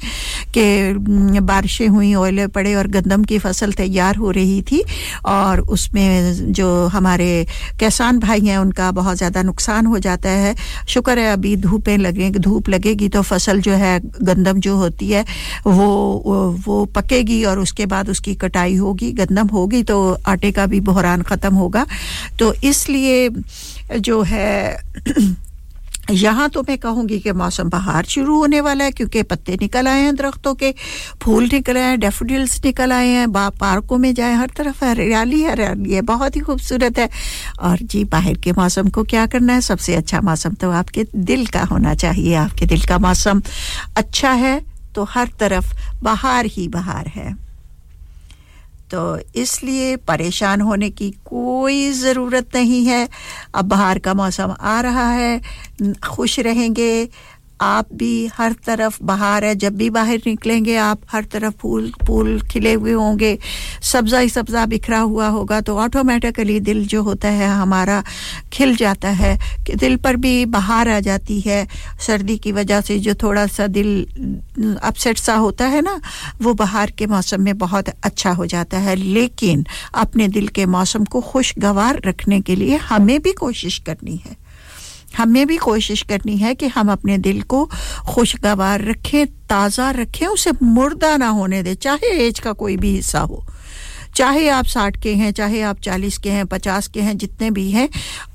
कि, 0.56 1.40
बारिशें 1.40 1.88
हुई, 1.88 2.14
ओले 2.16 2.46
पड़े 2.48 2.74
और 2.74 2.88
गंदम 2.90 3.24
की 3.24 3.38
फ़सल 3.38 3.72
तैयार 3.74 4.16
हो 4.16 4.30
रही 4.34 4.60
थी 4.62 4.82
और 5.26 5.60
उसमें 5.60 6.52
जो 6.52 6.68
हमारे 6.88 7.46
किसान 7.80 8.18
भाई 8.18 8.40
हैं, 8.40 8.58
उनका 8.58 8.90
बहुत 8.92 9.16
ज़्यादा 9.16 9.42
नुकसान 9.42 9.86
हो 9.86 9.98
जाता 9.98 10.30
है। 10.30 10.54
शुक्र 10.88 11.18
है, 11.18 11.32
अभी 11.32 11.56
धूपें 11.58 11.96
लगेंगी 11.98 12.38
धूप 12.38 12.68
लगेगी 12.68 13.08
तो 13.08 13.22
फ़सल 13.22 13.60
जो 13.60 13.72
है, 13.74 13.98
गंदम 14.22 14.60
जो 14.60 14.76
होती 14.76 15.08
है, 15.08 15.24
वो 15.66 16.52
वो 16.66 16.84
पकेगी 16.94 17.42
और 17.44 17.58
उसके 17.58 17.86
बाद 17.86 18.10
उसकी 18.10 18.34
कटाई 18.36 18.74
होगी, 18.76 19.12
गंदम 19.14 19.48
होगी 19.48 19.82
तो 19.84 19.96
आटे 20.26 20.50
का 20.52 20.66
भी 20.66 20.80
बहरान 20.82 21.22
ख़त्म 21.22 21.54
होगा। 21.54 21.86
तो 22.38 22.52
इसलिए 22.64 23.28
जो 23.98 24.22
है 24.24 24.78
यहाँ 26.10 26.48
तो 26.48 26.62
मैं 26.62 26.76
कहूँगी 26.78 27.18
कि 27.20 27.32
मौसम 27.32 27.68
बाहर 27.70 28.04
शुरू 28.04 28.36
होने 28.38 28.60
वाला 28.60 28.84
है 28.84 28.90
क्योंकि 28.90 29.22
पत्ते 29.22 29.56
निकल 29.60 29.88
आए 29.88 30.00
हैं 30.00 30.14
दरख्तों 30.16 30.54
के, 30.54 30.72
फूल 31.22 31.48
निकल 31.52 31.76
आए 31.76 31.82
हैं, 31.82 32.00
डेफोडिल्स 32.00 32.60
निकल 32.64 32.92
आए 32.92 33.08
हैं, 33.08 33.30
बा 33.32 33.48
पार्कों 33.60 33.98
में 33.98 34.12
जाए, 34.14 34.34
हर 34.34 34.50
तरफ़ 34.56 34.84
हरियाली 34.84 35.42
हरियाली 35.44 35.92
है, 35.92 36.02
बहुत 36.02 36.36
ही 36.36 36.40
खूबसूरत 36.40 36.98
है। 36.98 37.08
और 37.60 37.78
जी, 37.78 38.04
बाहर 38.04 38.34
के 38.34 38.52
मौसम 38.52 38.88
को 38.88 39.04
क्या 39.04 39.26
करना 39.26 39.52
है? 39.52 39.60
सबसे 39.60 39.94
अच्छा 39.94 40.20
मौसम 40.20 40.54
तो 40.54 40.70
आपके 40.72 41.06
दिल 41.16 41.46
का 41.46 41.62
होना 41.64 41.94
चाहिए, 41.94 42.34
आपके 42.34 42.66
दिल 42.66 42.82
का 42.82 42.98
मौसम 42.98 43.42
अच्छा 43.96 44.30
है 44.32 44.60
तो 44.94 45.04
हर 45.04 45.30
तरफ़ 45.40 45.74
बाहर 46.02 46.46
ही 46.46 46.68
बाहर 46.68 47.06
है। 47.06 47.43
तो 48.90 49.18
इसलिए 49.34 49.96
परेशान 49.96 50.60
होने 50.60 50.90
की 50.90 51.10
कोई 51.24 51.90
ज़रूरत 51.90 52.48
नहीं 52.54 52.84
है। 52.86 53.08
अब 53.54 53.64
बाहर 53.64 53.98
का 53.98 54.14
मौसम 54.14 54.54
आ 54.60 54.80
रहा 54.80 55.08
है, 55.10 55.40
खुश 56.08 56.38
रहेंगे। 56.40 57.08
आप 57.64 57.92
भी 57.94 58.26
हर 58.26 58.54
तरफ़ 58.66 58.98
बाहर 59.02 59.44
है। 59.44 59.54
जब 59.54 59.76
भी 59.76 59.90
बाहर 59.90 60.20
निकलेंगे, 60.26 60.76
आप 60.76 61.00
हर 61.10 61.24
तरफ़ 61.24 61.54
फूल 61.60 61.90
फूल 62.06 62.40
खिले 62.40 62.72
हुए 62.72 62.92
होंगे। 62.92 63.38
सब्ज़ा 63.82 64.18
ही 64.18 64.28
सब्ज़ा 64.28 64.66
बिखरा 64.66 64.98
हुआ 64.98 65.28
होगा 65.28 65.60
तो 65.60 65.76
ऑटोमेटिकली 65.78 66.60
दिल 66.60 66.86
जो 66.86 67.02
होता 67.02 67.28
है, 67.28 67.48
हमारा 67.48 68.02
खिल 68.52 68.76
जाता 68.76 69.08
है। 69.08 69.38
कि 69.66 69.74
दिल 69.74 69.96
पर 69.96 70.16
भी 70.16 70.44
बाहर 70.46 70.88
आ 70.88 71.00
जाती 71.00 71.40
है। 71.40 71.66
सर्दी 72.06 72.36
की 72.38 72.52
वजह 72.52 72.80
से 72.80 72.98
जो 72.98 73.14
थोड़ा 73.14 73.46
सा 73.46 73.66
दिल 73.66 74.06
अपसेट 74.82 75.18
सा 75.18 75.34
होता 75.34 75.66
है 75.66 75.80
ना, 75.80 76.00
वो 76.42 76.54
बाहर 76.54 76.90
के 76.90 77.06
मौसम 77.06 77.42
में 77.42 77.56
बहुत 77.58 77.88
अच्छा 77.88 78.30
हो 78.30 78.46
जाता 78.46 78.78
है। 78.78 78.96
लेकिन 78.96 79.64
अपने 79.94 80.28
दिल 80.28 80.48
के 80.48 80.66
मौसम 80.66 81.04
को 81.04 81.20
खुशगवार 81.20 82.00
रखने 82.06 82.40
के 82.40 82.56
लिए 82.56 82.76
हमें 82.76 83.20
भी 83.22 83.32
कोशिश 83.32 83.78
करनी 83.78 84.16
है। 84.16 84.43
हमें 85.18 85.46
भी 85.46 85.56
कोशिश 85.56 86.02
करनी 86.02 86.36
है 86.36 86.54
कि 86.54 86.68
हम 86.68 86.92
अपने 86.92 87.18
दिल 87.18 87.42
को 87.42 87.70
खुशगवार 88.08 88.80
रखें, 88.80 89.26
ताज़ा 89.26 89.90
रखें, 89.90 90.26
उसे 90.26 90.50
मुर्दा 90.62 91.16
ना 91.16 91.28
होने 91.28 91.62
दें, 91.62 91.74
चाहे 91.74 92.26
एज 92.26 92.38
का 92.38 92.52
कोई 92.52 92.76
भी 92.76 92.90
हिस्सा 92.90 93.20
हो। 93.20 93.44
चाहे 94.14 94.48
आप 94.48 94.64
साठ 94.64 95.02
के 95.02 95.14
हैं, 95.14 95.32
चाहे 95.32 95.62
आप 95.62 95.80
चालीस 95.80 96.18
के 96.18 96.30
हैं, 96.30 96.46
पचास 96.46 96.88
के 96.88 97.00
हैं, 97.00 97.16
जितने 97.16 97.50
भी 97.50 97.70
हैं, 97.70 97.88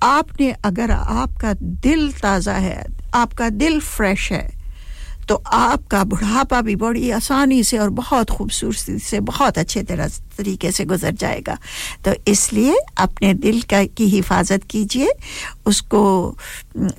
आपने, 0.04 0.52
अगर 0.52 0.92
आपका 0.92 1.54
दिल 1.62 2.12
ताज़ा 2.12 2.54
है, 2.54 2.86
आपका 3.14 3.50
दिल 3.50 3.80
फ्रेश 3.80 4.32
है 4.32 4.59
तो 5.30 5.36
आपका 5.54 6.04
बुढ़ापा 6.04 6.62
भी 6.62 6.76
बड़ी 6.76 7.10
आसानी 7.12 7.64
से 7.64 7.78
और 7.78 7.90
बहुत 7.94 8.30
खूबसूरती 8.30 8.98
से, 9.00 9.20
बहुत 9.22 9.58
अच्छे 9.58 9.84
तरह 9.84 10.08
तरीके 10.38 10.72
से 10.72 10.86
गुजर 10.86 11.12
जाएगा। 11.14 11.58
तो 12.06 12.14
इसलिए 12.28 12.78
अपने 12.98 13.34
दिल 13.36 13.62
का, 13.62 13.84
की 13.86 14.08
हिफाजत 14.10 14.64
कीजिए, 14.70 15.12
उसको, 15.66 16.02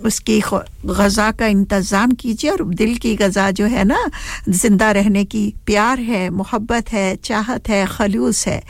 उसकी 0.04 0.40
गज़ा 0.86 1.30
का 1.32 1.46
इंतज़ाम 1.46 2.10
कीजिए 2.12 2.50
और 2.50 2.64
दिल 2.74 2.96
की 2.96 3.14
गज़ा 3.16 3.50
जो 3.50 3.66
है 3.66 3.84
ना, 3.84 4.04
ज़िंदा 4.48 4.90
रहने 4.92 5.24
की, 5.24 5.44
प्यार 5.66 6.00
है, 6.00 6.28
मोहब्बत 6.30 6.92
है, 6.92 7.16
चाहत 7.16 7.68
है, 7.68 7.84
खलूस 7.88 8.46
है, 8.46 8.62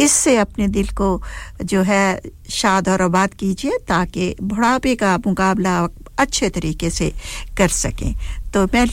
इससे 0.00 0.36
अपने 0.36 0.68
दिल 0.68 0.88
को 0.92 1.20
जो 1.62 1.82
है 1.82 2.20
शाद 2.50 2.88
और 2.88 3.02
आबाद 3.02 3.34
कीजिए 3.34 3.78
ताकि 3.88 4.34
बुढ़ापे 4.42 4.94
का 4.96 5.16
मुकाबला 5.26 5.86
अच्छे 6.18 6.48
तरीके 6.48 6.90
से 6.90 7.12
कर 7.58 7.68
सकें। 7.68 8.14
तो 8.54 8.66
मैं 8.74 8.84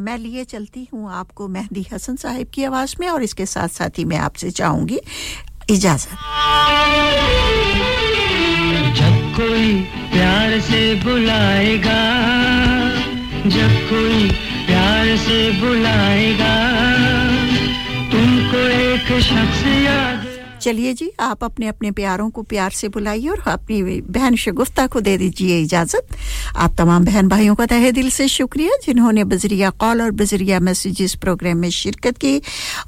मैं 0.00 0.16
लिए 0.18 0.44
चलती 0.44 0.82
हूँ 0.92 1.10
आपको 1.14 1.46
मेहंदी 1.48 1.84
हसन 1.92 2.16
साहिब 2.16 2.48
की 2.54 2.64
आवाज़ 2.64 2.94
में 3.00 3.08
और 3.08 3.22
इसके 3.22 3.46
साथ 3.46 3.68
साथ 3.68 3.98
ही 3.98 4.04
मैं 4.04 4.18
आपसे 4.18 4.50
चाहूँगी 4.50 4.98
इजाज़त। 5.70 6.08
जब 8.98 9.14
कोई 9.36 9.68
प्यार 10.12 10.50
से 10.60 10.82
बुलाएगा, 11.04 12.00
जब 13.46 13.72
कोई 13.90 14.30
प्यार 14.66 15.16
से 15.16 15.38
बुलाएगा, 15.60 16.54
तुमको 18.12 18.58
एक 18.58 19.08
शख्स 19.22 19.62
याद 19.66 20.07
चलिए 20.68 20.92
जी, 20.92 21.10
आप 21.20 21.44
अपने 21.44 21.66
अपने 21.68 21.90
प्यारों 21.90 22.28
को 22.30 22.42
प्यार 22.44 22.70
से 22.70 22.88
बुलाइए 22.94 23.28
और 23.28 23.42
अपनी 23.48 24.00
बहन 24.12 24.34
शगुफ्ता 24.36 24.86
को 24.86 25.00
दे 25.00 25.16
दीजिए 25.18 25.60
इजाज़त। 25.60 26.16
आप 26.56 26.74
तमाम 26.78 27.04
बहन 27.04 27.28
भाइयों 27.28 27.54
का 27.54 27.66
तहे 27.66 27.92
दिल 27.92 28.10
से 28.10 28.28
शुक्रिया, 28.28 28.76
जिन्होंने 28.84 29.24
बजरिया 29.24 29.70
कॉल 29.80 30.02
और 30.02 30.10
बजरिया 30.20 30.60
मैसेजेस 30.60 31.14
प्रोग्राम 31.24 31.56
में 31.56 31.70
शिरकत 31.70 32.18
की। 32.18 32.36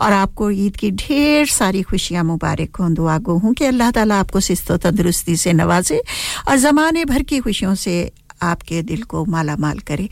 और 0.00 0.12
आपको 0.12 0.50
ईद 0.50 0.76
की 0.76 0.90
ढेर 1.00 1.46
सारी 1.48 1.82
खुशियाँ 1.82 2.24
मुबारक 2.24 2.76
हों। 2.76 2.92
दुआ 2.94 3.18
गो 3.18 3.38
हूँ 3.38 3.54
कि 3.54 3.64
अल्लाह 3.64 3.90
ताला 3.90 4.20
आपको 4.20 4.40
सिस्त 4.40 4.72
तंदरुस्ती 4.72 5.36
से 5.36 5.52
नवाजे 5.52 6.02
और 6.48 6.56
ज़माने 6.58 7.04
भर 7.04 7.22
की 7.22 7.38
खुशियों 7.40 7.74
से 7.74 8.10
आपके 8.42 8.82
दिल 8.82 9.02
को 9.02 9.24
माला 9.24 9.56
माल 9.56 9.78
करे। 9.78 10.08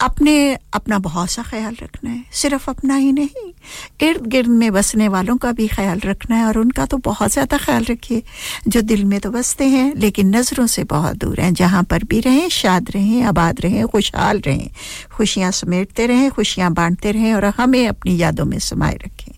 अपने, 0.00 0.58
अपना 0.74 0.98
बहुत 0.98 1.30
सा 1.30 1.42
ख्याल 1.42 1.76
रखना 1.82 2.10
है। 2.10 2.24
सिर्फ़ 2.32 2.70
अपना 2.70 2.94
ही 2.94 3.12
नहीं, 3.12 3.52
इर्द 4.00 4.26
गिर्द 4.26 4.48
में 4.48 4.72
बसने 4.72 5.08
वालों 5.08 5.36
का 5.36 5.52
भी 5.52 5.68
ख्याल 5.68 6.00
रखना 6.00 6.36
है 6.36 6.44
और 6.44 6.58
उनका 6.58 6.86
तो 6.86 6.96
बहुत 6.96 7.32
ज़्यादा 7.32 7.58
ख्याल 7.58 7.84
रखिए। 7.84 8.22
जो 8.68 8.80
दिल 8.82 9.04
में 9.04 9.18
तो 9.20 9.30
बसते 9.30 9.64
हैं, 9.64 9.92
लेकिन 9.94 10.36
नज़रों 10.36 10.66
से 10.66 10.84
बहुत 10.84 11.16
दूर 11.16 11.40
हैं। 11.40 11.52
जहाँ 11.54 11.82
पर 11.82 12.04
भी 12.04 12.20
रहें, 12.20 12.48
शाद 12.48 12.90
रहें, 12.90 13.22
आबाद 13.22 13.60
रहें, 13.60 13.86
खुशहाल 13.86 14.40
रहें। 14.40 14.70
खुशियाँ 15.12 15.50
समेटते 15.50 16.06
रहें, 16.06 16.30
खुशियाँ 16.30 16.72
बांटते 16.72 17.12
रहें 17.12 17.34
और 17.34 17.44
हमें 17.44 17.86
अपनी 17.88 18.16
यादों 18.16 18.44
में 18.44 18.58
समाये 18.58 18.96
रखें। 18.96 19.32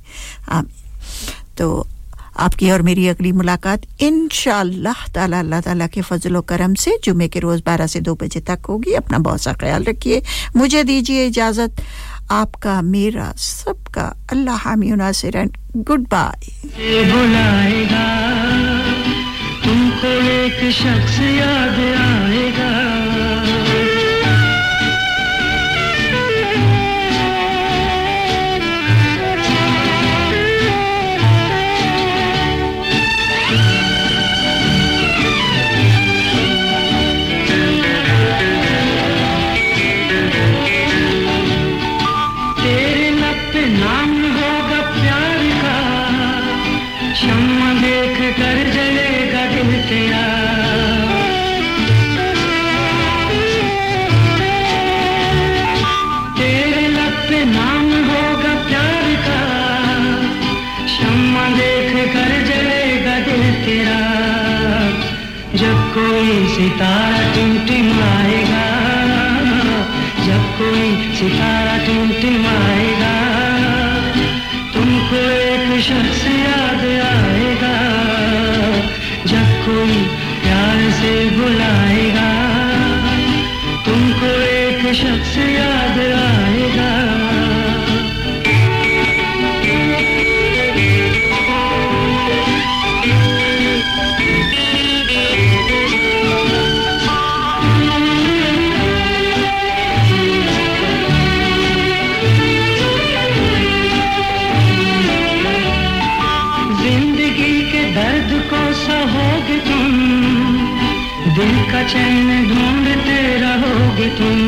आमीन। 0.48 0.80
तो 1.58 1.86
आपकी 2.36 2.70
और 2.70 2.82
मेरी 2.82 3.08
अगली 3.08 3.32
मुलाकात 3.32 3.82
इन 4.00 4.28
ताला 5.14 5.60
ताला 5.60 5.86
के 5.86 6.00
फजल 6.00 6.40
करम 6.40 6.74
से 6.74 6.98
जुमे 7.04 7.28
के 7.28 7.38
रोज़ 7.38 7.62
बारह 7.66 7.86
से 7.86 8.00
दो 8.00 8.14
बजे 8.14 8.40
तक 8.40 8.58
होगी। 8.68 8.92
अपना 8.92 9.18
बहुत 9.18 9.40
सा 9.40 9.52
ख्याल 9.52 9.84
रखिए। 9.84 10.22
मुझे 10.56 10.84
दीजिए 10.84 11.26
इजाज़त। 11.26 11.76
आपका, 12.30 12.82
मेरा, 12.82 13.32
सबका। 13.36 14.16
अल्लाह 14.32 14.56
हामी 14.56 14.90
नासिर 14.90 15.50
गुड 15.76 16.00
बाय 16.00 16.40
तुमको 19.64 20.12
एक 20.30 20.72
शख्स 20.72 21.20
याद 21.20 21.78
आएगा। 22.00 22.91
चैन 111.82 112.28
ढूंढते 112.48 113.18
रहोगे 113.38 114.08
तुम। 114.08 114.38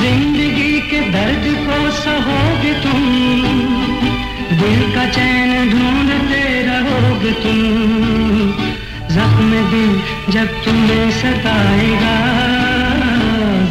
ज़िंदगी 0.00 0.80
के 0.80 1.00
दर्द 1.10 1.44
को 1.66 1.78
सहोगे 1.90 2.72
तुम। 2.82 3.02
दिल 4.56 4.94
का 4.94 5.04
चैन 5.10 5.70
ढूंढते 5.70 6.44
रहोगे 6.62 7.32
तुम। 7.42 7.58
जख्म 9.10 9.50
दिल 9.70 10.00
जब 10.32 10.64
तुम्हें 10.64 11.10
सताएगा। 11.10 12.16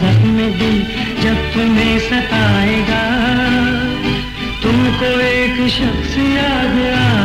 जख्म 0.03 0.38
दिल 0.60 0.77
जब 1.23 1.53
तुम्हें 1.53 1.99
सताएगा। 1.99 3.03
तुमको 4.64 5.10
एक 5.22 5.57
शख्स 5.69 6.18
याद 6.18 6.77
आएगा 6.95 7.24